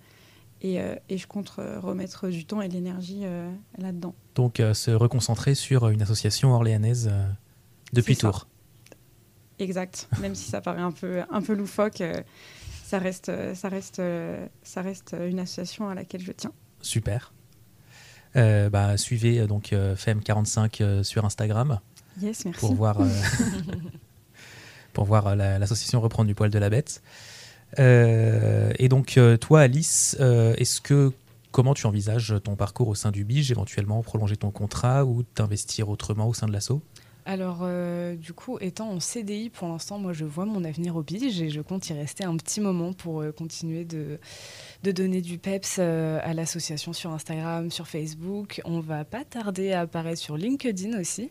Et, 0.64 0.78
et 1.08 1.18
je 1.18 1.26
compte 1.26 1.48
remettre 1.48 2.28
du 2.28 2.44
temps 2.44 2.62
et 2.62 2.68
de 2.68 2.74
l'énergie 2.74 3.24
là-dedans. 3.78 4.14
Donc, 4.36 4.58
se 4.58 4.92
reconcentrer 4.92 5.56
sur 5.56 5.88
une 5.88 6.02
association 6.02 6.54
orléanaise 6.54 7.10
depuis. 7.92 8.16
Tours. 8.16 8.46
Exact. 9.58 10.08
Même 10.20 10.36
si 10.36 10.48
ça 10.48 10.60
paraît 10.60 10.82
un 10.82 10.92
peu, 10.92 11.22
un 11.28 11.42
peu 11.42 11.54
loufoque, 11.54 12.00
ça, 12.84 13.00
reste, 13.00 13.32
ça, 13.54 13.68
reste, 13.68 14.00
ça 14.62 14.82
reste 14.82 15.16
une 15.28 15.40
association 15.40 15.88
à 15.88 15.96
laquelle 15.96 16.22
je 16.22 16.30
tiens. 16.30 16.52
Super. 16.80 17.32
Euh, 18.36 18.70
bah, 18.70 18.96
suivez 18.96 19.46
donc 19.46 19.72
euh, 19.72 19.94
FM45 19.94 20.82
euh, 20.82 21.02
sur 21.02 21.24
Instagram 21.24 21.80
Yes, 22.20 22.44
merci. 22.44 22.60
pour 22.60 22.74
voir, 22.74 23.00
euh, 23.00 23.06
pour 24.92 25.04
voir 25.04 25.26
euh, 25.28 25.34
la- 25.34 25.58
l'association 25.58 26.00
reprendre 26.00 26.28
du 26.28 26.34
poil 26.34 26.50
de 26.50 26.58
la 26.58 26.70
bête. 26.70 27.02
Euh, 27.78 28.72
et 28.78 28.88
donc 28.88 29.18
toi, 29.40 29.60
Alice, 29.62 30.16
est-ce 30.20 30.80
que 30.80 31.12
comment 31.52 31.74
tu 31.74 31.86
envisages 31.86 32.34
ton 32.44 32.54
parcours 32.56 32.88
au 32.88 32.94
sein 32.94 33.10
du 33.10 33.24
Bige, 33.24 33.50
éventuellement 33.50 34.02
prolonger 34.02 34.36
ton 34.36 34.50
contrat 34.50 35.04
ou 35.04 35.22
t'investir 35.22 35.88
autrement 35.88 36.28
au 36.28 36.34
sein 36.34 36.46
de 36.46 36.52
l'asso? 36.52 36.72
Alors, 37.24 37.60
euh, 37.62 38.16
du 38.16 38.32
coup, 38.32 38.58
étant 38.60 38.90
en 38.90 38.98
CDI 38.98 39.48
pour 39.48 39.68
l'instant, 39.68 39.98
moi, 39.98 40.12
je 40.12 40.24
vois 40.24 40.44
mon 40.44 40.64
avenir 40.64 40.96
au 40.96 41.02
Bige 41.02 41.40
et 41.40 41.50
je 41.50 41.60
compte 41.60 41.88
y 41.88 41.92
rester 41.92 42.24
un 42.24 42.36
petit 42.36 42.60
moment 42.60 42.92
pour 42.92 43.20
euh, 43.20 43.30
continuer 43.30 43.84
de, 43.84 44.18
de 44.82 44.90
donner 44.90 45.20
du 45.20 45.38
peps 45.38 45.76
euh, 45.78 46.18
à 46.24 46.34
l'association 46.34 46.92
sur 46.92 47.12
Instagram, 47.12 47.70
sur 47.70 47.86
Facebook. 47.86 48.60
On 48.64 48.80
va 48.80 49.04
pas 49.04 49.24
tarder 49.24 49.72
à 49.72 49.82
apparaître 49.82 50.20
sur 50.20 50.36
LinkedIn 50.36 50.98
aussi. 50.98 51.30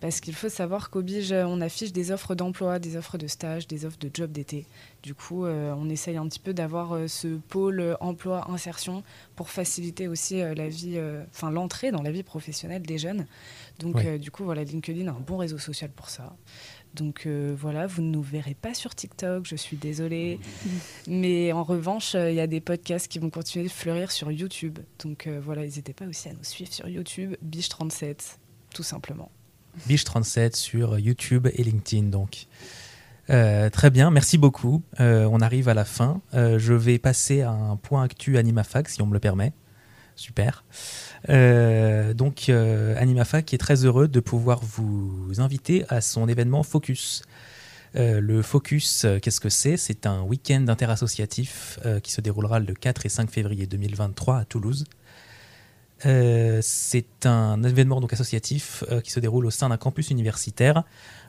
Parce 0.00 0.20
qu'il 0.20 0.34
faut 0.34 0.48
savoir 0.48 0.90
qu'au 0.90 1.02
Bige, 1.02 1.32
on 1.32 1.60
affiche 1.60 1.92
des 1.92 2.12
offres 2.12 2.36
d'emploi, 2.36 2.78
des 2.78 2.96
offres 2.96 3.18
de 3.18 3.26
stage, 3.26 3.66
des 3.66 3.86
offres 3.86 3.98
de 3.98 4.10
job 4.12 4.30
d'été. 4.30 4.66
Du 5.02 5.14
coup, 5.14 5.44
on 5.46 5.90
essaye 5.90 6.16
un 6.16 6.26
petit 6.28 6.38
peu 6.38 6.54
d'avoir 6.54 6.96
ce 7.08 7.36
pôle 7.36 7.96
emploi-insertion 8.00 9.02
pour 9.36 9.50
faciliter 9.50 10.08
aussi 10.08 10.38
la 10.38 10.68
vie, 10.68 10.98
enfin 11.30 11.50
l'entrée 11.50 11.90
dans 11.90 12.00
la 12.00 12.10
vie 12.10 12.22
professionnelle 12.22 12.82
des 12.82 12.96
jeunes. 12.96 13.26
Donc, 13.80 13.96
Ouais. 13.96 14.06
euh, 14.06 14.18
du 14.18 14.30
coup, 14.30 14.44
voilà, 14.44 14.62
LinkedIn 14.64 15.06
a 15.08 15.10
un 15.10 15.20
bon 15.20 15.36
réseau 15.36 15.58
social 15.58 15.90
pour 15.90 16.08
ça. 16.08 16.36
Donc 16.94 17.24
euh, 17.26 17.52
voilà, 17.58 17.88
vous 17.88 18.02
ne 18.02 18.10
nous 18.10 18.22
verrez 18.22 18.54
pas 18.54 18.72
sur 18.72 18.94
TikTok, 18.94 19.46
je 19.46 19.56
suis 19.56 19.76
désolée. 19.76 20.38
Mais 21.08 21.50
en 21.52 21.64
revanche, 21.64 22.14
euh, 22.14 22.30
il 22.30 22.36
y 22.36 22.40
a 22.40 22.46
des 22.46 22.60
podcasts 22.60 23.08
qui 23.08 23.18
vont 23.18 23.30
continuer 23.30 23.64
de 23.66 23.70
fleurir 23.72 24.12
sur 24.12 24.30
YouTube. 24.30 24.78
Donc 25.02 25.26
euh, 25.26 25.40
voilà, 25.44 25.62
n'hésitez 25.62 25.92
pas 25.92 26.06
aussi 26.06 26.28
à 26.28 26.32
nous 26.32 26.44
suivre 26.44 26.72
sur 26.72 26.86
YouTube, 26.88 27.34
Biche37, 27.44 28.36
tout 28.72 28.84
simplement. 28.84 29.30
Biche37 29.88 30.54
sur 30.54 30.96
YouTube 31.00 31.48
et 31.52 31.64
LinkedIn 31.64 32.04
donc. 32.10 32.46
Euh, 33.30 33.70
très 33.70 33.90
bien, 33.90 34.12
merci 34.12 34.38
beaucoup. 34.38 34.82
Euh, 35.00 35.26
on 35.32 35.40
arrive 35.40 35.68
à 35.68 35.74
la 35.74 35.84
fin. 35.84 36.20
Euh, 36.34 36.60
je 36.60 36.74
vais 36.74 36.98
passer 36.98 37.40
à 37.40 37.50
un 37.50 37.74
point 37.76 38.04
actu 38.04 38.38
AnimaFac 38.38 38.88
si 38.88 39.02
on 39.02 39.06
me 39.06 39.14
le 39.14 39.18
permet. 39.20 39.52
Super. 40.16 40.64
Euh, 41.28 42.14
donc 42.14 42.48
euh, 42.48 42.94
AnimaFac 42.98 43.52
est 43.52 43.58
très 43.58 43.84
heureux 43.84 44.08
de 44.08 44.20
pouvoir 44.20 44.60
vous 44.62 45.32
inviter 45.38 45.84
à 45.88 46.00
son 46.00 46.28
événement 46.28 46.62
Focus. 46.62 47.22
Euh, 47.96 48.20
le 48.20 48.42
Focus, 48.42 49.06
qu'est-ce 49.22 49.40
que 49.40 49.48
c'est? 49.48 49.76
C'est 49.76 50.06
un 50.06 50.22
week-end 50.22 50.66
interassociatif 50.68 51.78
qui 52.02 52.12
se 52.12 52.20
déroulera 52.20 52.58
le 52.58 52.74
4 52.74 53.06
et 53.06 53.08
5 53.08 53.30
février 53.30 53.66
2023 53.66 54.38
à 54.38 54.44
Toulouse. 54.44 54.84
C'est 56.00 57.24
un 57.24 57.62
événement 57.62 58.00
donc 58.00 58.12
associatif 58.12 58.84
qui 59.02 59.10
se 59.10 59.20
déroule 59.20 59.46
au 59.46 59.50
sein 59.50 59.70
d'un 59.70 59.78
campus 59.78 60.10
universitaire 60.10 60.82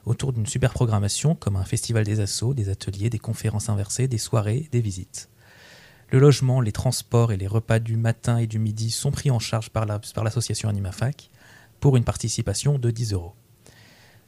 autour 0.04 0.34
d'une 0.34 0.44
super 0.44 0.72
programmation 0.72 1.34
comme 1.34 1.56
un 1.56 1.64
festival 1.64 2.04
des 2.04 2.20
assos, 2.20 2.52
des 2.52 2.68
ateliers, 2.68 3.08
des 3.08 3.18
conférences 3.18 3.70
inversées, 3.70 4.06
des 4.06 4.18
soirées, 4.18 4.68
des 4.72 4.82
visites. 4.82 5.30
Le 6.10 6.18
logement, 6.20 6.60
les 6.60 6.72
transports 6.72 7.32
et 7.32 7.36
les 7.36 7.46
repas 7.46 7.78
du 7.78 7.96
matin 7.96 8.38
et 8.38 8.46
du 8.46 8.58
midi 8.58 8.90
sont 8.90 9.10
pris 9.10 9.30
en 9.30 9.38
charge 9.38 9.70
par 9.70 9.86
la- 9.86 10.00
par 10.14 10.24
l'association 10.24 10.68
AnimaFac 10.68 11.30
pour 11.80 11.96
une 11.96 12.04
participation 12.04 12.78
de 12.78 12.90
10 12.90 13.12
euros. 13.12 13.34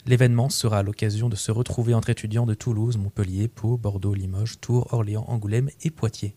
L'événement 0.05 0.49
sera 0.49 0.83
l'occasion 0.83 1.29
de 1.29 1.35
se 1.35 1.51
retrouver 1.51 1.93
entre 1.93 2.09
étudiants 2.09 2.45
de 2.45 2.53
Toulouse, 2.53 2.97
Montpellier, 2.97 3.47
Pau, 3.47 3.77
Bordeaux, 3.77 4.13
Limoges, 4.13 4.59
Tours, 4.59 4.93
Orléans, 4.93 5.25
Angoulême 5.27 5.69
et 5.83 5.89
Poitiers. 5.89 6.35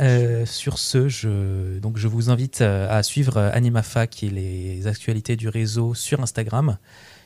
Euh, 0.00 0.46
sur 0.46 0.78
ce, 0.78 1.08
je, 1.08 2.08
vous 2.08 2.30
invite 2.30 2.62
à 2.62 3.02
suivre 3.02 3.36
AnimaFac 3.38 4.22
et 4.22 4.30
les 4.30 4.86
actualités 4.86 5.36
du 5.36 5.48
réseau 5.48 5.94
sur 5.94 6.20
Instagram. 6.20 6.78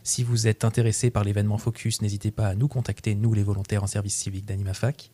Si 0.02 0.24
vous 0.24 0.46
êtes 0.46 0.64
intéressé 0.64 1.10
par 1.10 1.24
l'événement 1.24 1.58
Focus, 1.58 2.02
n'hésitez 2.02 2.30
pas 2.30 2.48
à 2.48 2.54
nous 2.54 2.68
contacter, 2.68 3.14
nous 3.14 3.32
les 3.34 3.44
volontaires 3.44 3.84
en 3.84 3.86
service 3.86 4.16
civique 4.16 4.44
d'AnimaFac. 4.46 5.10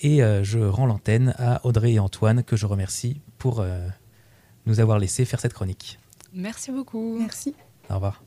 Et 0.00 0.22
euh, 0.22 0.44
je 0.44 0.58
rends 0.58 0.86
l'antenne 0.86 1.34
à 1.38 1.64
Audrey 1.66 1.94
et 1.94 1.98
Antoine, 1.98 2.44
que 2.44 2.56
je 2.56 2.66
remercie 2.66 3.20
pour 3.38 3.60
euh, 3.60 3.86
nous 4.66 4.80
avoir 4.80 4.98
laissé 4.98 5.24
faire 5.24 5.40
cette 5.40 5.54
chronique. 5.54 5.98
Merci 6.32 6.70
beaucoup. 6.70 7.18
Merci. 7.18 7.54
Au 7.90 7.94
revoir. 7.94 8.22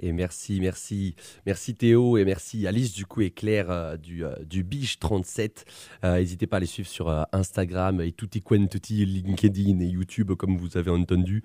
Et 0.00 0.12
merci, 0.12 0.60
merci, 0.60 1.16
merci 1.44 1.74
Théo 1.74 2.18
et 2.18 2.24
merci 2.24 2.66
Alice 2.68 2.92
du 2.92 3.04
coup 3.04 3.20
et 3.20 3.30
Claire 3.30 3.70
euh, 3.70 3.96
du, 3.96 4.24
euh, 4.24 4.32
du 4.44 4.62
Biche 4.62 5.00
37. 5.00 5.64
Euh, 6.04 6.18
N'hésitez 6.18 6.46
pas 6.46 6.58
à 6.58 6.60
les 6.60 6.66
suivre 6.66 6.88
sur 6.88 7.26
Instagram 7.32 8.00
et 8.00 8.12
tutti 8.12 8.40
quanti, 8.40 9.04
LinkedIn 9.04 9.80
et 9.80 9.86
YouTube 9.86 10.34
comme 10.34 10.56
vous 10.56 10.76
avez 10.76 10.90
entendu. 10.90 11.42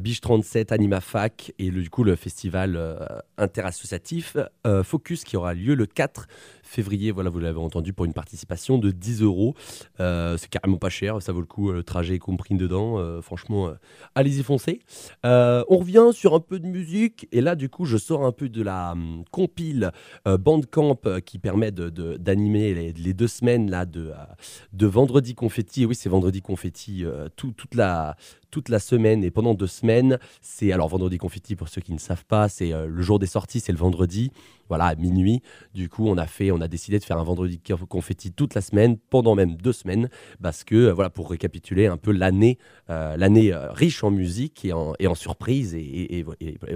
Biche 0.00 0.20
37, 0.20 0.72
AnimaFac 0.72 1.52
et 1.60 1.70
le, 1.70 1.82
du 1.82 1.88
coup 1.88 2.02
le 2.02 2.16
festival 2.16 2.98
interassociatif 3.36 4.36
Focus 4.82 5.22
qui 5.22 5.36
aura 5.36 5.54
lieu 5.54 5.74
le 5.74 5.86
4 5.86 6.26
février. 6.64 7.12
Voilà, 7.12 7.30
vous 7.30 7.38
l'avez 7.38 7.60
entendu 7.60 7.92
pour 7.92 8.04
une 8.04 8.12
participation 8.12 8.78
de 8.78 8.90
10 8.90 9.22
euros. 9.22 9.54
C'est 9.98 10.48
carrément 10.50 10.78
pas 10.78 10.88
cher, 10.88 11.22
ça 11.22 11.32
vaut 11.32 11.40
le 11.40 11.46
coup, 11.46 11.70
le 11.70 11.84
trajet 11.84 12.18
compris 12.18 12.56
dedans. 12.56 13.22
Franchement, 13.22 13.72
allez-y 14.16 14.42
foncez. 14.42 14.80
On 15.22 15.76
revient 15.78 16.08
sur 16.12 16.34
un 16.34 16.40
peu 16.40 16.58
de 16.58 16.66
musique 16.66 17.28
et 17.30 17.40
là 17.40 17.54
du 17.54 17.68
coup 17.68 17.77
je 17.84 17.96
sors 17.96 18.24
un 18.24 18.32
peu 18.32 18.48
de 18.48 18.62
la 18.62 18.92
hum, 18.92 19.24
compile 19.30 19.90
euh, 20.26 20.38
Bandcamp 20.38 20.98
euh, 21.06 21.20
qui 21.20 21.38
permet 21.38 21.70
de- 21.70 21.90
de- 21.90 22.16
d'animer 22.16 22.74
les, 22.74 22.92
deux 23.14 23.28
semaines 23.28 23.70
là 23.70 23.86
de, 23.86 24.08
euh, 24.08 24.14
de 24.72 24.86
vendredi 24.86 25.34
confetti. 25.34 25.82
Et 25.82 25.86
oui 25.86 25.94
c'est 25.94 26.08
vendredi 26.08 26.40
confetti 26.42 27.04
euh, 27.04 27.28
tout- 27.36 27.52
toute 27.52 27.74
la 27.74 28.16
toute 28.50 28.68
la 28.68 28.78
semaine 28.78 29.24
et 29.24 29.30
pendant 29.30 29.54
deux 29.54 29.66
semaines. 29.66 30.18
C'est 30.40 30.72
alors 30.72 30.88
vendredi 30.88 31.18
confetti 31.18 31.56
pour 31.56 31.68
ceux 31.68 31.80
qui 31.80 31.92
ne 31.92 31.98
savent 31.98 32.24
pas, 32.24 32.48
c'est 32.48 32.72
euh, 32.72 32.86
le 32.86 33.02
jour 33.02 33.18
des 33.18 33.26
sorties, 33.26 33.60
c'est 33.60 33.72
le 33.72 33.78
vendredi, 33.78 34.30
voilà 34.68 34.86
à 34.86 34.94
minuit. 34.94 35.42
Du 35.74 35.88
coup, 35.88 36.06
on 36.06 36.16
a 36.16 36.26
fait, 36.26 36.50
on 36.50 36.60
a 36.60 36.68
décidé 36.68 36.98
de 36.98 37.04
faire 37.04 37.18
un 37.18 37.24
vendredi 37.24 37.60
confetti 37.88 38.32
toute 38.32 38.54
la 38.54 38.60
semaine, 38.60 38.98
pendant 39.10 39.34
même 39.34 39.56
deux 39.56 39.72
semaines, 39.72 40.08
parce 40.42 40.64
que 40.64 40.74
euh, 40.74 40.92
voilà 40.92 41.10
pour 41.10 41.30
récapituler 41.30 41.86
un 41.86 41.96
peu 41.96 42.12
l'année, 42.12 42.58
euh, 42.90 43.16
l'année 43.16 43.52
riche 43.54 44.02
en 44.04 44.10
musique 44.10 44.64
et 44.64 44.72
en, 44.72 45.14
surprises 45.14 45.74
et, 45.74 46.24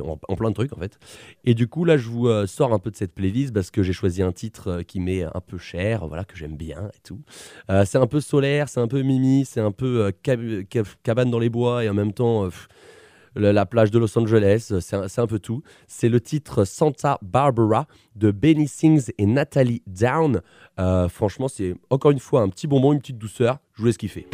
en, 0.02 0.36
plein 0.36 0.50
de 0.50 0.54
trucs 0.54 0.72
en 0.72 0.78
fait. 0.78 0.98
Et 1.44 1.54
du 1.54 1.68
coup 1.68 1.84
là, 1.84 1.96
je 1.96 2.08
vous 2.08 2.28
sors 2.46 2.72
un 2.72 2.78
peu 2.78 2.90
de 2.90 2.96
cette 2.96 3.14
playlist 3.14 3.52
parce 3.52 3.70
que 3.70 3.82
j'ai 3.82 3.92
choisi 3.92 4.22
un 4.22 4.32
titre 4.32 4.82
qui 4.82 5.00
m'est 5.00 5.22
un 5.22 5.40
peu 5.46 5.58
cher, 5.58 6.06
voilà 6.06 6.24
que 6.24 6.36
j'aime 6.36 6.56
bien 6.56 6.88
et 6.94 7.00
tout. 7.02 7.20
C'est 7.84 7.98
un 7.98 8.06
peu 8.06 8.20
solaire, 8.20 8.68
c'est 8.68 8.80
un 8.80 8.88
peu 8.88 9.02
mimi, 9.02 9.44
c'est 9.44 9.60
un 9.60 9.72
peu 9.72 10.12
cab- 10.22 10.64
cab- 10.68 10.86
cabane 11.02 11.30
dans 11.30 11.38
les 11.38 11.50
bois 11.50 11.61
et 11.80 11.88
en 11.88 11.94
même 11.94 12.12
temps. 12.12 12.44
euh, 12.44 12.50
la, 13.34 13.52
la 13.52 13.64
plage 13.66 13.90
de 13.90 13.98
Los 13.98 14.18
Angeles, 14.18 14.68
euh, 14.72 14.80
c'est 14.80 14.94
un, 14.96 15.06
un 15.24 15.26
peu 15.26 15.38
tout. 15.38 15.62
C'est 15.86 16.10
le 16.10 16.20
titre 16.20 16.64
Santa 16.64 17.18
Barbara 17.22 17.86
de 18.14 18.30
Benny 18.30 18.68
Sings 18.68 19.10
et 19.16 19.24
Natalie 19.24 19.82
Down. 19.86 20.42
Euh, 20.78 21.08
franchement, 21.08 21.48
c'est 21.48 21.74
encore 21.88 22.10
une 22.10 22.18
fois 22.18 22.42
un 22.42 22.50
petit 22.50 22.66
bonbon, 22.66 22.92
une 22.92 23.00
petite 23.00 23.18
douceur. 23.18 23.58
Je 23.74 23.80
vous 23.80 23.86
laisse 23.86 23.96
kiffer. 23.96 24.26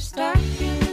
And 0.00 0.87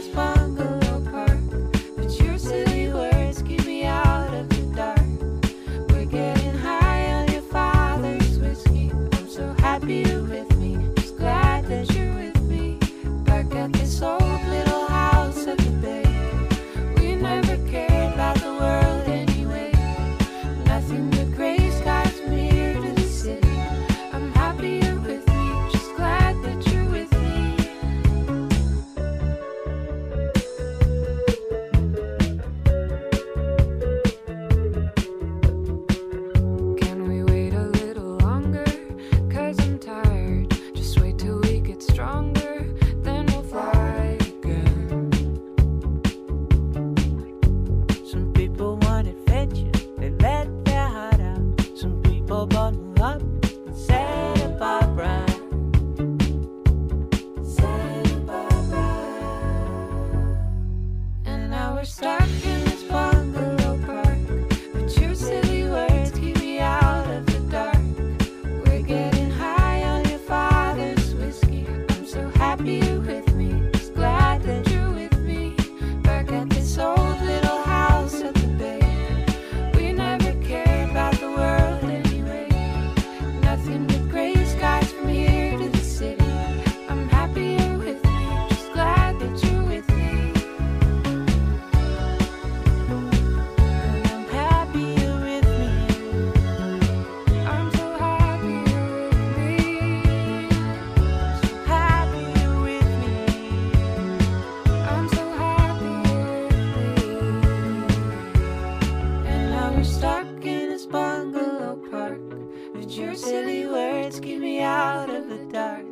lights 114.16 114.26
get 114.26 114.40
me 114.40 114.60
out 114.60 115.10
of 115.10 115.28
the 115.28 115.44
dark. 115.52 115.84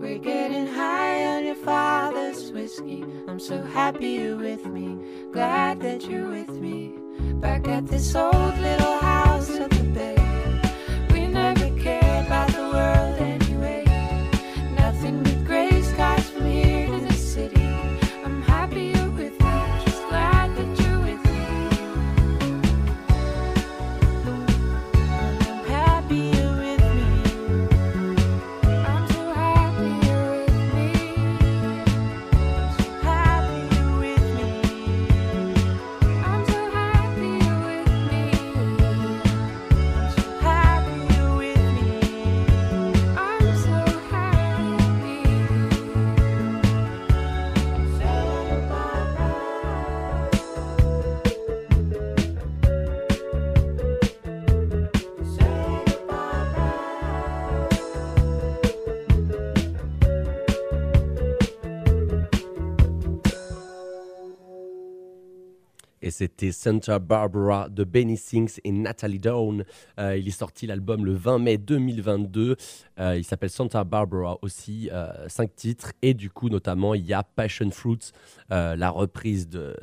We're 0.00 0.18
getting 0.18 0.66
high 0.66 1.26
on 1.26 1.44
your 1.44 1.54
father's 1.54 2.50
whiskey. 2.52 3.04
I'm 3.28 3.38
so 3.38 3.62
happy 3.62 4.08
you're 4.08 4.36
with 4.36 4.66
me. 4.66 4.98
Glad 5.32 5.80
that 5.80 6.04
you're 6.04 6.28
with 6.28 6.50
me. 6.50 6.94
Back 7.40 7.68
at 7.68 7.86
this 7.86 8.14
old 8.14 8.58
little 8.58 8.98
house 8.98 9.71
c'était 66.12 66.52
Santa 66.52 67.00
Barbara 67.00 67.68
de 67.68 67.82
Benny 67.82 68.16
Sings 68.16 68.60
et 68.62 68.70
Natalie 68.70 69.18
Dawn. 69.18 69.64
Euh, 69.98 70.16
il 70.16 70.28
est 70.28 70.30
sorti 70.30 70.66
l'album 70.66 71.04
le 71.04 71.14
20 71.14 71.38
mai 71.40 71.58
2022. 71.58 72.56
Euh, 73.00 73.16
il 73.16 73.24
s'appelle 73.24 73.50
Santa 73.50 73.82
Barbara 73.82 74.38
aussi, 74.42 74.88
euh, 74.92 75.28
cinq 75.28 75.56
titres. 75.56 75.92
Et 76.02 76.14
du 76.14 76.30
coup, 76.30 76.48
notamment, 76.48 76.94
il 76.94 77.04
y 77.04 77.12
a 77.12 77.24
Passion 77.24 77.70
Fruits, 77.72 78.12
la 78.50 78.90
reprise 78.90 79.48
de, 79.48 79.74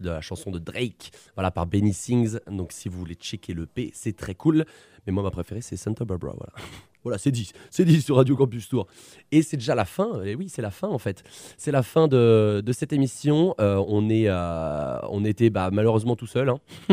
la 0.00 0.20
chanson 0.20 0.50
de 0.50 0.58
Drake 0.58 1.10
voilà, 1.34 1.50
par 1.50 1.66
Benny 1.66 1.92
Sings. 1.92 2.38
Donc 2.46 2.72
si 2.72 2.88
vous 2.88 2.98
voulez 2.98 3.16
checker 3.16 3.52
le 3.52 3.66
P, 3.66 3.90
c'est 3.92 4.16
très 4.16 4.34
cool. 4.34 4.64
Mais 5.06 5.12
moi, 5.12 5.22
ma 5.22 5.30
préférée, 5.30 5.60
c'est 5.60 5.76
Santa 5.76 6.04
Barbara. 6.04 6.36
Voilà, 7.08 7.16
c'est 7.16 7.30
dit, 7.30 7.50
c'est 7.70 7.86
dit 7.86 8.02
sur 8.02 8.16
Radio 8.16 8.36
Campus 8.36 8.68
Tour. 8.68 8.86
Et 9.32 9.40
c'est 9.40 9.56
déjà 9.56 9.74
la 9.74 9.86
fin, 9.86 10.22
et 10.24 10.34
oui, 10.34 10.50
c'est 10.50 10.60
la 10.60 10.70
fin 10.70 10.88
en 10.88 10.98
fait. 10.98 11.24
C'est 11.56 11.70
la 11.70 11.82
fin 11.82 12.06
de, 12.06 12.62
de 12.62 12.72
cette 12.72 12.92
émission. 12.92 13.54
Euh, 13.62 13.82
on, 13.88 14.10
est, 14.10 14.24
euh, 14.26 14.98
on 15.08 15.24
était 15.24 15.48
bah, 15.48 15.70
malheureusement 15.72 16.16
tout 16.16 16.26
seul. 16.26 16.50
hein. 16.50 16.60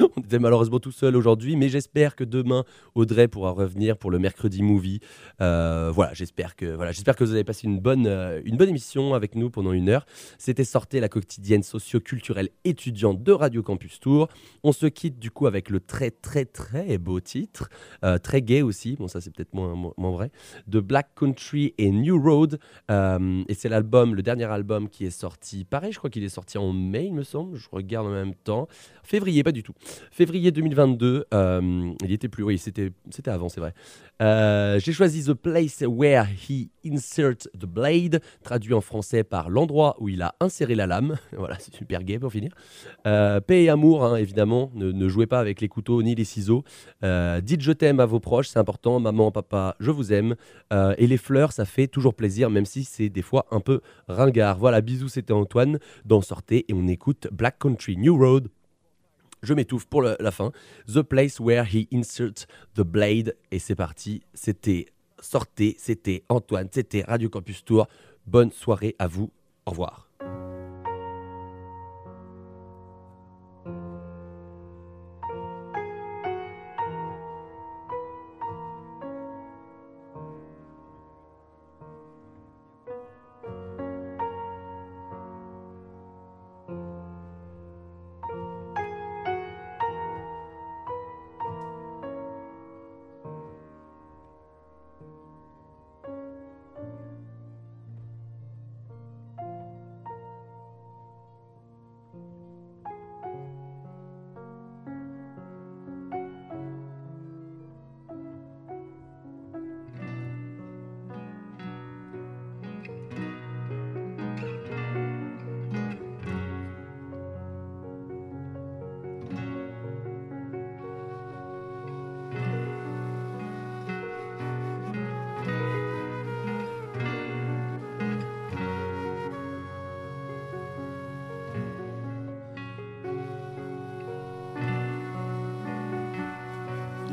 on 0.00 0.20
était 0.20 0.40
malheureusement 0.40 0.80
tout 0.80 0.90
seul 0.90 1.14
aujourd'hui, 1.14 1.54
mais 1.54 1.68
j'espère 1.68 2.16
que 2.16 2.24
demain, 2.24 2.64
Audrey 2.96 3.28
pourra 3.28 3.52
revenir 3.52 3.96
pour 3.98 4.10
le 4.10 4.18
mercredi 4.18 4.64
movie. 4.64 4.98
Euh, 5.40 5.92
voilà, 5.94 6.12
j'espère 6.12 6.56
que, 6.56 6.66
voilà, 6.74 6.92
que 6.92 7.22
vous 7.22 7.32
avez 7.34 7.44
passé 7.44 7.68
une 7.68 7.78
bonne, 7.78 8.08
une 8.44 8.56
bonne 8.56 8.68
émission 8.68 9.14
avec 9.14 9.36
nous 9.36 9.48
pendant 9.48 9.72
une 9.72 9.90
heure. 9.90 10.06
C'était 10.38 10.64
Sortez 10.64 10.98
la 10.98 11.08
quotidienne 11.08 11.62
socio-culturelle 11.62 12.48
étudiante 12.64 13.22
de 13.22 13.30
Radio 13.30 13.62
Campus 13.62 14.00
Tour. 14.00 14.26
On 14.64 14.72
se 14.72 14.86
quitte 14.86 15.20
du 15.20 15.30
coup 15.30 15.46
avec 15.46 15.70
le 15.70 15.78
très 15.78 16.10
très 16.10 16.46
très 16.46 16.98
beau 16.98 17.20
titre, 17.20 17.68
très 18.24 18.42
gay 18.42 18.62
aussi, 18.62 18.96
bon 18.96 19.06
ça 19.06 19.20
c'est 19.20 19.30
peut-être 19.30 19.51
moins, 19.52 20.10
vrai, 20.10 20.30
de 20.66 20.80
Black 20.80 21.10
Country 21.14 21.74
et 21.78 21.90
New 21.90 22.20
Road. 22.20 22.58
Euh, 22.90 23.42
et 23.48 23.54
c'est 23.54 23.68
l'album, 23.68 24.14
le 24.14 24.22
dernier 24.22 24.44
album 24.44 24.88
qui 24.88 25.04
est 25.04 25.10
sorti, 25.10 25.64
pareil 25.64 25.92
je 25.92 25.98
crois 25.98 26.10
qu'il 26.10 26.24
est 26.24 26.28
sorti 26.28 26.58
en 26.58 26.72
mai 26.72 27.06
il 27.06 27.14
me 27.14 27.22
semble, 27.22 27.56
je 27.56 27.68
regarde 27.70 28.06
en 28.06 28.10
même 28.10 28.34
temps. 28.34 28.68
Février, 29.02 29.42
pas 29.42 29.52
du 29.52 29.62
tout. 29.62 29.74
Février 30.10 30.52
2022, 30.52 31.26
euh, 31.34 31.92
il 32.04 32.12
était 32.12 32.28
plus, 32.28 32.44
oui 32.44 32.58
c'était 32.58 32.92
avant 33.26 33.48
c'est 33.48 33.60
vrai. 33.60 33.74
Euh, 34.20 34.78
J'ai 34.78 34.92
choisi 34.92 35.24
The 35.24 35.34
Place 35.34 35.82
Where 35.86 36.26
He 36.48 36.68
Insert 36.86 37.48
the 37.58 37.66
Blade, 37.66 38.20
traduit 38.44 38.74
en 38.74 38.80
français 38.80 39.24
par 39.24 39.50
l'endroit 39.50 39.96
où 39.98 40.08
il 40.08 40.22
a 40.22 40.34
inséré 40.40 40.74
la 40.74 40.86
lame. 40.86 41.16
voilà, 41.36 41.58
c'est 41.58 41.74
super 41.74 42.04
gay 42.04 42.18
pour 42.18 42.30
finir. 42.30 42.52
Euh, 43.06 43.40
paix 43.40 43.64
et 43.64 43.68
amour, 43.68 44.04
hein, 44.04 44.16
évidemment. 44.16 44.70
Ne, 44.74 45.08
jouez 45.08 45.26
pas 45.26 45.40
avec 45.40 45.60
les 45.60 45.68
couteaux 45.68 46.02
ni 46.02 46.14
les 46.14 46.24
ciseaux. 46.24 46.64
Dites 47.02 47.60
je 47.60 47.72
t'aime 47.72 48.00
à 48.00 48.06
vos 48.06 48.20
proches, 48.20 48.48
c'est 48.48 48.58
important. 48.58 49.00
Maman, 49.00 49.31
papa, 49.32 49.76
je 49.80 49.90
vous 49.90 50.12
aime. 50.12 50.36
Euh, 50.72 50.94
et 50.98 51.06
les 51.06 51.16
fleurs, 51.16 51.52
ça 51.52 51.64
fait 51.64 51.88
toujours 51.88 52.14
plaisir, 52.14 52.50
même 52.50 52.66
si 52.66 52.84
c'est 52.84 53.08
des 53.08 53.22
fois 53.22 53.46
un 53.50 53.60
peu 53.60 53.80
ringard. 54.08 54.58
Voilà, 54.58 54.80
bisous, 54.80 55.08
c'était 55.08 55.32
Antoine 55.32 55.78
dans 56.04 56.20
Sortez 56.20 56.64
et 56.68 56.74
on 56.74 56.86
écoute 56.86 57.28
Black 57.32 57.58
Country 57.58 57.96
New 57.96 58.16
Road. 58.16 58.48
Je 59.42 59.54
m'étouffe 59.54 59.86
pour 59.86 60.02
la 60.02 60.30
fin. 60.30 60.52
The 60.86 61.02
Place 61.02 61.40
Where 61.40 61.66
He 61.66 61.88
Inserts 61.92 62.46
the 62.74 62.82
Blade. 62.82 63.36
Et 63.50 63.58
c'est 63.58 63.74
parti. 63.74 64.22
C'était 64.34 64.86
Sortez, 65.20 65.76
c'était 65.78 66.24
Antoine, 66.28 66.68
c'était 66.70 67.02
Radio 67.02 67.28
Campus 67.28 67.64
Tour. 67.64 67.88
Bonne 68.26 68.52
soirée 68.52 68.94
à 68.98 69.06
vous. 69.06 69.30
Au 69.66 69.70
revoir. 69.70 70.11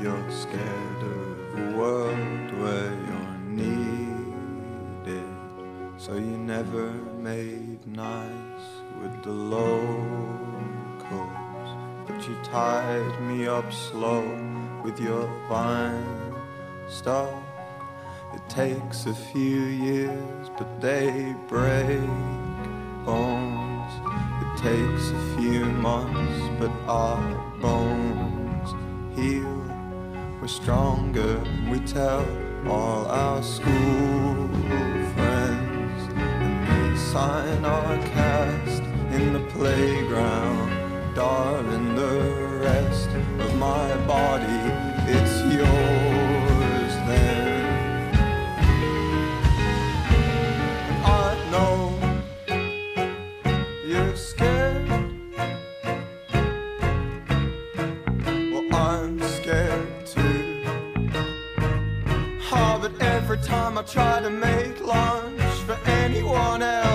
You're 0.01 0.31
scared 0.31 1.03
of 1.03 1.59
a 1.59 1.77
world 1.77 2.57
where 2.61 2.93
you're 3.07 3.37
needed. 3.49 5.27
So 5.97 6.13
you 6.13 6.37
never 6.37 6.93
made 7.21 7.85
nice 7.85 8.65
with 9.01 9.23
the 9.23 9.31
locals. 9.31 9.69
But 12.07 12.25
you 12.29 12.37
tied 12.43 13.21
me 13.23 13.47
up 13.47 13.73
slow 13.73 14.23
with 14.85 15.01
your 15.01 15.27
vine 15.49 16.33
stuff. 16.87 17.33
It 18.33 18.47
takes 18.47 19.05
a 19.05 19.13
few 19.13 19.63
years, 19.63 20.49
but 20.57 20.79
they 20.79 21.35
break 21.49 21.99
bones. 23.05 23.91
It 24.43 24.51
takes 24.63 25.09
a 25.11 25.35
few 25.37 25.65
months, 25.65 26.41
but 26.57 26.71
our 26.87 27.19
bones 27.59 28.69
heal. 29.19 29.58
Stronger, 30.49 31.39
we 31.69 31.79
tell 31.81 32.25
all 32.67 33.05
our 33.05 33.41
school 33.43 34.47
friends, 35.13 36.01
and 36.15 36.67
they 36.67 36.97
sign 36.97 37.63
our 37.63 37.97
cast 37.97 38.81
in 39.13 39.33
the 39.33 39.45
playground. 39.51 41.13
Darling, 41.13 41.95
the 41.95 42.59
rest 42.63 43.09
of 43.09 43.55
my 43.57 43.95
body, 44.07 44.61
it's 45.07 45.53
yours 45.53 46.08
time 63.49 63.77
I 63.79 63.81
try 63.81 64.21
to 64.21 64.29
make 64.29 64.79
lunch 64.79 65.41
for 65.65 65.77
anyone 66.03 66.61
else 66.61 66.88